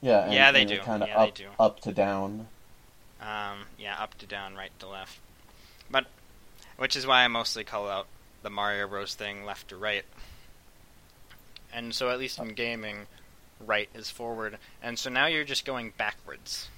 yeah, 0.00 0.24
and, 0.24 0.32
Yeah, 0.34 0.52
they 0.52 0.64
do. 0.64 0.78
Kind 0.80 1.02
of 1.02 1.08
Yeah, 1.08 1.16
they 1.18 1.28
up, 1.28 1.34
do. 1.34 1.46
up 1.58 1.80
to 1.80 1.92
down. 1.92 2.48
Um, 3.20 3.64
yeah, 3.78 3.96
up 3.98 4.16
to 4.18 4.26
down, 4.26 4.54
right 4.54 4.72
to 4.80 4.88
left. 4.88 5.18
But 5.90 6.06
which 6.76 6.96
is 6.96 7.06
why 7.06 7.24
I 7.24 7.28
mostly 7.28 7.64
call 7.64 7.88
out 7.88 8.06
the 8.42 8.50
Mario 8.50 8.86
Bros 8.86 9.14
thing 9.14 9.44
left 9.44 9.68
to 9.68 9.76
right. 9.76 10.04
And 11.72 11.94
so 11.94 12.10
at 12.10 12.18
least 12.18 12.38
in 12.38 12.54
gaming, 12.54 13.06
right 13.64 13.88
is 13.94 14.10
forward. 14.10 14.58
And 14.82 14.98
so 14.98 15.10
now 15.10 15.26
you're 15.26 15.44
just 15.44 15.64
going 15.64 15.92
backwards 15.96 16.68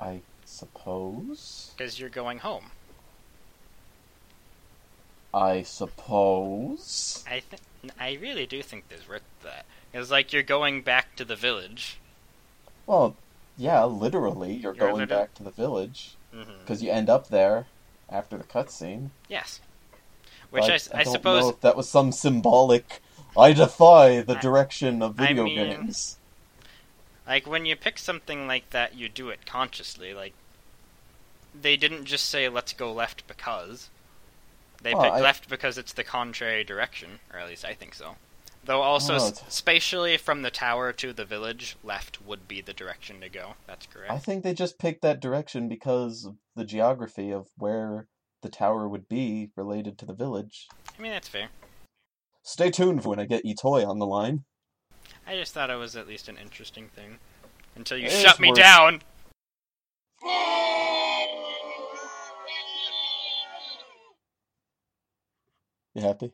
I 0.00 0.20
suppose. 0.44 1.72
because 1.76 1.98
you're 1.98 2.08
going 2.08 2.38
home. 2.38 2.70
I 5.34 5.62
suppose. 5.62 7.24
I 7.28 7.40
think 7.40 7.62
I 7.98 8.14
really 8.20 8.46
do 8.46 8.62
think 8.62 8.88
there's 8.88 9.08
worth 9.08 9.22
that. 9.42 9.64
It's 9.92 10.10
like 10.10 10.32
you're 10.32 10.42
going 10.42 10.82
back 10.82 11.16
to 11.16 11.24
the 11.24 11.36
village. 11.36 11.98
Well, 12.86 13.16
yeah, 13.56 13.84
literally, 13.84 14.52
you're, 14.54 14.74
You're 14.74 14.88
going 14.88 14.94
liter- 15.00 15.06
back 15.14 15.34
to 15.34 15.42
the 15.42 15.50
village 15.50 16.16
mm-hmm. 16.34 16.50
because 16.60 16.82
you 16.82 16.90
end 16.90 17.08
up 17.10 17.28
there 17.28 17.66
after 18.08 18.36
the 18.36 18.44
cutscene. 18.44 19.10
Yes. 19.28 19.60
Which 20.50 20.64
I, 20.64 20.78
I 20.98 21.04
don't 21.04 21.12
suppose 21.12 21.42
know 21.44 21.50
if 21.50 21.60
that 21.60 21.76
was 21.76 21.88
some 21.88 22.12
symbolic. 22.12 23.00
I 23.36 23.52
defy 23.52 24.20
the 24.20 24.36
I- 24.36 24.40
direction 24.40 25.02
of 25.02 25.18
I 25.18 25.28
video 25.28 25.44
mean- 25.44 25.56
games. 25.56 26.18
Like 27.26 27.46
when 27.46 27.64
you 27.66 27.76
pick 27.76 27.98
something 27.98 28.46
like 28.48 28.70
that, 28.70 28.94
you 28.96 29.08
do 29.08 29.28
it 29.30 29.46
consciously. 29.46 30.12
Like 30.12 30.34
they 31.58 31.76
didn't 31.76 32.04
just 32.04 32.28
say 32.28 32.48
"let's 32.48 32.72
go 32.72 32.92
left" 32.92 33.26
because 33.28 33.90
they 34.82 34.92
Well, 34.92 35.04
picked 35.04 35.14
I- 35.14 35.20
left 35.20 35.48
because 35.48 35.78
it's 35.78 35.92
the 35.92 36.02
contrary 36.04 36.64
direction, 36.64 37.20
or 37.32 37.38
at 37.38 37.48
least 37.48 37.64
I 37.64 37.74
think 37.74 37.94
so. 37.94 38.16
Though 38.64 38.82
also, 38.82 39.16
Oh, 39.16 39.32
spatially 39.48 40.16
from 40.16 40.42
the 40.42 40.50
tower 40.50 40.92
to 40.92 41.12
the 41.12 41.24
village, 41.24 41.76
left 41.82 42.22
would 42.24 42.46
be 42.46 42.60
the 42.60 42.72
direction 42.72 43.20
to 43.20 43.28
go. 43.28 43.54
That's 43.66 43.86
correct. 43.86 44.12
I 44.12 44.18
think 44.18 44.44
they 44.44 44.54
just 44.54 44.78
picked 44.78 45.02
that 45.02 45.20
direction 45.20 45.68
because 45.68 46.24
of 46.24 46.36
the 46.54 46.64
geography 46.64 47.32
of 47.32 47.48
where 47.56 48.06
the 48.42 48.48
tower 48.48 48.88
would 48.88 49.08
be 49.08 49.50
related 49.56 49.98
to 49.98 50.06
the 50.06 50.14
village. 50.14 50.68
I 50.96 51.02
mean, 51.02 51.10
that's 51.10 51.28
fair. 51.28 51.48
Stay 52.44 52.70
tuned 52.70 53.02
for 53.02 53.08
when 53.10 53.18
I 53.20 53.24
get 53.24 53.44
Etoy 53.44 53.86
on 53.86 53.98
the 53.98 54.06
line. 54.06 54.44
I 55.26 55.36
just 55.36 55.52
thought 55.52 55.70
it 55.70 55.76
was 55.76 55.96
at 55.96 56.06
least 56.06 56.28
an 56.28 56.36
interesting 56.36 56.88
thing 56.88 57.18
until 57.74 57.98
you 57.98 58.06
It 58.06 58.12
shut 58.12 58.38
me 58.38 58.48
worth- 58.48 58.58
down. 58.58 59.02
You 65.94 66.02
happy? 66.02 66.32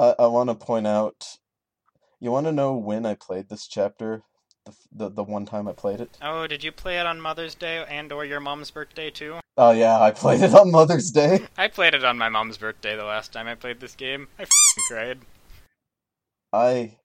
I 0.00 0.14
I 0.18 0.26
want 0.28 0.48
to 0.48 0.54
point 0.54 0.86
out. 0.86 1.36
You 2.20 2.30
want 2.30 2.46
to 2.46 2.52
know 2.52 2.74
when 2.74 3.06
I 3.06 3.14
played 3.14 3.48
this 3.48 3.66
chapter? 3.66 4.22
The, 4.64 4.72
the 4.92 5.10
the 5.10 5.24
one 5.24 5.44
time 5.44 5.68
I 5.68 5.72
played 5.72 6.00
it. 6.00 6.16
Oh, 6.22 6.46
did 6.46 6.64
you 6.64 6.72
play 6.72 6.98
it 6.98 7.06
on 7.06 7.20
Mother's 7.20 7.54
Day 7.54 7.84
and 7.88 8.10
or 8.12 8.24
your 8.24 8.40
mom's 8.40 8.70
birthday 8.70 9.10
too? 9.10 9.40
Oh 9.58 9.72
yeah, 9.72 10.00
I 10.00 10.10
played 10.10 10.40
it 10.40 10.54
on 10.54 10.70
Mother's 10.70 11.10
Day. 11.10 11.46
I 11.58 11.68
played 11.68 11.94
it 11.94 12.04
on 12.04 12.16
my 12.16 12.30
mom's 12.30 12.56
birthday 12.56 12.96
the 12.96 13.04
last 13.04 13.32
time 13.32 13.46
I 13.46 13.54
played 13.54 13.80
this 13.80 13.94
game. 13.94 14.28
I 14.38 14.46
cried. 14.88 15.18
I, 16.52 16.96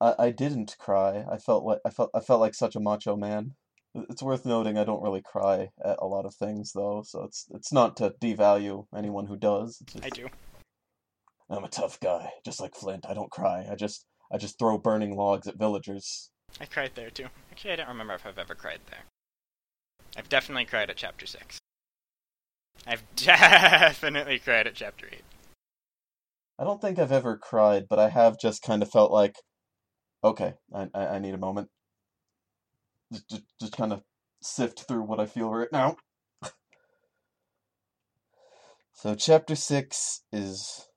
I 0.00 0.14
I 0.18 0.30
didn't 0.30 0.76
cry. 0.78 1.24
I 1.30 1.38
felt 1.38 1.64
like 1.64 1.80
I 1.86 1.90
felt 1.90 2.10
I 2.14 2.20
felt 2.20 2.40
like 2.40 2.54
such 2.54 2.76
a 2.76 2.80
macho 2.80 3.16
man. 3.16 3.54
It's 3.94 4.22
worth 4.22 4.44
noting 4.44 4.76
I 4.76 4.84
don't 4.84 5.02
really 5.02 5.22
cry 5.22 5.70
at 5.82 5.96
a 5.98 6.06
lot 6.06 6.26
of 6.26 6.34
things 6.34 6.72
though, 6.74 7.02
so 7.06 7.24
it's 7.24 7.46
it's 7.54 7.72
not 7.72 7.96
to 7.98 8.10
devalue 8.20 8.86
anyone 8.94 9.26
who 9.26 9.36
does. 9.36 9.78
Just, 9.86 10.04
I 10.04 10.10
do. 10.10 10.28
I'm 11.50 11.64
a 11.64 11.68
tough 11.68 11.98
guy, 12.00 12.30
just 12.44 12.60
like 12.60 12.74
Flint. 12.74 13.06
I 13.08 13.14
don't 13.14 13.30
cry. 13.30 13.66
I 13.70 13.74
just 13.74 14.04
I 14.30 14.36
just 14.36 14.58
throw 14.58 14.76
burning 14.76 15.16
logs 15.16 15.46
at 15.46 15.58
villagers. 15.58 16.30
I 16.60 16.66
cried 16.66 16.92
there 16.94 17.10
too. 17.10 17.26
Actually, 17.50 17.72
I 17.72 17.76
don't 17.76 17.88
remember 17.88 18.14
if 18.14 18.26
I've 18.26 18.38
ever 18.38 18.54
cried 18.54 18.80
there. 18.90 19.04
I've 20.16 20.28
definitely 20.28 20.64
cried 20.64 20.90
at 20.90 20.96
chapter 20.96 21.26
6. 21.26 21.58
I've 22.86 23.02
definitely 23.16 24.38
cried 24.38 24.66
at 24.66 24.74
chapter 24.74 25.06
8. 25.10 25.22
I 26.58 26.64
don't 26.64 26.80
think 26.80 26.98
I've 26.98 27.12
ever 27.12 27.36
cried, 27.36 27.86
but 27.88 27.98
I 27.98 28.08
have 28.08 28.38
just 28.38 28.62
kind 28.62 28.82
of 28.82 28.90
felt 28.90 29.10
like, 29.12 29.36
okay, 30.22 30.54
I 30.74 30.88
I, 30.94 31.06
I 31.06 31.18
need 31.18 31.34
a 31.34 31.38
moment. 31.38 31.68
Just, 33.12 33.28
just 33.30 33.42
just 33.60 33.72
kind 33.76 33.92
of 33.92 34.02
sift 34.42 34.84
through 34.86 35.02
what 35.02 35.20
I 35.20 35.26
feel 35.26 35.50
right 35.50 35.72
now. 35.72 35.96
So 38.92 39.14
chapter 39.14 39.54
six 39.54 40.22
is 40.32 40.87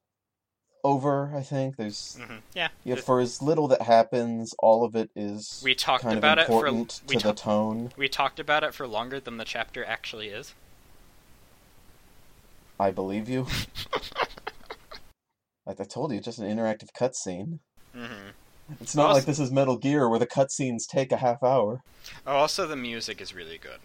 over. 0.84 1.32
I 1.36 1.42
think 1.42 1.78
there's 1.78 2.18
hmm 2.22 2.38
Yeah. 2.54 2.70
yeah. 2.84 2.96
For 2.96 3.20
as 3.20 3.42
little 3.42 3.68
that 3.70 3.82
happens, 3.84 4.54
all 4.60 4.84
of 4.84 4.96
it 4.96 5.10
is 5.16 5.62
we 5.64 5.76
talked 5.76 6.04
about 6.06 6.40
it 6.40 6.48
for 6.48 6.72
we, 6.72 7.16
to 7.18 7.28
the 7.28 7.34
tone. 7.34 7.92
we 7.98 8.08
talked 8.08 8.40
about 8.40 8.64
it 8.64 8.74
for 8.74 8.88
longer 8.88 9.20
than 9.20 9.38
the 9.38 9.46
chapter 9.46 9.84
actually 9.86 10.28
is. 10.30 10.54
I 12.80 12.92
believe 12.92 13.30
you. 13.30 13.48
Like 15.64 15.80
I 15.80 15.84
told 15.84 16.12
you, 16.12 16.18
it's 16.18 16.26
just 16.26 16.40
an 16.40 16.46
interactive 16.48 16.90
cutscene. 17.00 17.60
hmm 17.94 18.30
It's 18.82 18.96
not 18.96 19.08
Also- 19.10 19.20
like 19.20 19.26
this 19.26 19.40
is 19.40 19.52
Metal 19.52 19.78
Gear 19.78 20.10
where 20.10 20.18
the 20.20 20.26
cutscenes 20.28 20.88
take 20.90 21.12
a 21.12 21.18
half 21.18 21.44
hour. 21.44 21.82
Oh, 22.26 22.34
also 22.36 22.66
the 22.66 22.76
music 22.76 23.22
is 23.22 23.34
really 23.36 23.60
good. 23.60 23.80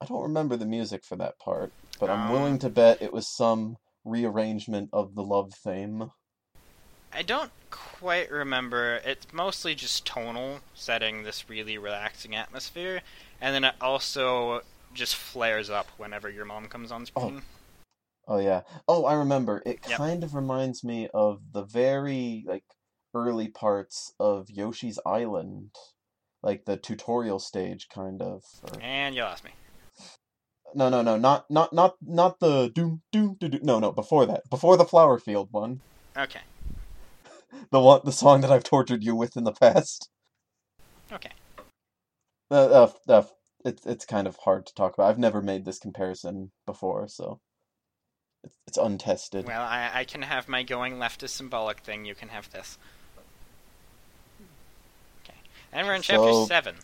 I 0.00 0.06
don't 0.06 0.22
remember 0.22 0.56
the 0.56 0.66
music 0.66 1.04
for 1.04 1.14
that 1.16 1.38
part, 1.38 1.72
but 2.00 2.10
I'm 2.10 2.22
Um, 2.26 2.32
willing 2.32 2.58
to 2.58 2.68
bet 2.68 3.00
it 3.00 3.12
was 3.12 3.32
some 3.34 3.76
rearrangement 4.06 4.88
of 4.92 5.14
the 5.14 5.22
love 5.22 5.52
theme. 5.52 6.10
I 7.12 7.22
don't 7.22 7.50
quite 7.70 8.30
remember. 8.30 9.00
It's 9.04 9.26
mostly 9.32 9.74
just 9.74 10.06
tonal, 10.06 10.60
setting 10.74 11.22
this 11.22 11.48
really 11.48 11.76
relaxing 11.78 12.34
atmosphere, 12.34 13.02
and 13.40 13.54
then 13.54 13.64
it 13.64 13.74
also 13.80 14.62
just 14.94 15.14
flares 15.16 15.68
up 15.68 15.88
whenever 15.98 16.30
your 16.30 16.44
mom 16.44 16.66
comes 16.68 16.90
on 16.90 17.02
oh. 17.02 17.04
screen. 17.04 17.42
Oh 18.28 18.38
yeah. 18.38 18.62
Oh, 18.88 19.04
I 19.04 19.14
remember. 19.14 19.62
It 19.64 19.80
Yep. 19.88 19.98
kind 19.98 20.24
of 20.24 20.34
reminds 20.34 20.82
me 20.82 21.08
of 21.14 21.52
the 21.52 21.62
very 21.62 22.44
like 22.46 22.64
early 23.14 23.48
parts 23.48 24.12
of 24.18 24.50
Yoshi's 24.50 24.98
Island, 25.06 25.70
like 26.42 26.64
the 26.64 26.76
tutorial 26.76 27.38
stage 27.38 27.88
kind 27.88 28.20
of. 28.20 28.42
or- 28.64 28.80
And 28.80 29.14
you 29.14 29.22
lost 29.22 29.44
me. 29.44 29.52
No, 30.74 30.88
no, 30.88 31.00
no, 31.02 31.16
not 31.16 31.50
not 31.50 31.72
not 31.72 31.96
not 32.02 32.40
the 32.40 32.68
doom 32.68 33.02
doom 33.12 33.36
doo 33.38 33.48
doo. 33.48 33.60
No, 33.62 33.78
no, 33.78 33.92
before 33.92 34.26
that, 34.26 34.48
before 34.50 34.76
the 34.76 34.84
flower 34.84 35.18
field 35.18 35.48
one, 35.52 35.80
Okay. 36.16 36.40
the 37.70 37.80
one, 37.80 38.00
the 38.04 38.12
song 38.12 38.40
that 38.42 38.50
I've 38.50 38.64
tortured 38.64 39.02
you 39.04 39.14
with 39.14 39.36
in 39.36 39.44
the 39.44 39.52
past. 39.52 40.10
Okay. 41.12 41.30
Uh, 42.50 42.88
uh, 43.08 43.12
uh, 43.12 43.22
it's 43.64 43.86
it's 43.86 44.04
kind 44.04 44.26
of 44.26 44.36
hard 44.36 44.66
to 44.66 44.74
talk 44.74 44.94
about. 44.94 45.08
I've 45.08 45.18
never 45.18 45.40
made 45.40 45.64
this 45.64 45.78
comparison 45.78 46.50
before, 46.66 47.08
so 47.08 47.40
it's 48.44 48.56
it's 48.66 48.78
untested. 48.78 49.46
Well, 49.46 49.62
I, 49.62 49.90
I 49.94 50.04
can 50.04 50.22
have 50.22 50.48
my 50.48 50.62
going 50.62 50.98
left 50.98 51.22
is 51.22 51.30
symbolic 51.32 51.80
thing. 51.80 52.04
You 52.04 52.14
can 52.14 52.28
have 52.28 52.50
this. 52.50 52.76
Okay. 55.24 55.38
And 55.72 55.86
we're 55.86 55.94
in 55.94 56.02
chapter 56.02 56.32
So- 56.32 56.46
7. 56.46 56.76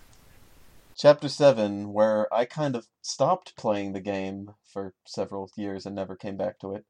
Chapter 0.97 1.29
seven, 1.29 1.93
where 1.93 2.33
I 2.33 2.45
kind 2.45 2.77
of 2.77 2.87
stopped 3.01 3.57
playing 3.57 3.93
the 3.93 4.01
game 4.01 4.55
for 4.65 4.95
several 5.07 5.51
years 5.57 5.87
and 5.87 5.95
never 5.97 6.15
came 6.15 6.37
back 6.37 6.59
to 6.61 6.75
it. 6.75 6.85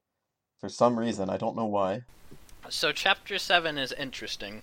For 0.61 0.69
some 0.69 0.99
reason, 0.99 1.31
I 1.31 1.37
don't 1.37 1.57
know 1.57 1.67
why. 1.67 2.03
So, 2.69 2.93
chapter 2.93 3.38
7 3.38 3.79
is 3.79 3.93
interesting. 3.93 4.62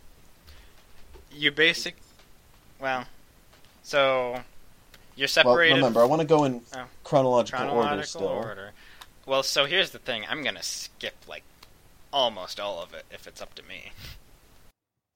You 1.32 1.52
basic. 1.52 1.96
Well. 2.80 3.06
So. 3.84 4.42
You're 5.16 5.28
separated 5.28 5.72
Well, 5.74 5.78
remember, 5.78 6.02
I 6.02 6.06
want 6.06 6.22
to 6.22 6.28
go 6.28 6.46
in 6.46 6.62
Oh. 6.74 6.86
chronological, 7.04 7.62
order 7.66 7.74
chronological 7.74 8.22
still. 8.22 8.28
order. 8.30 8.72
Well, 9.26 9.44
so 9.44 9.66
here's 9.66 9.90
the 9.92 10.00
thing. 10.00 10.26
I'm 10.30 10.44
gonna 10.44 10.64
skip 10.64 11.16
like 11.28 11.44
almost 12.14 12.58
all 12.60 12.82
of 12.82 12.94
it 12.94 13.06
if 13.12 13.28
it's 13.28 13.42
up 13.42 13.54
to 13.56 13.64
me. 13.64 13.92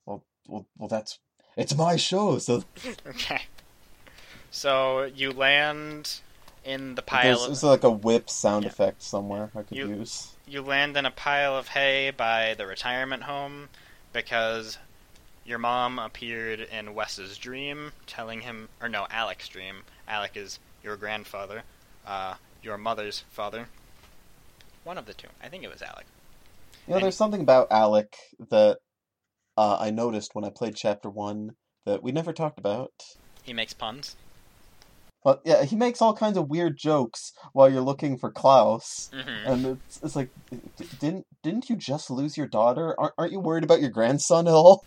Well, 0.04 0.22
well, 0.46 0.66
well, 0.76 0.88
that's 0.88 1.18
it's 1.56 1.74
my 1.74 1.96
show, 1.96 2.38
so 2.38 2.64
Okay. 3.06 3.42
So 4.54 5.02
you 5.16 5.32
land 5.32 6.20
in 6.64 6.94
the 6.94 7.02
pile. 7.02 7.44
there's 7.44 7.64
Of, 7.64 7.68
like 7.68 7.82
a 7.82 7.90
whip 7.90 8.30
sound 8.30 8.62
Yeah. 8.64 8.70
effect 8.70 9.02
somewhere 9.02 9.50
I 9.54 9.62
could 9.64 9.76
You- 9.76 9.88
use. 9.88 10.28
you 10.46 10.62
land 10.62 10.96
in 10.96 11.04
a 11.04 11.10
pile 11.10 11.56
of 11.56 11.68
hay 11.68 12.12
by 12.12 12.54
the 12.54 12.64
retirement 12.64 13.24
home 13.24 13.68
because 14.12 14.78
your 15.44 15.58
mom 15.58 15.98
appeared 15.98 16.60
in 16.60 16.94
Wes's 16.94 17.36
dream, 17.36 17.92
telling 18.06 18.42
him, 18.42 18.68
or 18.80 18.88
no, 18.88 19.08
Alec's 19.10 19.48
dream. 19.48 19.82
Alec 20.06 20.36
is 20.36 20.60
your 20.84 20.96
grandfather, 20.96 21.64
uh, 22.06 22.36
your 22.62 22.78
mother's 22.78 23.24
father. 23.30 23.68
One 24.84 24.98
of 24.98 25.06
the 25.06 25.14
two. 25.14 25.28
I 25.42 25.48
think 25.48 25.64
it 25.64 25.68
was 25.70 25.82
Alec. 25.82 26.06
You 26.86 26.90
know, 26.92 26.96
And- 26.98 27.04
there's 27.06 27.16
something 27.16 27.40
about 27.40 27.72
Alec 27.72 28.16
that 28.38 28.78
uh, 29.56 29.78
I 29.80 29.90
noticed 29.90 30.34
when 30.36 30.44
I 30.44 30.50
played 30.50 30.76
chapter 30.76 31.10
one 31.10 31.56
that 31.86 32.04
we 32.04 32.12
never 32.12 32.32
talked 32.32 32.58
about. 32.58 32.92
He 33.42 33.52
makes 33.52 33.72
puns. 33.72 34.14
But 35.24 35.40
yeah, 35.44 35.64
he 35.64 35.74
makes 35.74 36.02
all 36.02 36.14
kinds 36.14 36.36
of 36.36 36.50
weird 36.50 36.76
jokes 36.76 37.32
while 37.54 37.72
you're 37.72 37.80
looking 37.80 38.18
for 38.18 38.30
Klaus. 38.30 39.08
hmm 39.10 39.48
And 39.48 39.66
it's, 39.66 39.98
it's 40.02 40.16
like, 40.16 40.30
d- 40.50 40.86
didn't 41.00 41.26
didn't 41.42 41.70
you 41.70 41.76
just 41.76 42.10
lose 42.10 42.36
your 42.36 42.46
daughter? 42.46 42.94
Aren't 42.98 43.14
aren't 43.18 43.32
you 43.32 43.40
worried 43.40 43.64
about 43.64 43.80
your 43.80 43.90
grandson 43.90 44.46
at 44.46 44.54
all? 44.54 44.84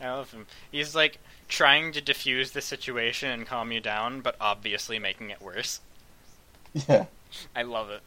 I 0.00 0.10
love 0.10 0.30
him. 0.30 0.46
He's 0.70 0.94
like 0.94 1.18
trying 1.48 1.92
to 1.92 2.00
diffuse 2.00 2.52
the 2.52 2.60
situation 2.60 3.30
and 3.30 3.46
calm 3.46 3.72
you 3.72 3.80
down, 3.80 4.20
but 4.20 4.36
obviously 4.40 4.98
making 4.98 5.30
it 5.30 5.42
worse. 5.42 5.80
Yeah, 6.88 7.06
I 7.54 7.62
love 7.62 7.90
it. 7.90 8.00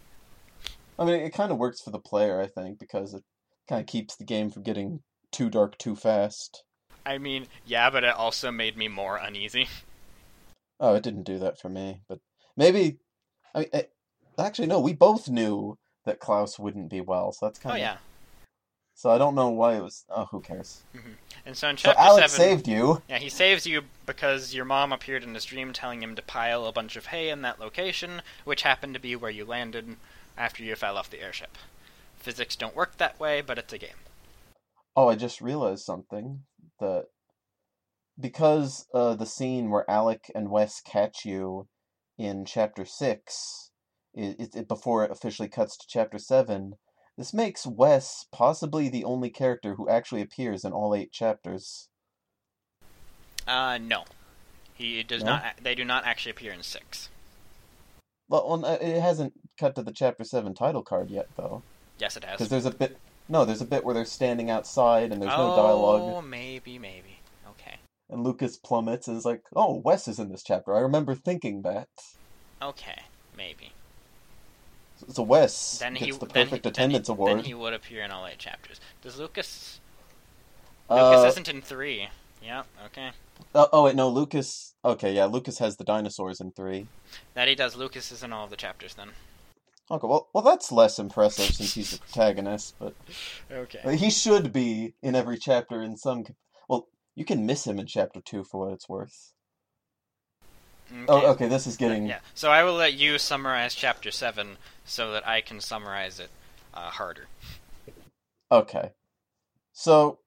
I 0.98 1.06
mean, 1.06 1.22
it 1.22 1.34
kind 1.34 1.52
of 1.52 1.58
works 1.58 1.82
for 1.82 1.92
the 1.92 2.00
player, 2.00 2.42
I 2.42 2.48
think, 2.48 2.80
because 2.80 3.14
it 3.14 3.24
kind 3.70 3.82
of 3.82 3.88
keeps 3.88 4.16
the 4.16 4.24
game 4.26 4.50
from 4.50 4.64
getting 4.64 5.02
too 5.32 5.50
dark 5.50 5.78
too 5.78 5.96
fast. 5.96 6.64
I 7.06 7.18
mean, 7.18 7.48
yeah, 7.68 7.90
but 7.90 8.04
it 8.04 8.16
also 8.16 8.52
made 8.52 8.78
me 8.78 8.88
more 8.88 9.18
uneasy. 9.18 9.68
Oh, 10.80 10.96
it 10.96 11.04
didn't 11.04 11.24
do 11.24 11.40
that 11.40 11.60
for 11.60 11.70
me, 11.70 12.02
but 12.08 12.20
maybe. 12.58 12.98
I 13.54 13.60
mean, 13.60 13.70
it, 13.74 13.92
actually, 14.38 14.68
no, 14.68 14.80
we 14.80 14.94
both 14.94 15.30
knew 15.30 15.78
that 16.06 16.20
Klaus 16.20 16.60
wouldn't 16.60 16.90
be 16.90 17.02
well, 17.02 17.32
so 17.32 17.46
that's 17.46 17.60
kind 17.60 17.74
of. 17.76 17.78
Oh 17.78 17.82
yeah. 17.82 17.98
So 18.98 19.10
I 19.10 19.18
don't 19.18 19.36
know 19.36 19.50
why 19.50 19.76
it 19.76 19.82
was. 19.84 20.06
Oh, 20.10 20.26
who 20.32 20.40
cares? 20.40 20.84
Mm-hmm. 20.96 21.12
And 21.46 21.58
so 21.58 21.70
in 21.70 21.78
So 21.78 21.94
Alec 21.98 22.30
seven, 22.30 22.46
saved 22.46 22.68
you. 22.68 23.02
yeah, 23.10 23.18
he 23.20 23.30
saves 23.30 23.68
you 23.68 23.84
because 24.06 24.54
your 24.54 24.66
mom 24.66 24.94
appeared 24.94 25.24
in 25.24 25.34
his 25.34 25.46
dream, 25.46 25.74
telling 25.74 26.02
him 26.02 26.16
to 26.16 26.22
pile 26.22 26.66
a 26.66 26.72
bunch 26.72 26.96
of 26.96 27.08
hay 27.08 27.30
in 27.30 27.42
that 27.42 27.60
location, 27.60 28.22
which 28.46 28.62
happened 28.62 28.94
to 28.94 29.00
be 29.00 29.16
where 29.16 29.32
you 29.32 29.44
landed 29.46 29.98
after 30.38 30.64
you 30.64 30.76
fell 30.76 30.98
off 30.98 31.10
the 31.10 31.22
airship. 31.22 31.58
Physics 32.18 32.56
don't 32.56 32.76
work 32.76 32.98
that 32.98 33.20
way, 33.20 33.42
but 33.42 33.58
it's 33.58 33.74
a 33.74 33.78
game. 33.78 33.90
Oh, 34.96 35.10
I 35.10 35.16
just 35.16 35.42
realized 35.42 35.84
something 35.84 36.44
that 36.80 37.08
because 38.20 38.86
uh, 38.94 39.16
the 39.16 39.26
scene 39.26 39.70
where 39.70 39.90
Alec 39.90 40.32
and 40.34 40.50
Wes 40.50 40.82
catch 40.82 41.26
you 41.26 41.68
in 42.18 42.46
chapter 42.46 42.86
six, 42.86 43.72
it, 44.14 44.40
it, 44.40 44.56
it- 44.56 44.68
before 44.68 45.04
it 45.04 45.12
officially 45.12 45.50
cuts 45.50 45.78
to 45.78 45.86
chapter 45.88 46.18
seven, 46.18 46.74
this 47.18 47.34
makes 47.34 47.66
Wes 47.66 48.26
possibly 48.32 48.90
the 48.90 49.04
only 49.06 49.30
character 49.30 49.76
who 49.76 49.88
actually 49.90 50.22
appears 50.22 50.66
in 50.66 50.72
all 50.74 50.94
eight 50.94 51.12
chapters. 51.12 51.88
Uh, 53.48 53.78
no, 53.82 54.04
he 54.74 55.04
does 55.04 55.24
No? 55.24 55.34
not. 55.34 55.56
They 55.62 55.76
do 55.76 55.86
not 55.86 56.06
actually 56.06 56.32
appear 56.32 56.52
in 56.52 56.64
six. 56.64 57.10
Well, 58.28 58.66
uh, 58.66 58.78
it 58.82 59.00
hasn't 59.02 59.34
cut 59.60 59.76
to 59.76 59.84
the 59.84 59.92
chapter 59.92 60.24
seven 60.24 60.54
title 60.56 60.82
card 60.82 61.10
yet, 61.12 61.28
though, 61.38 61.62
Yes, 62.00 62.18
it 62.18 62.24
has. 62.24 62.38
because 62.38 62.50
there's 62.50 62.66
a 62.66 62.72
bit. 62.72 62.98
No, 63.30 63.46
there's 63.46 63.62
a 63.62 63.66
bit 63.66 63.84
where 63.84 63.94
they're 63.94 64.06
standing 64.06 64.50
outside 64.50 65.12
and 65.12 65.22
there's 65.22 65.34
oh, 65.34 65.50
no 65.50 65.56
dialogue, 65.56 66.02
Oh, 66.16 66.22
maybe, 66.22 66.78
maybe. 66.78 67.15
And 68.10 68.24
Lucas 68.24 68.58
plummets 68.58 69.08
and 69.08 69.18
is 69.18 69.26
like, 69.26 69.44
"Oh, 69.56 69.82
Wes 69.84 70.08
is 70.08 70.20
in 70.20 70.30
this 70.30 70.44
chapter." 70.44 70.76
I 70.76 70.80
remember 70.80 71.16
thinking 71.16 71.64
that. 71.64 71.88
Okay, 72.62 73.04
maybe. 73.36 73.72
So 75.10 75.24
Wes 75.24 75.80
Then 75.80 75.94
gets 75.94 76.06
he 76.06 76.12
the 76.12 76.26
perfect 76.26 76.52
he, 76.52 76.60
then 76.60 76.72
attendance 76.72 77.08
he, 77.08 77.14
award. 77.14 77.38
Then 77.38 77.44
he 77.44 77.54
would 77.54 77.74
appear 77.74 78.04
in 78.04 78.12
all 78.12 78.26
eight 78.28 78.38
chapters. 78.38 78.80
Does 79.02 79.18
Lucas? 79.18 79.80
Uh, 80.90 81.10
Lucas 81.10 81.34
isn't 81.34 81.50
in 81.50 81.62
three. 81.62 82.08
Yeah. 82.44 82.64
Okay. 82.86 83.10
oh, 83.56 83.68
oh 83.74 83.84
wait, 83.86 83.96
no, 83.96 84.08
Lucas. 84.08 84.76
Okay, 84.84 85.14
yeah, 85.14 85.26
Lucas 85.26 85.58
has 85.58 85.78
the 85.78 85.84
dinosaurs 85.84 86.40
in 86.40 86.52
three. 86.52 86.88
That 87.34 87.48
he 87.48 87.56
does. 87.56 87.76
Lucas 87.76 88.12
is 88.12 88.24
in 88.24 88.32
all 88.32 88.46
of 88.46 88.52
the 88.52 88.56
chapters 88.56 88.94
then. 88.94 89.10
Okay, 89.90 90.08
well, 90.08 90.30
well, 90.34 90.44
that's 90.44 90.72
less 90.72 90.98
impressive 90.98 91.54
since 91.54 91.74
he's 91.74 91.92
the 91.92 92.00
protagonist, 92.00 92.76
but 92.80 92.96
Okay. 93.52 93.98
he 93.98 94.10
should 94.10 94.52
be 94.52 94.94
in 95.04 95.16
every 95.16 95.38
chapter 95.38 95.82
in 95.82 95.98
some. 95.98 96.24
You 97.16 97.26
can 97.26 97.46
miss 97.46 97.66
him 97.66 97.80
in 97.80 97.88
chapter 97.88 98.22
two 98.22 98.44
for 98.44 98.66
what 98.66 98.74
it's 98.74 98.90
worth. 98.90 99.34
Oh, 101.08 101.32
okay, 101.32 101.48
this 101.48 101.66
is 101.66 101.78
getting. 101.78 102.06
Yeah. 102.06 102.20
So 102.36 102.52
I 102.52 102.64
will 102.64 102.76
let 102.76 102.94
you 102.94 103.18
summarize 103.18 103.74
chapter 103.74 104.12
seven 104.12 104.58
so 104.84 105.12
that 105.14 105.28
I 105.28 105.42
can 105.42 105.60
summarize 105.60 106.20
it 106.20 106.30
uh, 106.74 106.92
harder. 106.92 107.28
Okay. 108.52 108.92
So, 109.74 110.20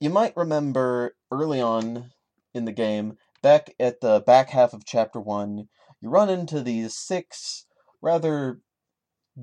you 0.00 0.10
might 0.10 0.36
remember 0.36 1.16
early 1.30 1.60
on 1.60 2.10
in 2.52 2.64
the 2.64 2.72
game, 2.72 3.18
back 3.42 3.74
at 3.78 4.00
the 4.00 4.20
back 4.26 4.50
half 4.50 4.72
of 4.72 4.84
Chapter 4.84 5.20
1, 5.20 5.68
you 6.00 6.08
run 6.08 6.28
into 6.28 6.60
these 6.60 6.96
six 6.96 7.66
rather 8.02 8.60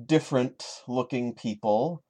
different 0.06 0.64
looking 0.86 1.34
people, 1.34 2.02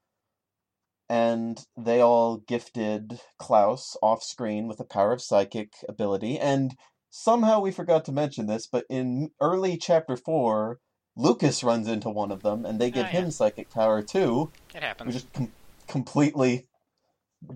and 1.08 1.60
they 1.76 2.00
all 2.00 2.38
gifted 2.38 3.20
Klaus 3.38 3.96
off 4.02 4.22
screen 4.22 4.66
with 4.68 4.78
the 4.78 4.84
power 4.84 5.12
of 5.12 5.22
psychic 5.22 5.72
ability, 5.88 6.38
and 6.38 6.74
somehow 7.10 7.60
we 7.60 7.70
forgot 7.70 8.04
to 8.06 8.12
mention 8.12 8.46
this, 8.46 8.66
but 8.66 8.84
in 8.90 9.30
early 9.40 9.76
Chapter 9.76 10.16
4, 10.16 10.78
Lucas 11.16 11.62
runs 11.62 11.86
into 11.86 12.10
one 12.10 12.32
of 12.32 12.42
them, 12.42 12.64
and 12.64 12.80
they 12.80 12.90
give 12.90 13.06
Oh, 13.06 13.10
yeah. 13.12 13.20
him 13.20 13.30
psychic 13.30 13.70
power 13.70 14.02
too. 14.02 14.50
It 14.74 14.82
happens. 14.82 15.06
We 15.06 15.12
just 15.12 15.32
com- 15.32 15.52
completely 15.86 16.66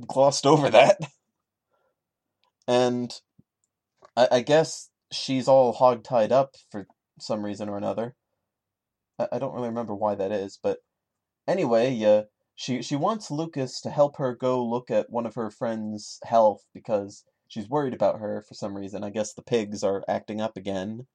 glossed 0.07 0.47
over 0.47 0.69
that. 0.71 0.99
And 2.67 3.13
I-, 4.17 4.29
I 4.31 4.41
guess 4.43 4.91
she's 5.11 5.49
all 5.49 5.73
hog 5.73 6.05
tied 6.05 6.33
up 6.33 6.55
for 6.71 6.87
some 7.19 7.45
reason 7.45 7.69
or 7.69 7.77
another. 7.77 8.15
I, 9.19 9.29
I 9.33 9.39
don't 9.39 9.55
really 9.55 9.69
remember 9.69 9.95
why 9.95 10.15
that 10.15 10.31
is, 10.33 10.59
but 10.63 10.79
anyway, 11.47 11.99
uh, 12.05 12.23
she 12.59 12.83
she 12.83 12.95
wants 12.95 13.31
Lucas 13.31 13.81
to 13.81 13.91
help 13.91 14.19
her 14.19 14.37
go 14.37 14.63
look 14.63 14.91
at 14.91 15.09
one 15.11 15.25
of 15.25 15.35
her 15.37 15.51
friends' 15.51 16.21
health 16.25 16.67
because 16.75 17.25
she's 17.49 17.71
worried 17.71 17.95
about 17.95 18.21
her 18.21 18.43
for 18.43 18.53
some 18.55 18.77
reason. 18.77 19.03
I 19.03 19.09
guess 19.11 19.33
the 19.33 19.43
pigs 19.43 19.83
are 19.83 20.05
acting 20.09 20.43
up 20.43 20.59
again. 20.59 21.07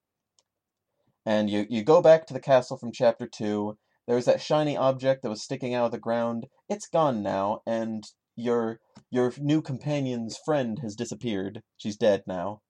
and 1.26 1.50
you 1.50 1.66
you 1.70 1.84
go 1.84 2.02
back 2.02 2.26
to 2.28 2.34
the 2.34 2.40
castle 2.40 2.78
from 2.78 2.92
chapter 2.94 3.28
two. 3.28 3.78
There's 4.08 4.26
that 4.26 4.42
shiny 4.42 4.78
object 4.78 5.22
that 5.24 5.30
was 5.30 5.44
sticking 5.44 5.74
out 5.74 5.86
of 5.88 5.92
the 5.92 5.98
ground. 6.00 6.48
It's 6.70 6.88
gone 6.88 7.22
now, 7.24 7.62
and 7.66 8.06
your 8.38 8.80
your 9.12 9.34
new 9.38 9.62
companion's 9.62 10.38
friend 10.38 10.80
has 10.80 10.96
disappeared. 10.96 11.62
She's 11.78 11.98
dead 11.98 12.24
now, 12.26 12.62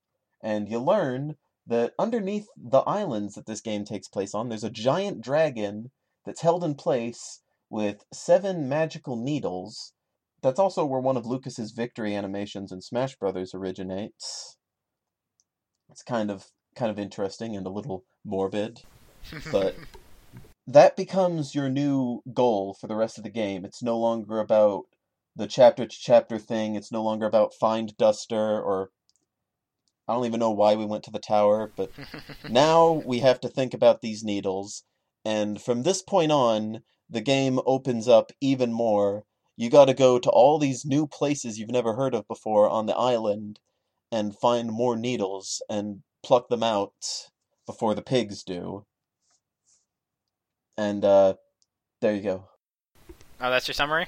and 0.42 0.68
you 0.70 0.80
learn 0.80 1.38
that 1.68 1.94
underneath 2.00 2.48
the 2.58 2.82
islands 2.82 3.36
that 3.36 3.46
this 3.46 3.62
game 3.62 3.86
takes 3.86 4.08
place 4.08 4.34
on, 4.34 4.50
there's 4.50 4.64
a 4.66 4.70
giant 4.72 5.22
dragon 5.22 5.92
that's 6.26 6.42
held 6.42 6.64
in 6.64 6.76
place 6.76 7.42
with 7.74 8.06
seven 8.14 8.70
magical 8.70 9.16
needles. 9.16 9.94
That's 10.44 10.60
also 10.60 10.86
where 10.86 11.00
one 11.00 11.18
of 11.18 11.26
Lucas's 11.26 11.72
victory 11.72 12.16
animations 12.16 12.72
in 12.72 12.82
Smash 12.82 13.16
Brothers 13.16 13.56
originates. 13.56 14.58
It's 15.90 16.04
kind 16.04 16.30
of 16.30 16.46
kind 16.76 16.92
of 16.92 17.00
interesting 17.00 17.56
and 17.56 17.66
a 17.66 17.72
little 17.72 18.04
morbid, 18.24 18.82
but 19.52 19.76
that 20.68 20.96
becomes 20.96 21.56
your 21.56 21.68
new 21.68 22.22
goal 22.32 22.78
for 22.80 22.86
the 22.86 22.96
rest 22.96 23.18
of 23.18 23.24
the 23.24 23.32
game. 23.32 23.66
It's 23.66 23.82
no 23.82 23.98
longer 23.98 24.40
about 24.40 24.84
the 25.36 25.48
chapter 25.48 25.88
to 25.88 25.98
chapter 26.00 26.38
thing. 26.38 26.76
It's 26.76 26.92
no 26.92 27.02
longer 27.02 27.26
about 27.26 27.56
find 27.60 27.98
Duster 27.98 28.62
or 28.62 28.92
I 30.08 30.14
don't 30.14 30.26
even 30.26 30.40
know 30.40 30.52
why 30.52 30.76
we 30.76 30.86
went 30.86 31.04
to 31.06 31.12
the 31.12 31.18
tower, 31.18 31.72
but 31.76 31.90
now 32.50 33.02
we 33.04 33.20
have 33.20 33.40
to 33.40 33.50
think 33.50 33.74
about 33.74 34.02
these 34.02 34.24
needles. 34.24 34.84
And 35.26 35.60
from 35.60 35.82
this 35.82 36.04
point 36.04 36.32
on, 36.32 36.84
the 37.10 37.22
game 37.22 37.60
opens 37.66 38.08
up 38.08 38.32
even 38.42 38.72
more. 38.74 39.24
You 39.56 39.70
got 39.70 39.86
to 39.86 39.94
go 39.94 40.18
to 40.20 40.30
all 40.30 40.58
these 40.58 40.86
new 40.86 41.06
places 41.08 41.60
you've 41.60 41.70
never 41.70 41.94
heard 41.94 42.16
of 42.16 42.28
before 42.28 42.70
on 42.70 42.86
the 42.86 42.96
island 42.96 43.60
and 44.12 44.38
find 44.38 44.72
more 44.72 44.96
needles 44.96 45.62
and 45.70 46.04
pluck 46.24 46.50
them 46.50 46.64
out 46.64 47.30
before 47.66 47.96
the 47.96 48.02
pigs 48.02 48.44
do. 48.44 48.86
And 50.78 51.04
uh 51.06 51.36
there 52.02 52.16
you 52.16 52.22
go. 52.22 52.50
Oh, 53.40 53.50
that's 53.50 53.68
your 53.68 53.74
summary? 53.74 54.08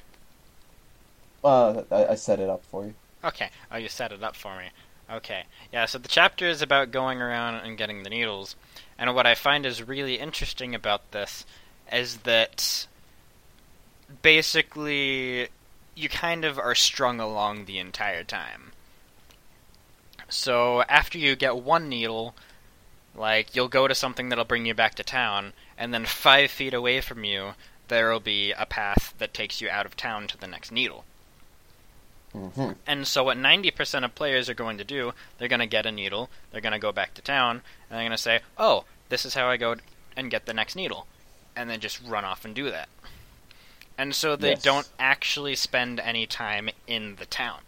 Uh 1.44 1.84
I, 1.92 2.06
I 2.08 2.16
set 2.16 2.40
it 2.40 2.50
up 2.50 2.66
for 2.66 2.86
you. 2.86 2.96
Okay. 3.24 3.50
Oh, 3.72 3.78
you 3.78 3.90
set 3.90 4.12
it 4.12 4.24
up 4.24 4.36
for 4.36 4.58
me. 4.58 4.70
Okay. 5.12 5.44
Yeah, 5.72 5.86
so 5.86 5.98
the 5.98 6.08
chapter 6.08 6.48
is 6.48 6.62
about 6.62 6.92
going 6.92 7.22
around 7.22 7.56
and 7.56 7.78
getting 7.78 8.04
the 8.04 8.10
needles. 8.10 8.56
And 8.98 9.14
what 9.14 9.28
I 9.28 9.36
find 9.36 9.66
is 9.66 9.84
really 9.84 10.16
interesting 10.16 10.74
about 10.74 11.12
this 11.12 11.46
is 11.92 12.18
that 12.18 12.88
basically 14.22 15.50
you 15.96 16.10
kind 16.10 16.46
of 16.46 16.60
are 16.60 16.76
strung 16.76 17.20
along 17.20 17.66
the 17.66 17.80
entire 17.80 18.24
time. 18.24 18.72
So 20.28 20.82
after 20.84 21.18
you 21.18 21.36
get 21.36 21.58
one 21.58 21.88
needle, 21.88 22.36
like 23.16 23.56
you'll 23.56 23.68
go 23.68 23.88
to 23.88 23.96
something 23.96 24.30
that'll 24.30 24.46
bring 24.46 24.66
you 24.66 24.74
back 24.74 24.96
to 24.96 25.04
town, 25.04 25.54
and 25.78 25.94
then 25.94 26.06
five 26.06 26.52
feet 26.52 26.74
away 26.74 27.02
from 27.02 27.24
you 27.24 27.54
there 27.88 28.12
will 28.12 28.20
be 28.20 28.52
a 28.52 28.66
path 28.66 29.14
that 29.18 29.34
takes 29.34 29.62
you 29.62 29.70
out 29.70 29.86
of 29.86 29.96
town 29.96 30.28
to 30.28 30.38
the 30.38 30.48
next 30.48 30.72
needle. 30.72 31.06
Mm-hmm. 32.34 32.72
And 32.86 33.08
so, 33.08 33.24
what 33.24 33.38
90% 33.38 34.04
of 34.04 34.16
players 34.16 34.50
are 34.50 34.54
going 34.54 34.78
to 34.78 34.84
do, 34.84 35.14
they're 35.38 35.48
going 35.48 35.60
to 35.60 35.68
get 35.68 35.86
a 35.86 35.92
needle, 35.92 36.30
they're 36.52 36.62
going 36.62 36.74
to 36.74 36.80
go 36.80 36.92
back 36.92 37.14
to 37.14 37.22
town, 37.22 37.62
and 37.90 37.98
they're 37.98 38.08
going 38.08 38.12
to 38.12 38.18
say, 38.18 38.42
oh, 38.58 38.84
this 39.10 39.26
is 39.26 39.36
how 39.36 39.48
I 39.48 39.58
go 39.58 39.76
and 40.18 40.32
get 40.32 40.46
the 40.46 40.54
next 40.54 40.76
needle. 40.76 41.08
And 41.56 41.70
then 41.70 41.80
just 41.80 42.02
run 42.06 42.26
off 42.26 42.46
and 42.46 42.54
do 42.54 42.70
that. 42.72 42.90
And 43.98 44.14
so, 44.14 44.36
they 44.36 44.52
Yes. 44.52 44.62
don't 44.62 44.90
actually 45.00 45.56
spend 45.56 46.00
any 46.00 46.26
time 46.28 46.70
in 46.86 47.16
the 47.16 47.26
town. 47.26 47.62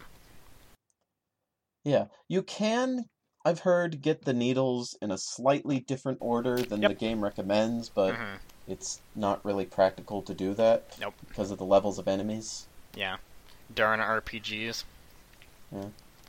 Yeah, 1.84 2.06
you 2.28 2.42
can, 2.42 3.06
I've 3.44 3.60
heard, 3.60 4.02
get 4.02 4.24
the 4.24 4.34
needles 4.34 4.96
in 5.00 5.10
a 5.10 5.16
slightly 5.16 5.80
different 5.80 6.18
order 6.20 6.56
than 6.56 6.82
Yep. 6.82 6.90
the 6.90 6.94
game 6.96 7.22
recommends, 7.24 7.88
but 7.88 8.14
hmm 8.14 8.34
it's 8.66 9.00
not 9.14 9.42
really 9.46 9.64
practical 9.64 10.20
to 10.20 10.34
do 10.34 10.52
that 10.52 10.98
Nope. 11.00 11.14
because 11.26 11.50
of 11.50 11.56
the 11.56 11.64
levels 11.64 11.98
of 11.98 12.06
enemies. 12.06 12.66
Yeah. 12.94 13.16
Darn 13.74 13.98
RPGs. 14.00 14.84
Yeah. 15.72 15.86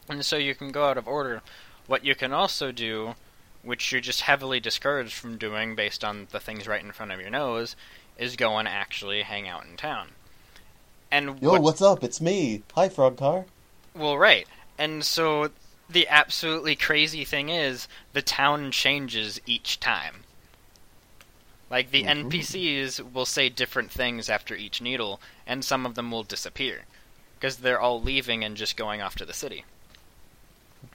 And 0.07 0.25
so 0.25 0.37
you 0.37 0.55
can 0.55 0.71
go 0.71 0.85
out 0.85 0.97
of 0.97 1.05
order. 1.05 1.41
What 1.87 2.05
you 2.05 2.15
can 2.15 2.31
also 2.31 2.71
do, 2.71 3.15
which 3.63 3.91
you're 3.91 4.01
just 4.01 4.21
heavily 4.21 4.59
discouraged 4.59 5.13
from 5.13 5.37
doing 5.37 5.75
based 5.75 6.03
on 6.03 6.27
the 6.31 6.39
things 6.39 6.67
right 6.67 6.83
in 6.83 6.91
front 6.91 7.11
of 7.11 7.19
your 7.19 7.29
nose, 7.29 7.75
is 8.17 8.35
go 8.35 8.57
and 8.57 8.67
actually 8.67 9.21
hang 9.23 9.47
out 9.47 9.65
in 9.65 9.75
town. 9.77 10.09
And 11.11 11.41
Yo, 11.41 11.51
what- 11.51 11.61
what's 11.61 11.81
up? 11.81 12.03
It's 12.03 12.21
me. 12.21 12.61
Hi, 12.75 12.87
Frog 12.89 13.17
Car. 13.17 13.45
well, 13.93 14.17
right. 14.17 14.47
And 14.77 15.03
so 15.03 15.51
the 15.89 16.07
absolutely 16.07 16.75
crazy 16.75 17.25
thing 17.25 17.49
is 17.49 17.87
the 18.13 18.21
town 18.21 18.71
changes 18.71 19.41
each 19.45 19.79
time. 19.79 20.23
Like 21.69 21.91
the 21.91 22.03
Mhm. 22.03 22.25
NPCs 22.31 22.99
will 23.13 23.25
say 23.25 23.49
different 23.49 23.91
things 23.91 24.29
after 24.29 24.55
each 24.55 24.81
needle, 24.81 25.19
and 25.45 25.63
some 25.65 25.85
of 25.85 25.95
them 25.95 26.11
will 26.11 26.23
disappear 26.23 26.85
because 27.37 27.57
they're 27.57 27.79
all 27.79 28.01
leaving 28.01 28.43
and 28.43 28.55
just 28.57 28.75
going 28.77 29.01
off 29.01 29.15
to 29.15 29.25
the 29.25 29.33
city. 29.33 29.65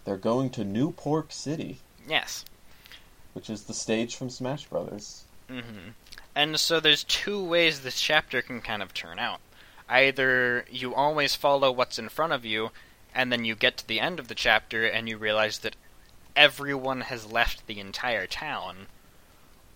They're 0.04 0.16
going 0.16 0.50
to 0.50 0.64
New 0.64 0.92
Pork 0.92 1.26
City, 1.30 1.78
Yes. 2.06 2.44
Which 3.35 3.51
is 3.51 3.64
the 3.64 3.74
stage 3.74 4.16
from 4.16 4.30
Smash 4.30 4.66
Brothers. 4.66 5.24
hmm 5.49 5.91
And 6.35 6.59
so 6.59 6.80
there's 6.80 7.05
two 7.05 7.45
ways 7.45 7.80
this 7.80 8.01
chapter 8.01 8.41
can 8.43 8.61
kind 8.61 8.82
of 8.82 8.95
turn 8.95 9.18
out. 9.18 9.41
Either 9.89 10.64
you 10.70 10.95
always 10.95 11.35
follow 11.35 11.70
what's 11.70 11.99
in 11.99 12.09
front 12.09 12.32
of 12.32 12.45
you, 12.45 12.70
and 13.14 13.30
then 13.30 13.45
you 13.45 13.55
get 13.55 13.76
to 13.76 13.87
the 13.87 14.01
end 14.01 14.18
of 14.18 14.28
the 14.28 14.35
chapter 14.35 14.87
and 14.87 15.09
you 15.09 15.18
realize 15.18 15.59
that 15.59 15.76
everyone 16.35 17.03
has 17.03 17.30
left 17.30 17.66
the 17.66 17.78
entire 17.78 18.26
town, 18.26 18.87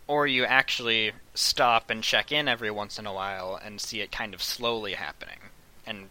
or 0.07 0.27
you 0.27 0.45
actually 0.45 1.13
stop 1.35 1.91
and 1.91 2.03
check 2.03 2.33
in 2.33 2.49
every 2.49 2.71
once 2.71 2.99
in 2.99 3.07
a 3.07 3.13
while 3.13 3.61
and 3.63 3.81
see 3.81 4.01
it 4.01 4.11
kind 4.11 4.35
of 4.35 4.43
slowly 4.43 4.95
happening, 4.95 5.39
and 5.87 6.09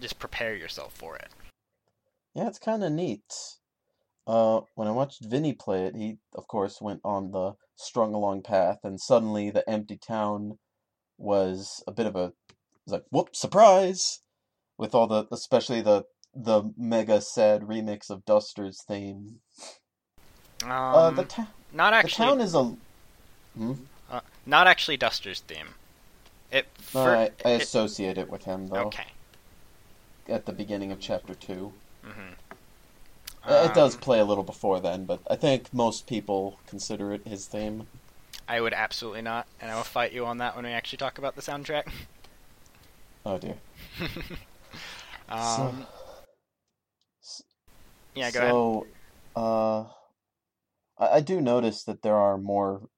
just 0.00 0.18
prepare 0.18 0.54
yourself 0.54 0.92
for 0.92 1.16
it. 1.16 1.28
Yeah, 2.34 2.48
it's 2.48 2.58
kind 2.58 2.84
of 2.84 2.92
neat. 2.92 3.57
Uh, 4.28 4.60
when 4.74 4.86
I 4.86 4.90
watched 4.90 5.24
Vinny 5.24 5.54
play 5.54 5.86
it, 5.86 5.96
he, 5.96 6.18
of 6.34 6.46
course, 6.46 6.82
went 6.82 7.00
on 7.02 7.30
the 7.30 7.54
strung 7.76 8.12
along 8.12 8.42
path, 8.42 8.80
and 8.84 9.00
suddenly 9.00 9.48
the 9.50 9.68
empty 9.68 9.96
town 9.96 10.58
was 11.16 11.82
a 11.86 11.92
bit 11.92 12.04
of 12.06 12.14
a, 12.14 12.24
it 12.26 12.34
was 12.84 12.92
like, 12.92 13.04
whoop, 13.10 13.34
surprise! 13.34 14.20
With 14.76 14.94
all 14.94 15.06
the, 15.06 15.26
especially 15.32 15.80
the, 15.80 16.04
the 16.34 16.72
mega 16.76 17.22
sad 17.22 17.62
remix 17.62 18.10
of 18.10 18.24
Duster's 18.26 18.82
theme. 18.86 19.36
Um, 20.62 20.70
Uh, 20.70 21.10
the, 21.10 21.24
ta- 21.24 21.48
not 21.72 21.94
actually. 21.94 22.10
the 22.10 22.16
town 22.16 22.40
is 22.42 22.54
a, 22.54 22.76
hmm? 23.56 23.72
uh, 24.10 24.20
not 24.44 24.66
actually 24.66 24.98
Duster's 24.98 25.40
theme. 25.40 25.68
It. 26.52 26.66
Fir- 26.78 27.16
I, 27.16 27.30
I 27.48 27.52
it- 27.52 27.62
associate 27.62 28.18
it 28.18 28.28
with 28.30 28.44
him, 28.44 28.66
though, 28.68 28.76
okay. 28.88 29.06
at 30.28 30.44
the 30.44 30.52
beginning 30.52 30.92
of 30.92 31.00
chapter 31.00 31.34
two. 31.34 31.72
hmm 32.02 32.34
Uh, 33.44 33.68
it 33.70 33.74
does 33.74 33.96
play 33.96 34.18
a 34.18 34.24
little 34.24 34.44
before 34.44 34.80
then, 34.80 35.04
but 35.04 35.20
I 35.30 35.36
think 35.36 35.72
most 35.72 36.06
people 36.06 36.58
consider 36.66 37.12
it 37.12 37.26
his 37.26 37.46
theme. 37.46 37.86
I 38.48 38.60
would 38.60 38.72
absolutely 38.72 39.22
not, 39.22 39.46
and 39.60 39.70
I 39.70 39.76
will 39.76 39.84
fight 39.84 40.12
you 40.12 40.24
on 40.26 40.38
that 40.38 40.56
when 40.56 40.64
we 40.64 40.70
actually 40.70 40.98
talk 40.98 41.18
about 41.18 41.36
the 41.36 41.42
soundtrack. 41.42 41.90
Oh 43.26 43.36
dear. 43.36 43.56
um, 45.28 45.86
so, 47.20 47.44
yeah, 48.14 48.30
go 48.30 48.38
ahead. 48.40 48.50
so, 48.50 48.86
uh, 49.36 49.84
I, 50.98 51.16
I 51.16 51.20
do 51.20 51.40
notice 51.40 51.84
that 51.84 52.02
there 52.02 52.16
are 52.16 52.38
more. 52.38 52.88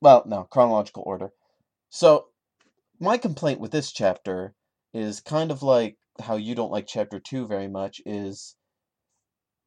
Well, 0.00 0.24
no, 0.26 0.44
chronological 0.50 1.04
order. 1.06 1.30
So, 1.88 2.26
my 2.98 3.16
complaint 3.16 3.60
with 3.60 3.70
this 3.70 3.92
chapter 3.92 4.54
is 4.92 5.20
kind 5.20 5.50
of 5.50 5.62
like 5.62 5.96
how 6.20 6.36
you 6.36 6.54
don't 6.54 6.72
like 6.72 6.86
chapter 6.86 7.20
two 7.20 7.46
very 7.46 7.68
much. 7.68 8.00
Is 8.04 8.56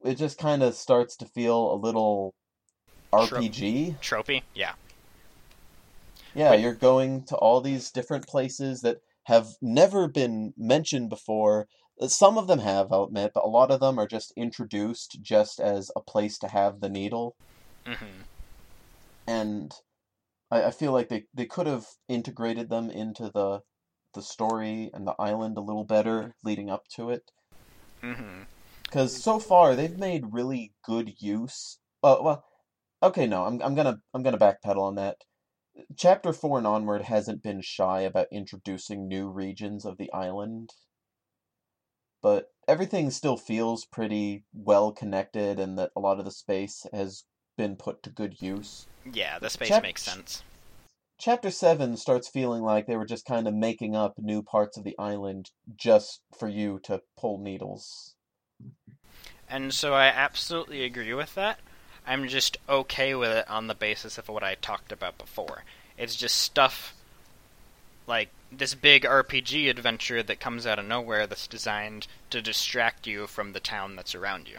it 0.04 0.16
just 0.16 0.38
kind 0.38 0.64
of 0.64 0.76
starts 0.76 1.16
to 1.18 1.26
feel 1.26 1.74
a 1.74 1.76
little 1.76 2.34
RPG? 3.14 3.98
Tropey? 4.02 4.44
Yeah. 4.54 4.74
Yeah, 6.36 6.52
Wait. 6.52 6.62
you're 6.62 6.76
going 6.76 7.26
to 7.26 7.36
all 7.38 7.60
these 7.62 7.92
different 7.92 8.28
places 8.28 8.82
that 8.82 8.98
have 9.26 9.48
never 9.62 10.08
been 10.08 10.54
mentioned 10.58 11.10
before. 11.10 11.68
Uh, 12.00 12.08
Some 12.08 12.38
of 12.38 12.48
them 12.48 12.60
have, 12.60 12.92
I'll 12.92 13.06
admit, 13.06 13.32
but 13.34 13.44
a 13.44 13.48
lot 13.50 13.72
of 13.72 13.80
them 13.80 14.00
are 14.00 14.08
just 14.08 14.32
introduced 14.38 15.20
just 15.22 15.60
as 15.60 15.92
a 15.96 16.02
place 16.02 16.38
to 16.40 16.48
have 16.48 16.80
the 16.82 16.90
needle. 16.90 17.36
hmm 17.86 18.22
And 19.28 19.74
I, 20.52 20.66
I 20.66 20.72
feel 20.72 20.92
like 20.92 21.10
they, 21.10 21.26
they 21.34 21.46
could 21.46 21.68
have 21.68 21.88
integrated 22.08 22.70
them 22.70 22.90
into 22.90 23.30
the 23.30 23.62
the 24.16 24.22
story 24.24 24.90
and 24.92 25.06
the 25.08 25.14
island 25.20 25.56
a 25.56 25.62
little 25.62 25.84
better 25.84 26.34
leading 26.44 26.68
up 26.70 26.88
to 26.96 27.12
it. 27.12 27.32
hmm 28.02 28.42
Because 28.90 29.22
so 29.22 29.40
far 29.40 29.76
they've 29.76 29.98
made 29.98 30.34
really 30.34 30.74
good 30.84 31.22
use. 31.22 31.78
Uh, 32.02 32.18
well, 32.22 32.44
okay, 33.04 33.28
no, 33.28 33.46
I'm 33.46 33.62
I'm 33.62 33.76
gonna 33.76 34.00
I'm 34.14 34.24
gonna 34.24 34.38
backpedal 34.38 34.82
on 34.82 34.96
that. 34.96 35.18
Chapter 35.96 36.34
four 36.34 36.58
and 36.58 36.66
onward 36.66 37.04
hasn't 37.04 37.44
been 37.44 37.62
shy 37.62 38.02
about 38.02 38.28
introducing 38.32 39.08
new 39.08 39.30
regions 39.30 39.86
of 39.86 39.98
the 39.98 40.12
island, 40.12 40.72
but 42.22 42.48
everything 42.68 43.12
still 43.12 43.38
feels 43.38 43.86
pretty 43.86 44.44
well 44.54 44.92
connected, 44.92 45.60
and 45.60 45.78
that 45.78 45.92
a 45.96 46.00
lot 46.00 46.18
of 46.18 46.26
the 46.26 46.32
space 46.32 46.88
has 46.92 47.26
been 47.58 47.76
put 47.76 48.02
to 48.04 48.10
good 48.10 48.42
use. 48.42 48.88
Yeah, 49.06 49.38
the 49.38 49.52
space 49.52 49.70
Chap- 49.70 49.84
makes 49.84 50.02
sense. 50.02 50.44
Chapter 51.20 51.52
7 51.52 51.98
starts 51.98 52.30
feeling 52.30 52.64
like 52.64 52.88
they 52.88 52.96
were 52.96 53.06
just 53.06 53.26
kind 53.26 53.48
of 53.48 53.54
making 53.54 53.96
up 53.96 54.14
new 54.18 54.42
parts 54.42 54.78
of 54.78 54.86
the 54.86 54.98
island 54.98 55.52
just 55.76 56.22
for 56.38 56.48
you 56.48 56.80
to 56.86 57.02
pull 57.18 57.38
needles. 57.38 58.16
And 59.50 59.74
so 59.74 59.94
I 59.94 60.08
absolutely 60.08 60.84
agree 60.84 61.14
with 61.14 61.34
that. 61.36 61.60
I'm 62.06 62.28
just 62.28 62.58
okay 62.68 63.14
with 63.16 63.32
it 63.32 63.50
on 63.50 63.68
the 63.68 63.76
basis 63.76 64.18
of 64.18 64.30
what 64.30 64.44
I 64.44 64.56
talked 64.56 64.92
about 64.92 65.18
before. 65.18 65.64
It's 65.98 66.16
just 66.16 66.38
stuff 66.38 66.96
like 68.08 68.30
this 68.52 68.74
big 68.74 69.04
RPG 69.04 69.70
adventure 69.70 70.24
that 70.24 70.40
comes 70.40 70.66
out 70.66 70.80
of 70.80 70.86
nowhere 70.86 71.28
that's 71.28 71.48
designed 71.48 72.08
to 72.32 72.42
distract 72.42 73.06
you 73.06 73.28
from 73.28 73.54
the 73.54 73.60
town 73.60 73.96
that's 73.96 74.16
around 74.16 74.48
you. 74.48 74.58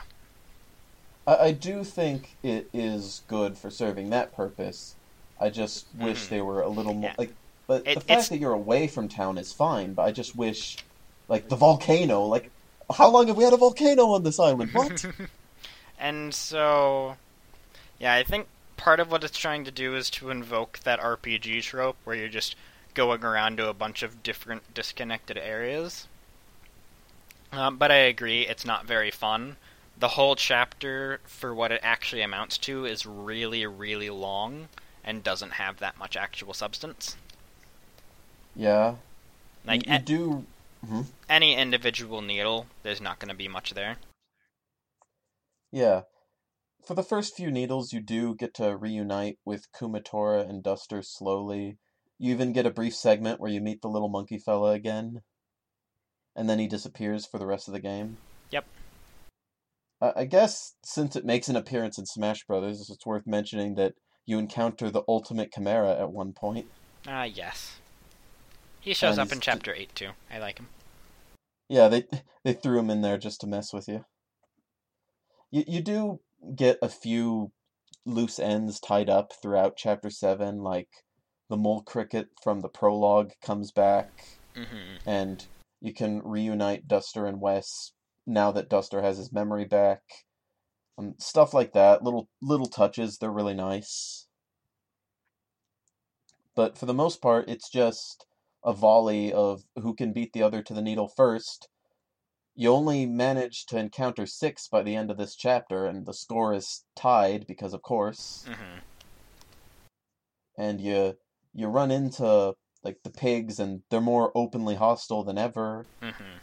I, 1.26 1.36
I 1.36 1.52
do 1.52 1.82
think 1.82 2.36
it 2.42 2.68
is 2.72 3.22
good 3.26 3.56
for 3.58 3.70
serving 3.70 4.10
that 4.10 4.34
purpose. 4.34 4.94
I 5.40 5.50
just 5.50 5.86
wish 5.98 6.26
Mhm. 6.26 6.28
they 6.28 6.40
were 6.42 6.62
a 6.62 6.68
little 6.68 6.94
more 6.94 7.10
Yeah. 7.10 7.14
like. 7.18 7.34
But 7.66 7.86
It- 7.86 7.94
the 7.94 8.00
fact 8.00 8.28
that 8.30 8.38
you're 8.38 8.52
away 8.52 8.86
from 8.88 9.08
town 9.08 9.38
is 9.38 9.52
fine. 9.52 9.94
But 9.94 10.02
I 10.02 10.12
just 10.12 10.36
wish, 10.36 10.76
like 11.28 11.48
the 11.48 11.56
volcano. 11.56 12.24
Like, 12.26 12.50
how 12.92 13.08
long 13.10 13.26
have 13.28 13.36
we 13.36 13.44
had 13.44 13.52
a 13.52 13.56
volcano 13.56 14.06
on 14.12 14.22
this 14.22 14.38
island? 14.38 14.70
What? 14.74 15.04
and 15.98 16.34
so, 16.34 17.16
yeah, 17.98 18.14
I 18.14 18.22
think 18.22 18.46
part 18.76 19.00
of 19.00 19.10
what 19.10 19.22
it's 19.24 19.38
trying 19.38 19.64
to 19.64 19.70
do 19.70 19.94
is 19.94 20.08
to 20.10 20.30
invoke 20.30 20.78
that 20.84 21.00
RPG 21.00 21.62
trope 21.62 21.96
where 22.04 22.16
you're 22.16 22.28
just 22.28 22.56
going 22.94 23.22
around 23.24 23.56
to 23.58 23.68
a 23.68 23.74
bunch 23.74 24.02
of 24.02 24.22
different 24.22 24.72
disconnected 24.74 25.36
areas. 25.38 26.06
Um, 27.52 27.76
but 27.76 27.90
I 27.90 27.96
agree, 27.96 28.46
it's 28.46 28.64
not 28.64 28.86
very 28.86 29.10
fun. 29.10 29.56
The 29.98 30.08
whole 30.08 30.34
chapter, 30.36 31.20
for 31.24 31.54
what 31.54 31.72
it 31.72 31.80
actually 31.82 32.22
amounts 32.22 32.56
to, 32.58 32.86
is 32.86 33.04
really, 33.04 33.66
really 33.66 34.08
long 34.08 34.68
and 35.04 35.22
doesn't 35.22 35.52
have 35.52 35.78
that 35.78 35.98
much 35.98 36.16
actual 36.16 36.54
substance. 36.54 37.16
yeah. 38.56 38.94
Like 39.66 39.86
you, 39.86 39.92
you 39.92 39.98
a- 39.98 40.02
do. 40.02 40.46
Mhm. 40.84 41.06
any 41.28 41.54
individual 41.54 42.22
needle, 42.22 42.66
there's 42.82 43.00
not 43.00 43.18
going 43.18 43.28
to 43.28 43.34
be 43.34 43.48
much 43.48 43.72
there. 43.72 43.98
Yeah. 45.70 46.02
For 46.84 46.94
the 46.94 47.02
first 47.02 47.36
few 47.36 47.50
needles, 47.50 47.92
you 47.92 48.00
do 48.00 48.34
get 48.34 48.54
to 48.54 48.76
reunite 48.76 49.38
with 49.44 49.70
Kumatora 49.72 50.48
and 50.48 50.62
Duster 50.62 51.02
slowly. 51.02 51.78
You 52.18 52.32
even 52.32 52.52
get 52.52 52.66
a 52.66 52.70
brief 52.70 52.94
segment 52.94 53.40
where 53.40 53.50
you 53.50 53.60
meet 53.60 53.82
the 53.82 53.88
little 53.88 54.08
monkey 54.08 54.38
fella 54.38 54.72
again. 54.72 55.22
And 56.34 56.48
then 56.48 56.58
he 56.58 56.66
disappears 56.66 57.26
for 57.26 57.38
the 57.38 57.46
rest 57.46 57.68
of 57.68 57.74
the 57.74 57.80
game. 57.80 58.18
Yep. 58.50 58.64
I 60.00 60.12
I 60.16 60.24
guess 60.24 60.74
since 60.82 61.16
it 61.16 61.24
makes 61.24 61.48
an 61.48 61.56
appearance 61.56 61.98
in 61.98 62.06
Smash 62.06 62.44
Brothers, 62.46 62.88
it's 62.88 63.06
worth 63.06 63.26
mentioning 63.26 63.74
that 63.74 63.94
you 64.24 64.38
encounter 64.38 64.90
the 64.90 65.02
Ultimate 65.08 65.52
Chimera 65.52 65.98
at 66.00 66.12
one 66.12 66.32
point. 66.32 66.66
Ah, 67.06 67.24
yes. 67.24 67.79
He 68.80 68.94
shows 68.94 69.18
And 69.18 69.26
up 69.26 69.32
in 69.32 69.40
chapter 69.40 69.74
8 69.74 69.94
too. 69.94 70.10
I 70.30 70.38
like 70.38 70.58
him. 70.58 70.68
Yeah, 71.68 71.88
they 71.88 72.04
they 72.44 72.52
threw 72.52 72.78
him 72.78 72.90
in 72.90 73.02
there 73.02 73.18
just 73.18 73.40
to 73.42 73.46
mess 73.46 73.72
with 73.72 73.88
you. 73.88 74.04
You 75.50 75.64
you 75.66 75.80
do 75.82 76.20
get 76.56 76.78
a 76.82 76.88
few 76.88 77.52
loose 78.06 78.38
ends 78.38 78.80
tied 78.80 79.10
up 79.10 79.32
throughout 79.42 79.76
chapter 79.76 80.08
7 80.08 80.62
like 80.62 80.88
the 81.50 81.56
mole 81.56 81.82
cricket 81.82 82.28
from 82.42 82.60
the 82.60 82.68
prologue 82.68 83.32
comes 83.42 83.70
back 83.72 84.40
hmm 84.54 84.96
and 85.06 85.46
you 85.80 85.92
can 85.92 86.20
reunite 86.24 86.88
Duster 86.88 87.26
and 87.26 87.40
Wes 87.40 87.92
now 88.26 88.52
that 88.52 88.68
Duster 88.68 89.02
has 89.02 89.18
his 89.18 89.32
memory 89.32 89.64
back. 89.64 90.02
Um, 90.98 91.14
stuff 91.18 91.54
like 91.54 91.72
that, 91.72 92.02
little 92.02 92.28
little 92.42 92.66
touches, 92.66 93.18
they're 93.18 93.30
really 93.30 93.54
nice. 93.54 94.26
But 96.54 96.76
for 96.76 96.86
the 96.86 96.94
most 96.94 97.22
part, 97.22 97.48
it's 97.48 97.70
just 97.70 98.26
a 98.64 98.72
volley 98.72 99.32
of 99.32 99.62
who 99.76 99.94
can 99.94 100.12
beat 100.12 100.32
the 100.32 100.42
other 100.42 100.62
to 100.62 100.74
the 100.74 100.82
needle 100.82 101.08
first. 101.08 101.68
You 102.54 102.72
only 102.72 103.06
manage 103.06 103.64
to 103.66 103.78
encounter 103.78 104.26
six 104.26 104.68
by 104.68 104.82
the 104.82 104.94
end 104.94 105.10
of 105.10 105.16
this 105.16 105.34
chapter, 105.34 105.86
and 105.86 106.04
the 106.04 106.12
score 106.12 106.52
is 106.52 106.84
tied 106.94 107.46
because, 107.46 107.72
of 107.72 107.82
course. 107.82 108.46
hmm 108.46 108.80
And 110.58 110.80
you 110.80 111.16
you 111.54 111.68
run 111.68 111.90
into 111.90 112.54
like 112.82 112.98
the 113.02 113.10
pigs, 113.10 113.58
and 113.58 113.82
they're 113.90 114.00
more 114.00 114.32
openly 114.34 114.74
hostile 114.74 115.22
than 115.24 115.38
ever. 115.38 115.86
hmm 116.00 116.38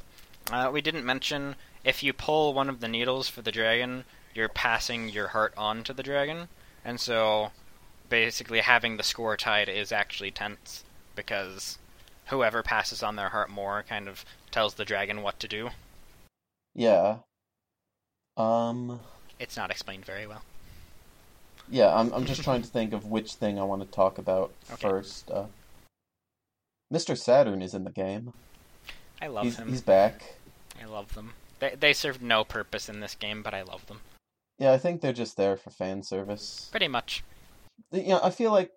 Uh, 0.51 0.69
we 0.71 0.81
didn't 0.81 1.05
mention 1.05 1.55
if 1.83 2.01
you 2.01 2.13
pull 2.13 2.53
one 2.53 2.69
of 2.69 2.79
the 2.79 2.87
needles 2.87 3.27
for 3.27 3.41
the 3.41 3.51
dragon, 3.51 4.05
you're 4.33 4.49
passing 4.49 5.09
your 5.09 5.29
heart 5.29 5.53
on 5.57 5.83
to 5.83 5.93
the 5.93 6.03
dragon, 6.03 6.47
and 6.85 6.99
so 6.99 7.51
basically 8.09 8.61
having 8.61 8.97
the 8.97 9.03
score 9.03 9.35
tied 9.35 9.67
is 9.69 9.91
actually 9.91 10.31
tense 10.31 10.83
because 11.15 11.77
whoever 12.29 12.63
passes 12.63 13.01
on 13.03 13.15
their 13.15 13.29
heart 13.29 13.49
more 13.49 13.83
kind 13.87 14.07
of 14.07 14.25
tells 14.51 14.73
the 14.75 14.85
dragon 14.85 15.21
what 15.21 15.39
to 15.39 15.47
do. 15.47 15.69
Yeah. 16.75 17.17
Um. 18.35 18.99
It's 19.39 19.57
not 19.57 19.71
explained 19.71 20.05
very 20.05 20.25
well. 20.27 20.43
Yeah, 21.69 21.93
I'm 21.93 22.13
I'm 22.13 22.25
just 22.25 22.43
trying 22.43 22.61
to 22.61 22.67
think 22.67 22.93
of 22.93 23.05
which 23.05 23.33
thing 23.33 23.59
I 23.59 23.63
want 23.63 23.81
to 23.81 23.87
talk 23.87 24.17
about 24.17 24.51
Okay. 24.71 24.87
first. 24.87 25.29
Uh, 25.29 25.45
Mr. 26.93 27.17
Saturn 27.17 27.61
is 27.61 27.73
in 27.73 27.83
the 27.83 27.91
game. 27.91 28.33
I 29.21 29.27
love 29.27 29.43
He's 29.43 29.57
him. 29.57 29.67
he's 29.69 29.81
back. 29.81 30.35
I 30.81 30.85
love 30.85 31.13
them. 31.15 31.33
They 31.59 31.75
they 31.77 31.93
serve 31.93 32.21
no 32.21 32.43
purpose 32.43 32.87
in 32.87 32.99
this 32.99 33.15
game, 33.15 33.41
but 33.43 33.53
I 33.53 33.63
love 33.63 33.85
them 33.87 33.99
Yeah, 34.59 34.71
I 34.71 34.77
think 34.77 35.01
they're 35.01 35.11
just 35.13 35.35
there 35.37 35.57
for 35.57 35.69
fan 35.71 36.03
service. 36.03 36.67
pretty 36.71 36.87
much. 36.87 37.23
You 37.91 38.07
know, 38.09 38.19
I 38.23 38.29
feel 38.29 38.51
like 38.51 38.71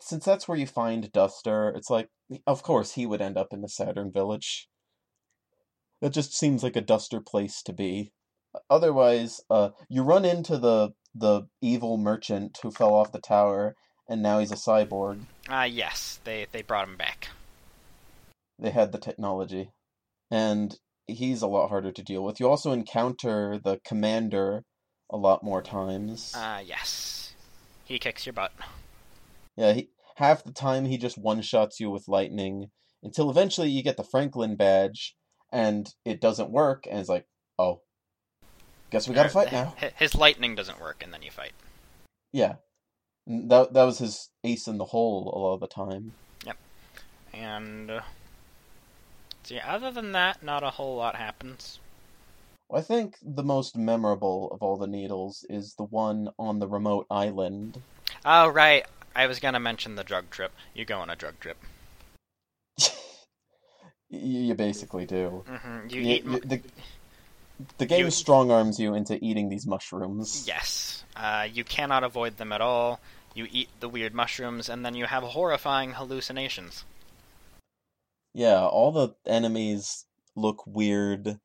since 0.00 0.24
that's 0.24 0.48
where 0.48 0.56
you 0.58 0.66
find 0.66 1.12
Duster, 1.12 1.70
it's 1.70 1.90
like 1.90 2.08
of 2.46 2.62
course 2.62 2.92
he 2.94 3.06
would 3.06 3.20
end 3.20 3.36
up 3.36 3.52
in 3.52 3.60
the 3.62 3.68
Saturn 3.68 4.12
Village. 4.12 4.68
That 6.00 6.12
just 6.12 6.34
seems 6.34 6.62
like 6.62 6.76
a 6.76 6.80
Duster 6.80 7.20
place 7.20 7.62
to 7.62 7.72
be. 7.72 8.12
Otherwise, 8.70 9.40
uh, 9.50 9.70
you 9.88 10.02
run 10.02 10.24
into 10.24 10.56
the 10.58 10.90
the 11.14 11.42
evil 11.60 11.96
merchant 11.98 12.58
who 12.62 12.70
fell 12.70 12.94
off 12.94 13.12
the 13.12 13.20
tower, 13.20 13.74
and 14.08 14.22
now 14.22 14.38
he's 14.38 14.52
a 14.52 14.56
cyborg. 14.56 15.20
Ah, 15.48 15.64
yes, 15.64 16.20
they 16.24 16.46
they 16.52 16.62
brought 16.62 16.88
him 16.88 16.96
back. 16.96 17.28
they 18.58 18.70
had 18.70 18.90
the 18.92 18.98
technology 18.98 19.70
and 20.30 20.76
he's 21.06 21.42
a 21.42 21.46
lot 21.46 21.68
harder 21.68 21.90
to 21.92 22.02
deal 22.02 22.22
with 22.24 22.38
you 22.40 22.46
also 22.48 22.72
encounter 22.72 23.58
the 23.62 23.78
commander 23.84 24.64
a 25.10 25.16
lot 25.16 25.42
more 25.44 25.62
times 25.62 26.32
Ah, 26.36 26.58
yes, 26.58 27.32
he 27.84 27.98
kicks 28.00 28.26
your 28.26 28.32
butt. 28.34 28.52
yeah 29.56 29.72
he 29.72 29.88
half 30.18 30.42
the 30.44 30.52
time 30.52 30.84
he 30.84 30.98
just 30.98 31.16
one 31.16 31.40
shots 31.40 31.78
you 31.80 31.90
with 31.90 32.08
lightning 32.08 32.70
until 33.02 33.30
eventually 33.30 33.70
you 33.70 33.82
get 33.82 33.96
the 33.96 34.02
franklin 34.04 34.56
badge 34.56 35.14
and 35.52 35.94
it 36.04 36.20
doesn't 36.20 36.50
work 36.50 36.86
and 36.90 36.98
it's 36.98 37.08
like 37.08 37.24
oh 37.58 37.80
guess 38.90 39.08
we 39.08 39.14
gotta 39.14 39.28
fight 39.28 39.52
now 39.52 39.74
His 39.96 40.14
lightning 40.14 40.54
doesn't 40.54 40.80
work, 40.80 41.02
and 41.02 41.12
then 41.12 41.22
you 41.22 41.30
fight. 41.30 41.52
yeah 42.32 42.54
that, 43.26 43.72
that 43.74 43.84
was 43.84 43.98
his 43.98 44.30
ace 44.44 44.66
in 44.66 44.78
the 44.78 44.86
hole 44.86 45.32
a 45.34 45.38
lot 45.38 45.54
of 45.54 45.60
the 45.60 45.66
time 45.66 46.12
Yep. 46.46 46.56
And 47.34 47.90
uh, 47.90 48.00
see, 49.42 49.60
other 49.60 49.90
than 49.90 50.12
that, 50.12 50.42
not 50.42 50.62
a 50.62 50.70
whole 50.70 50.96
lot 50.96 51.14
happens. 51.16 51.78
i 52.74 52.80
think 52.80 53.16
the 53.22 53.42
most 53.44 53.76
memorable 53.76 54.50
of 54.52 54.62
all 54.62 54.76
the 54.78 54.86
needles 54.86 55.44
is 55.50 55.74
the 55.74 55.84
one 55.84 56.28
on 56.38 56.58
the 56.58 56.66
remote 56.68 57.06
island 57.10 57.82
Oh 58.24 58.48
right, 58.48 58.84
I 59.14 59.26
was 59.26 59.40
gonna 59.40 59.60
mention 59.60 59.96
the 59.96 60.04
drug 60.04 60.30
trip. 60.30 60.52
You 60.74 60.84
go 60.84 60.98
on 60.98 61.10
a 61.10 61.16
drug 61.16 61.40
trip. 61.40 61.56
you, 64.10 64.40
you 64.40 64.54
basically 64.54 65.06
do 65.06 65.44
hmm 65.46 65.88
You 65.88 66.00
Y- 66.02 66.06
eat. 66.14 66.24
y- 66.24 66.30
mu- 66.32 66.40
the, 66.40 66.62
the 67.78 67.86
game 67.86 68.06
you- 68.06 68.10
strong 68.10 68.50
arms 68.50 68.78
you 68.78 68.94
into 68.94 69.18
eating 69.24 69.48
these 69.48 69.66
mushrooms. 69.66 70.44
Yes, 70.46 71.04
uh, 71.16 71.46
you 71.52 71.64
cannot 71.64 72.04
avoid 72.04 72.36
them 72.36 72.52
at 72.52 72.60
all. 72.60 73.00
You 73.34 73.46
eat 73.50 73.68
the 73.80 73.88
weird 73.88 74.14
mushrooms, 74.14 74.68
and 74.68 74.84
then 74.84 74.94
you 74.94 75.04
have 75.06 75.22
horrifying 75.22 75.92
hallucinations. 75.92 76.84
Yeah, 78.34 78.64
all 78.66 78.92
the 78.92 79.14
enemies 79.26 80.06
look 80.36 80.64
weird, 80.66 81.38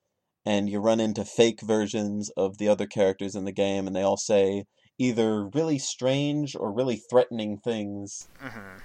and 0.46 0.70
you 0.70 0.80
run 0.80 1.00
into 1.00 1.26
fake 1.26 1.62
versions 1.62 2.30
of 2.38 2.58
the 2.58 2.68
other 2.68 2.86
characters 2.86 3.36
in 3.36 3.46
the 3.46 3.52
game, 3.52 3.86
and 3.88 3.96
they 3.96 4.02
all 4.02 4.18
say 4.18 4.66
either 4.98 5.48
really 5.48 5.80
strange 5.80 6.56
or 6.56 6.72
really 6.72 6.96
threatening 6.96 7.58
things. 7.58 8.28
hmm 8.40 8.78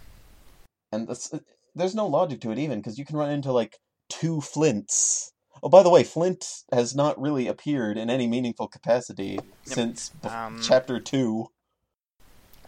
And 0.92 1.08
that's, 1.08 1.32
there's 1.74 1.94
no 1.94 2.06
logic 2.06 2.40
to 2.42 2.50
it 2.50 2.58
even, 2.58 2.78
because 2.80 2.98
you 2.98 3.04
can 3.04 3.16
run 3.16 3.30
into 3.30 3.52
like 3.52 3.76
two 4.08 4.40
Flints. 4.40 5.32
Oh, 5.62 5.68
by 5.68 5.82
the 5.82 5.90
way, 5.90 6.04
Flint 6.04 6.62
has 6.72 6.94
not 6.94 7.20
really 7.20 7.48
appeared 7.48 7.98
in 7.98 8.10
any 8.10 8.26
meaningful 8.26 8.68
capacity 8.68 9.38
since 9.64 10.10
bef- 10.22 10.32
Um, 10.32 10.60
chapter 10.62 11.00
two. 11.00 11.48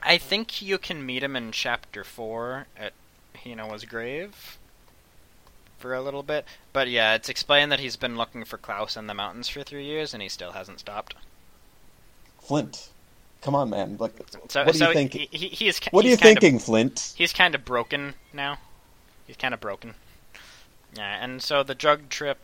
I 0.03 0.18
think 0.18 0.61
you 0.61 0.76
can 0.78 1.05
meet 1.07 1.22
him 1.22 1.36
in 1.36 1.53
chapter 1.53 2.05
four 2.05 2.66
at 2.76 2.93
Hinawa's 3.45 3.84
grave 3.84 4.59
for 5.78 5.95
a 5.95 6.03
little 6.03 6.22
bit. 6.22 6.45
But 6.72 6.88
yeah, 6.88 7.14
it's 7.14 7.28
explained 7.28 7.70
that 7.70 7.80
he's 7.80 7.97
been 7.97 8.16
looking 8.16 8.45
for 8.45 8.59
Klaus 8.59 8.97
in 8.97 9.07
the 9.07 9.14
mountains 9.14 9.49
for 9.49 9.62
three 9.62 9.84
years, 9.84 10.12
and 10.12 10.22
he 10.22 10.28
still 10.28 10.53
hasn't 10.53 10.80
stopped. 10.80 11.14
Flint. 12.41 12.91
Come 13.41 13.55
on, 13.55 13.70
man. 13.70 13.97
Like, 13.99 14.12
So, 14.49 14.64
what 14.64 14.76
so 14.76 14.88
you 14.88 14.95
thinking? 14.95 15.26
He, 15.30 15.38
he, 15.38 15.49
he's, 15.49 15.80
what 15.91 16.05
are 16.05 16.09
you 16.09 16.16
thinking, 16.16 16.57
Of, 16.57 16.62
Flint? 16.62 17.14
he's 17.16 17.32
kind 17.32 17.55
of 17.55 17.64
broken 17.64 18.14
now. 18.32 18.59
He's 19.26 19.36
kind 19.36 19.55
of 19.55 19.61
broken. 19.61 19.95
Yeah, 20.97 21.22
and 21.22 21.43
so 21.43 21.62
the 21.62 21.74
drug 21.74 22.09
trip 22.09 22.38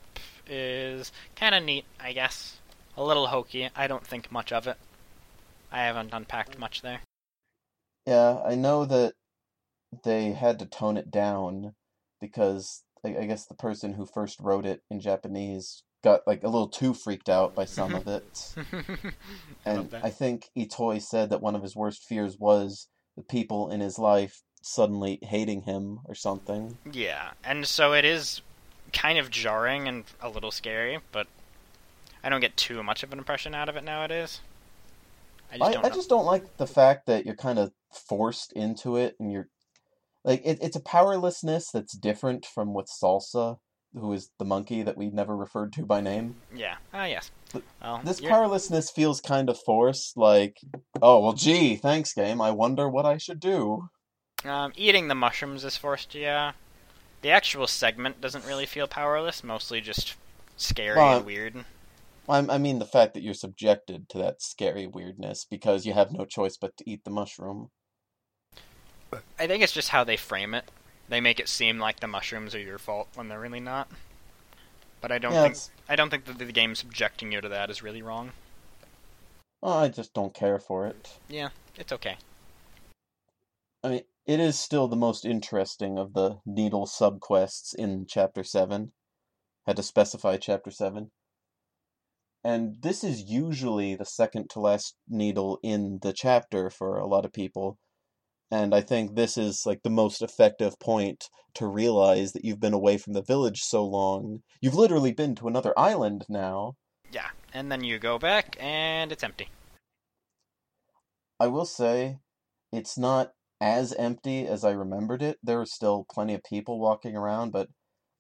is 0.47 1.13
kind 1.35 1.55
of 1.55 1.65
neat, 1.65 1.85
I 2.01 2.13
guess. 2.13 2.59
A 2.97 3.05
little 3.05 3.27
hokey. 3.29 3.69
I 3.75 3.87
don't 3.87 4.07
think 4.07 4.31
much 4.31 4.53
of 4.53 4.67
it. 4.67 4.79
I 5.73 5.81
haven't 5.85 6.15
unpacked 6.15 6.59
much 6.59 6.83
there. 6.83 7.01
Yeah, 8.07 8.41
I 8.45 8.55
know 8.55 8.85
that 8.85 9.15
they 10.05 10.33
had 10.33 10.59
to 10.61 10.67
tone 10.67 10.97
it 10.97 11.11
down 11.11 11.75
because 12.21 12.85
I, 13.05 13.17
I 13.21 13.27
guess 13.27 13.47
the 13.47 13.55
person 13.55 13.95
who 13.95 14.07
first 14.07 14.41
wrote 14.41 14.65
it 14.67 14.83
in 14.91 15.01
Japanese 15.01 15.83
got 16.03 16.27
like 16.27 16.43
a 16.43 16.49
little 16.49 16.69
too 16.69 16.95
freaked 16.95 17.29
out 17.29 17.55
by 17.55 17.65
some 17.65 17.93
mm-hmm. 17.93 18.09
of 18.09 18.09
it. 18.09 19.15
And 19.65 19.91
that. 19.91 20.05
I 20.05 20.11
think 20.11 20.49
Itoi 20.57 21.03
said 21.03 21.31
that 21.31 21.43
one 21.43 21.57
of 21.57 21.63
his 21.63 21.75
worst 21.75 22.05
fears 22.05 22.39
was 22.39 22.87
the 23.17 23.25
people 23.25 23.71
in 23.73 23.81
his 23.81 23.99
life 23.99 24.43
suddenly 24.63 25.19
hating 25.23 25.63
him 25.63 26.01
or 26.05 26.15
something. 26.15 26.79
Yeah, 26.91 27.31
and 27.43 27.67
so 27.67 27.93
it 27.93 28.05
is 28.05 28.43
kind 28.93 29.19
of 29.19 29.31
jarring 29.31 29.89
and 29.89 30.05
a 30.21 30.29
little 30.29 30.53
scary, 30.53 31.01
but 31.11 31.27
I 32.23 32.29
don't 32.29 32.41
get 32.41 32.57
too 32.57 32.83
much 32.83 33.03
of 33.03 33.13
an 33.13 33.19
impression 33.19 33.55
out 33.55 33.69
of 33.69 33.77
it 33.77 33.85
nowadays. 33.85 34.41
I 35.51 35.59
just 35.59 35.69
I, 35.69 35.73
don't 35.73 35.87
I 35.87 35.89
just 35.91 36.09
don't 36.09 36.25
like 36.25 36.57
the 36.57 36.67
fact 36.67 37.07
that 37.07 37.25
you're 37.25 37.37
kind 37.37 37.59
of 37.59 37.73
forced 37.93 38.53
into 38.53 38.97
it 38.97 39.17
and 39.19 39.33
you're 39.33 39.49
like 40.25 40.43
it, 40.45 40.59
it's 40.61 40.77
a 40.77 40.81
powerlessness 40.81 41.71
that's 41.71 41.97
different 41.97 42.45
from 42.45 42.75
with 42.75 42.87
Salsa, 42.87 43.59
who 43.99 44.13
is 44.13 44.31
the 44.39 44.45
monkey 44.45 44.83
that 44.83 44.97
we 44.97 45.09
never 45.11 45.35
referred 45.37 45.73
to 45.73 45.87
by 45.87 46.01
name. 46.01 46.37
Yeah. 46.55 46.77
Ah, 46.93 47.07
yes. 47.07 47.31
Well, 47.81 48.01
This 48.05 48.21
you're- 48.21 48.31
powerlessness 48.31 48.91
feels 48.91 49.21
kind 49.21 49.49
of 49.49 49.59
forced, 49.59 50.17
like, 50.17 50.59
oh, 51.01 51.21
well, 51.21 51.33
gee, 51.33 51.77
thanks, 51.77 52.13
game. 52.13 52.41
I 52.41 52.51
wonder 52.51 52.89
what 52.89 53.07
I 53.07 53.17
should 53.17 53.41
do. 53.41 53.89
Um, 54.45 54.73
eating 54.77 55.09
the 55.09 55.15
mushrooms 55.15 55.65
is 55.65 55.77
forced, 55.77 56.15
yeah. 56.15 56.53
The 57.23 57.31
actual 57.31 57.67
segment 57.67 58.21
doesn't 58.21 58.45
really 58.45 58.67
feel 58.67 58.87
powerless, 58.87 59.43
mostly 59.43 59.81
just 59.81 60.15
scary 60.57 60.97
Well, 60.97 61.17
and 61.19 61.27
weird. 61.27 61.65
I 62.29 62.59
mean, 62.59 62.81
the 62.81 62.85
fact 62.85 63.15
that 63.15 63.23
you're 63.23 63.35
subjected 63.35 64.09
to 64.11 64.19
that 64.19 64.43
scary 64.43 64.87
weirdness 64.87 65.45
because 65.49 65.87
you 65.87 65.95
have 65.95 66.11
no 66.13 66.25
choice 66.25 66.57
but 66.57 66.77
to 66.77 66.91
eat 66.91 67.05
the 67.05 67.11
mushroom. 67.11 67.71
I 69.39 69.47
think 69.47 69.63
it's 69.63 69.73
just 69.73 69.91
how 69.91 70.03
they 70.05 70.17
frame 70.17 70.53
it. 70.53 70.69
They 71.09 71.21
make 71.21 71.39
it 71.39 71.49
seem 71.49 71.79
like 71.79 72.01
the 72.01 72.07
mushrooms 72.09 72.55
are 72.55 72.61
your 72.61 72.79
fault 72.79 73.09
when 73.15 73.29
they're 73.29 73.41
really 73.41 73.61
not. 73.61 73.89
But 75.01 75.13
I 75.13 75.19
don't 75.19 75.33
Yeah, 75.33 75.43
think 75.43 75.53
it's- 75.53 75.71
I 75.89 75.95
don't 75.97 76.11
think 76.11 76.25
that 76.25 76.39
the 76.39 76.51
game 76.53 76.75
subjecting 76.75 77.31
you 77.33 77.41
to 77.41 77.49
that 77.49 77.71
is 77.71 77.83
really 77.83 78.03
wrong. 78.03 78.33
oh, 79.63 79.79
I 79.79 79.89
just 79.89 80.13
don't 80.13 80.35
care 80.35 80.59
for 80.59 80.87
it. 80.87 81.19
Yeah, 81.29 81.49
it's 81.77 81.91
okay. 81.93 82.19
I 83.83 83.89
mean, 83.89 84.05
it 84.25 84.39
is 84.41 84.59
still 84.59 84.87
the 84.89 84.97
most 84.97 85.25
interesting 85.25 85.99
of 85.99 86.13
the 86.13 86.41
needle 86.45 86.87
subquests 86.87 87.75
in 87.75 88.07
Chapter 88.07 88.45
7. 88.45 88.93
Had 89.67 89.77
to 89.77 89.83
specify 89.83 90.37
Chapter 90.37 90.71
7. 90.71 91.11
And 92.45 92.81
this 92.83 93.03
is 93.03 93.23
usually 93.23 93.97
the 93.97 94.05
second 94.05 94.51
to 94.51 94.61
last 94.61 94.95
needle 95.09 95.59
in 95.63 95.99
the 96.01 96.13
chapter 96.13 96.71
for 96.71 96.99
a 96.99 97.07
lot 97.07 97.25
of 97.25 97.33
people. 97.33 97.79
And 98.51 98.75
I 98.75 98.81
think 98.81 99.15
this 99.15 99.37
is 99.37 99.65
like 99.67 99.83
the 99.83 99.91
most 99.91 100.23
effective 100.23 100.79
point 100.79 101.29
to 101.55 101.67
realize 101.67 102.33
that 102.33 102.45
you've 102.45 102.61
been 102.61 102.75
away 102.75 102.99
from 102.99 103.13
the 103.15 103.23
village 103.23 103.63
so 103.63 103.85
long. 103.85 104.43
You've 104.61 104.75
literally 104.75 105.13
been 105.13 105.35
to 105.37 105.49
another 105.49 105.73
island 105.77 106.25
now. 106.29 106.75
Yeah, 107.11 107.31
and 107.53 107.73
then 107.73 107.83
you 107.83 107.99
go 107.99 108.19
back 108.19 108.57
and 108.61 109.11
it's 109.11 109.25
empty. 109.25 109.49
I 111.41 111.49
will 111.49 111.65
say, 111.65 112.19
it's 112.73 112.97
not 112.97 113.33
as 113.61 113.93
empty 113.95 114.47
as 114.47 114.65
I 114.65 114.71
remembered 114.71 115.23
it. 115.23 115.39
There 115.43 115.59
were 115.59 115.67
still 115.67 116.07
plenty 116.11 116.35
of 116.35 116.45
people 116.45 116.79
walking 116.79 117.17
around, 117.17 117.53
but 117.53 117.69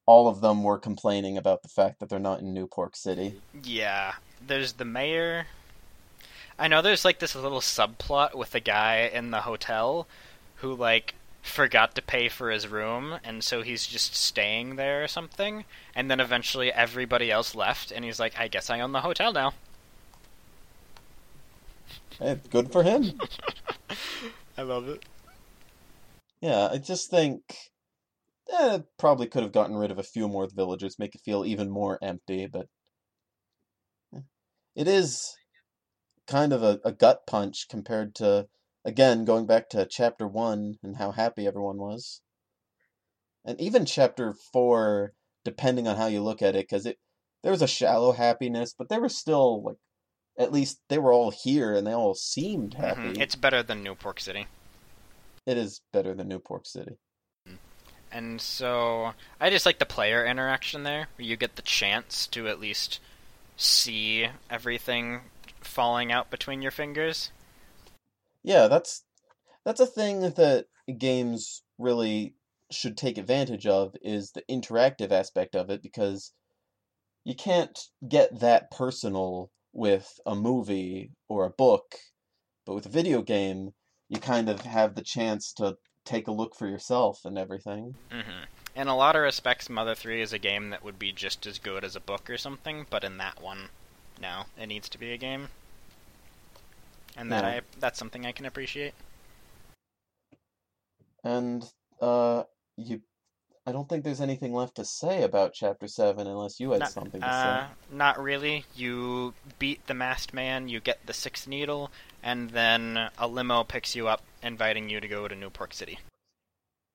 all 0.07 0.29
of 0.29 0.41
them 0.41 0.62
were 0.62 0.79
complaining 0.79 1.37
about 1.37 1.62
the 1.62 1.68
fact 1.68 2.01
that 2.01 2.09
they're 2.09 2.18
not 2.18 2.41
in 2.41 2.55
New 2.55 2.66
Pork 2.66 2.97
City. 2.97 3.41
Yeah, 3.62 4.14
there's 4.47 4.74
the 4.74 4.85
mayor. 4.85 5.47
I 6.59 6.69
know 6.69 6.81
there's 6.81 7.05
like 7.05 7.19
this 7.19 7.35
little 7.35 7.61
subplot 7.61 8.35
with 8.35 8.53
the 8.53 8.61
guy 8.61 9.11
in 9.13 9.31
the 9.31 9.43
hotel 9.43 10.07
who 10.57 10.75
like 10.75 11.15
forgot 11.43 11.95
to 11.95 12.03
pay 12.03 12.29
for 12.29 12.51
his 12.51 12.67
room 12.67 13.19
and 13.23 13.45
so 13.45 13.63
he's 13.63 13.87
just 13.87 14.17
staying 14.17 14.77
there 14.77 15.05
or 15.05 15.09
something 15.09 15.65
and 15.95 16.11
then 16.11 16.19
eventually 16.19 16.73
everybody 16.73 17.31
else 17.31 17.55
left 17.55 17.93
and 17.93 18.05
he's 18.05 18.19
like 18.19 18.39
I 18.39 18.49
guess 18.49 18.71
I 18.71 18.81
own 18.81 18.93
the 18.93 19.03
hotel 19.03 19.33
now. 19.33 19.53
Hey, 22.19 22.41
good 22.51 22.73
for 22.73 22.83
him. 22.83 23.21
I 24.59 24.63
love 24.63 24.89
it. 24.89 25.05
Yeah, 26.41 26.69
I 26.73 26.79
just 26.79 27.11
think 27.11 27.43
eh, 28.53 28.79
probably 28.99 29.27
could 29.27 29.43
have 29.43 29.53
gotten 29.53 29.77
rid 29.77 29.91
of 29.91 29.99
a 29.99 30.03
few 30.03 30.27
more 30.29 30.49
villagers, 30.49 30.99
make 30.99 31.15
it 31.15 31.21
feel 31.21 31.45
even 31.45 31.71
more 31.71 31.99
empty, 32.03 32.47
but 32.47 32.67
eh. 34.15 34.21
it 34.75 34.89
is 34.89 35.37
kind 36.27 36.53
of 36.53 36.62
a, 36.62 36.81
a 36.85 36.93
gut 36.93 37.27
punch 37.27 37.68
compared 37.68 38.14
to, 38.16 38.49
again, 38.85 39.24
going 39.24 39.47
back 39.47 39.68
to 39.70 39.87
chapter 39.87 40.27
one 40.27 40.79
and 40.83 40.97
how 40.97 41.12
happy 41.12 41.47
everyone 41.47 41.79
was. 41.79 42.20
And 43.45 43.61
even 43.61 43.87
chapter 43.87 44.35
four, 44.53 45.12
depending 45.45 45.87
on 45.87 45.97
how 45.97 46.07
you 46.07 46.22
look 46.22 46.43
at 46.43 46.57
it, 46.57 46.68
because 46.68 46.87
it 46.87 46.99
there 47.43 47.53
was 47.53 47.62
a 47.62 47.68
shallow 47.68 48.12
happiness, 48.12 48.74
but 48.77 48.89
there 48.89 49.01
was 49.01 49.16
still 49.16 49.62
like 49.62 49.77
at 50.39 50.53
least 50.53 50.81
they 50.89 50.99
were 50.99 51.12
all 51.12 51.31
here 51.31 51.74
and 51.74 51.87
they 51.87 51.93
all 51.93 52.14
seemed 52.14 52.74
happy. 52.74 53.12
Mhm, 53.14 53.20
It's 53.20 53.37
better 53.37 53.62
than 53.62 53.83
New 53.83 53.95
Pork 53.95 54.18
City. 54.18 54.47
It 55.47 55.57
is 55.57 55.81
better 55.93 56.12
than 56.14 56.29
New 56.29 56.41
Pork 56.41 56.66
City. 56.66 56.99
And 58.11 58.41
so 58.41 59.14
I 59.41 59.51
just 59.51 59.66
like 59.66 59.79
the 59.79 59.87
player 59.87 60.24
interaction 60.24 60.85
there, 60.85 61.09
where 61.16 61.27
you 61.27 61.37
get 61.37 61.57
the 61.57 61.62
chance 61.62 62.27
to 62.29 62.49
at 62.49 62.59
least 62.59 62.99
see 63.57 64.29
everything 64.51 65.22
falling 65.67 66.12
out 66.12 66.31
between 66.31 66.62
your 66.62 66.71
fingers. 66.71 67.31
Yeah, 68.43 68.69
that's 68.69 69.05
that's 69.64 69.81
a 69.81 69.87
thing 69.87 70.21
that 70.21 70.67
games 70.99 71.62
really 71.79 72.35
should 72.71 72.97
take 72.97 73.19
advantage 73.19 73.67
of 73.67 73.95
is 74.03 74.33
the 74.33 74.43
interactive 74.51 75.11
aspect 75.11 75.55
of 75.55 75.71
it 75.71 75.83
because 75.83 76.33
you 77.25 77.35
can't 77.35 77.79
get 78.09 78.41
that 78.41 78.71
personal 78.71 79.51
with 79.73 80.21
a 80.25 80.35
movie 80.35 81.11
or 81.29 81.45
a 81.45 81.51
book, 81.51 81.97
but 82.64 82.75
with 82.75 82.87
a 82.87 82.91
video 82.91 83.23
game, 83.23 83.73
you 84.09 84.19
kind 84.21 84.49
of 84.49 84.61
have 84.61 84.95
the 84.95 85.03
chance 85.03 85.53
to 85.53 85.77
take 86.05 86.29
a 86.29 86.33
look 86.33 86.55
for 86.55 86.69
yourself 86.69 87.25
and 87.25 87.37
everything. 87.37 87.97
Mm-hmm. 88.11 88.45
In 88.77 88.89
a 88.89 88.97
lot 88.97 89.17
of 89.17 89.23
respects, 89.23 89.69
Mother 89.69 89.95
3 89.95 90.23
is 90.23 90.33
a 90.33 90.39
game 90.39 90.71
that 90.71 90.85
would 90.85 90.99
be 90.99 91.12
just 91.12 91.47
as 91.47 91.59
good 91.59 91.85
as 91.85 91.97
a 91.97 92.01
book 92.01 92.31
or 92.31 92.39
something, 92.39 92.87
but 92.89 93.05
in 93.05 93.19
that 93.19 93.43
one, 93.43 93.71
no, 94.21 94.43
it 94.61 94.67
needs 94.67 94.89
to 94.91 94.99
be 94.99 95.12
a 95.12 95.17
game. 95.17 95.49
And 97.17 97.33
that 97.33 97.45
Yeah. 97.45 97.51
I 97.51 97.61
that's 97.79 97.99
something 97.99 98.27
I 98.27 98.33
can 98.33 98.47
appreciate. 98.47 98.95
And 101.25 101.64
uh 102.01 102.45
you 102.77 103.03
I 103.69 103.73
don't 103.73 103.89
think 103.89 104.05
there's 104.05 104.21
anything 104.21 104.53
left 104.53 104.77
to 104.77 104.85
say 104.85 105.25
about 105.25 105.53
chapter 105.53 105.89
7 105.89 106.25
unless 106.25 106.61
you 106.61 106.71
had 106.71 106.81
Not, 106.81 106.93
something 106.93 107.21
to 107.21 107.27
uh, 107.27 107.67
say. 107.67 107.73
not 107.91 108.23
really. 108.23 108.64
You 108.77 109.35
beat 109.59 109.85
the 109.89 109.95
masked 109.95 110.33
man, 110.33 110.69
you 110.69 110.79
get 110.79 111.05
the 111.05 111.12
sixth 111.12 111.49
needle, 111.49 111.91
and 112.23 112.51
then 112.51 113.11
a 113.19 113.27
limo 113.27 113.64
picks 113.64 113.97
you 113.97 114.07
up, 114.07 114.23
inviting 114.41 114.89
you 114.89 115.01
to 115.01 115.09
go 115.09 115.27
to 115.27 115.35
New 115.35 115.51
Pork 115.51 115.75
City. 115.75 115.99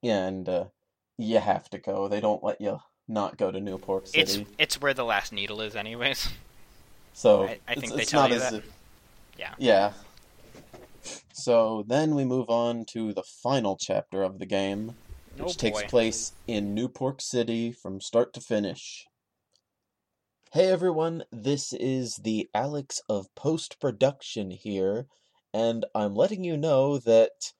Yeah, 0.02 0.26
and 0.28 0.48
uh, 0.48 0.66
you 1.18 1.40
have 1.40 1.70
to 1.72 1.78
go. 1.78 2.08
They 2.08 2.22
don't 2.22 2.42
let 2.42 2.62
you 2.62 2.80
not 3.06 3.36
go 3.36 3.52
to 3.52 3.60
New 3.60 3.78
Pork 3.78 4.08
City. 4.08 4.22
It's 4.22 4.40
it's 4.58 4.82
where 4.82 4.94
the 4.94 5.04
last 5.04 5.34
needle 5.34 5.60
is, 5.60 5.76
anyways. 5.76 6.30
so 7.14 7.44
I- 7.44 7.60
I 7.68 7.72
it's, 7.74 7.82
think 7.82 7.94
they 7.94 8.02
it's 8.04 8.12
tell 8.12 8.22
not 8.22 8.32
as 8.32 8.54
if- 8.54 8.74
Yeah. 9.38 9.56
yeah. 9.58 9.94
So 11.34 11.84
then 11.88 12.14
we 12.16 12.26
move 12.26 12.50
on 12.50 12.86
to 12.92 13.14
the 13.14 13.24
final 13.24 13.76
chapter 13.76 14.22
of 14.22 14.38
the 14.40 14.46
game, 14.46 14.96
Oh 15.40 15.46
which 15.46 15.58
takes 15.58 15.82
place 15.84 16.34
in 16.46 16.74
New 16.74 16.88
Pork 16.88 17.22
City 17.22 17.72
from 17.72 18.00
start 18.02 18.34
to 18.34 18.42
finish. 18.42 19.06
Hey 20.52 20.68
everyone, 20.68 21.24
this 21.32 21.72
is 21.74 22.18
the 22.18 22.50
Alex 22.54 23.02
of 23.08 23.34
post 23.36 23.80
production 23.80 24.52
here, 24.52 25.08
and 25.54 25.86
I'm 25.96 26.14
letting 26.14 26.44
you 26.44 26.58
know 26.58 26.98
that 27.00 27.54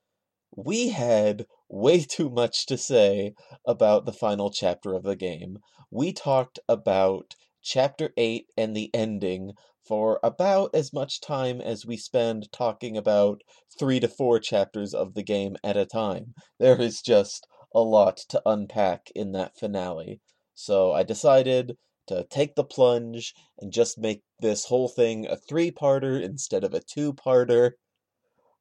we 0.54 0.90
had 0.90 1.46
way 1.68 2.00
too 2.08 2.28
much 2.28 2.66
to 2.66 2.76
say 2.76 3.32
about 3.66 4.04
the 4.04 4.12
final 4.12 4.50
chapter 4.50 4.92
of 4.94 5.02
the 5.02 5.16
game. 5.16 5.58
We 5.90 6.12
talked 6.12 6.58
about 6.68 7.34
chapter 7.62 8.12
8 8.16 8.46
and 8.56 8.76
the 8.76 8.90
ending 8.94 9.52
for 9.86 10.20
about 10.22 10.74
as 10.74 10.92
much 10.92 11.20
time 11.20 11.60
as 11.60 11.86
we 11.86 11.96
spend 11.96 12.50
talking 12.52 12.96
about 12.96 13.42
three 13.78 14.00
to 14.00 14.08
four 14.08 14.38
chapters 14.38 14.94
of 14.94 15.14
the 15.14 15.22
game 15.22 15.56
at 15.64 15.76
a 15.76 15.86
time. 15.86 16.34
There 16.58 16.80
is 16.80 17.02
just 17.02 17.46
a 17.74 17.80
lot 17.80 18.18
to 18.28 18.42
unpack 18.46 19.10
in 19.14 19.32
that 19.32 19.56
finale. 19.56 20.20
So 20.54 20.92
I 20.92 21.02
decided 21.02 21.76
to 22.06 22.24
take 22.30 22.54
the 22.54 22.64
plunge 22.64 23.34
and 23.58 23.72
just 23.72 23.98
make 23.98 24.22
this 24.40 24.64
whole 24.66 24.88
thing 24.88 25.26
a 25.26 25.36
three 25.36 25.70
parter 25.70 26.22
instead 26.22 26.64
of 26.64 26.74
a 26.74 26.80
two 26.80 27.12
parter. 27.12 27.72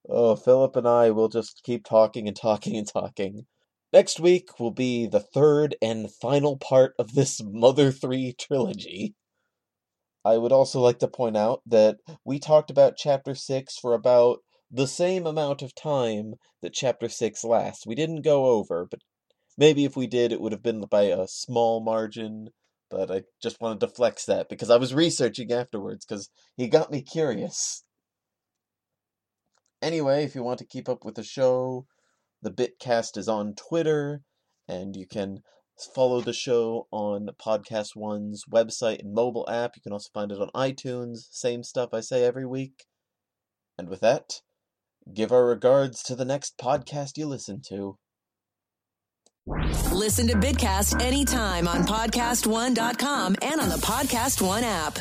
Oh, 0.10 0.36
Philip 0.36 0.76
and 0.76 0.88
I 0.88 1.12
will 1.12 1.30
just 1.30 1.62
keep 1.64 1.86
talking 1.86 2.28
and 2.28 2.36
talking 2.36 2.78
and 2.78 2.88
talking. 2.88 3.46
Next 3.94 4.22
week 4.22 4.58
will 4.58 4.72
be 4.72 5.06
the 5.06 5.20
third 5.20 5.76
and 5.82 6.10
final 6.10 6.56
part 6.56 6.94
of 6.98 7.14
this 7.14 7.42
Mother 7.44 7.92
3 7.92 8.34
trilogy. 8.40 9.16
I 10.24 10.38
would 10.38 10.54
also 10.54 10.80
like 10.80 11.00
to 11.00 11.10
point 11.10 11.36
out 11.36 11.62
that 11.66 11.98
we 12.24 12.40
talked 12.40 12.70
about 12.70 12.96
Chapter 12.96 13.36
6 13.36 13.78
for 13.78 13.94
about 13.94 14.40
the 14.70 14.88
same 14.88 15.28
amount 15.28 15.62
of 15.62 15.76
time 15.76 16.36
that 16.62 16.74
Chapter 16.74 17.10
6 17.10 17.44
lasts. 17.44 17.86
We 17.86 17.96
didn't 17.96 18.22
go 18.22 18.46
over, 18.46 18.88
but 18.90 19.02
maybe 19.58 19.84
if 19.84 19.98
we 19.98 20.08
did, 20.08 20.32
it 20.32 20.40
would 20.40 20.54
have 20.54 20.64
been 20.64 20.86
by 20.90 21.04
a 21.04 21.28
small 21.28 21.82
margin. 21.82 22.52
But 22.90 23.12
I 23.12 23.24
just 23.44 23.60
wanted 23.60 23.82
to 23.82 23.88
flex 23.90 24.24
that 24.26 24.48
because 24.48 24.70
I 24.70 24.78
was 24.78 24.94
researching 24.94 25.52
afterwards 25.52 26.06
because 26.06 26.30
he 26.56 26.70
got 26.70 26.92
me 26.92 27.02
curious. 27.02 27.84
Anyway, 29.82 30.24
if 30.24 30.36
you 30.36 30.44
want 30.44 30.60
to 30.60 30.66
keep 30.66 30.88
up 30.88 31.04
with 31.04 31.16
the 31.16 31.24
show, 31.24 31.88
the 32.42 32.52
Bitcast 32.52 33.18
is 33.18 33.28
on 33.28 33.56
Twitter, 33.56 34.22
and 34.68 34.96
you 34.96 35.06
can 35.08 35.42
follow 35.94 36.22
the 36.22 36.34
show 36.34 36.88
on 36.92 37.30
Podcast 37.40 37.96
One's 37.96 38.46
website 38.52 39.00
and 39.00 39.14
mobile 39.14 39.48
app. 39.50 39.76
You 39.76 39.82
can 39.82 39.92
also 39.92 40.10
find 40.14 40.32
it 40.32 40.40
on 40.40 40.50
iTunes. 40.56 41.28
Same 41.32 41.64
stuff 41.64 41.94
I 41.94 42.02
say 42.02 42.24
every 42.24 42.46
week. 42.46 42.86
And 43.78 43.90
with 43.90 44.02
that, 44.02 44.42
give 45.14 45.32
our 45.32 45.46
regards 45.46 46.04
to 46.04 46.16
the 46.16 46.26
next 46.26 46.58
podcast 46.58 47.18
you 47.18 47.26
listen 47.26 47.62
to. 47.70 47.98
Listen 49.92 50.28
to 50.28 50.36
Bitcast 50.36 51.02
anytime 51.02 51.68
on 51.68 51.84
podcastone.com 51.84 53.36
and 53.42 53.60
on 53.60 53.70
the 53.70 53.78
Podcast 53.78 54.46
One 54.46 54.64
app. 54.64 55.00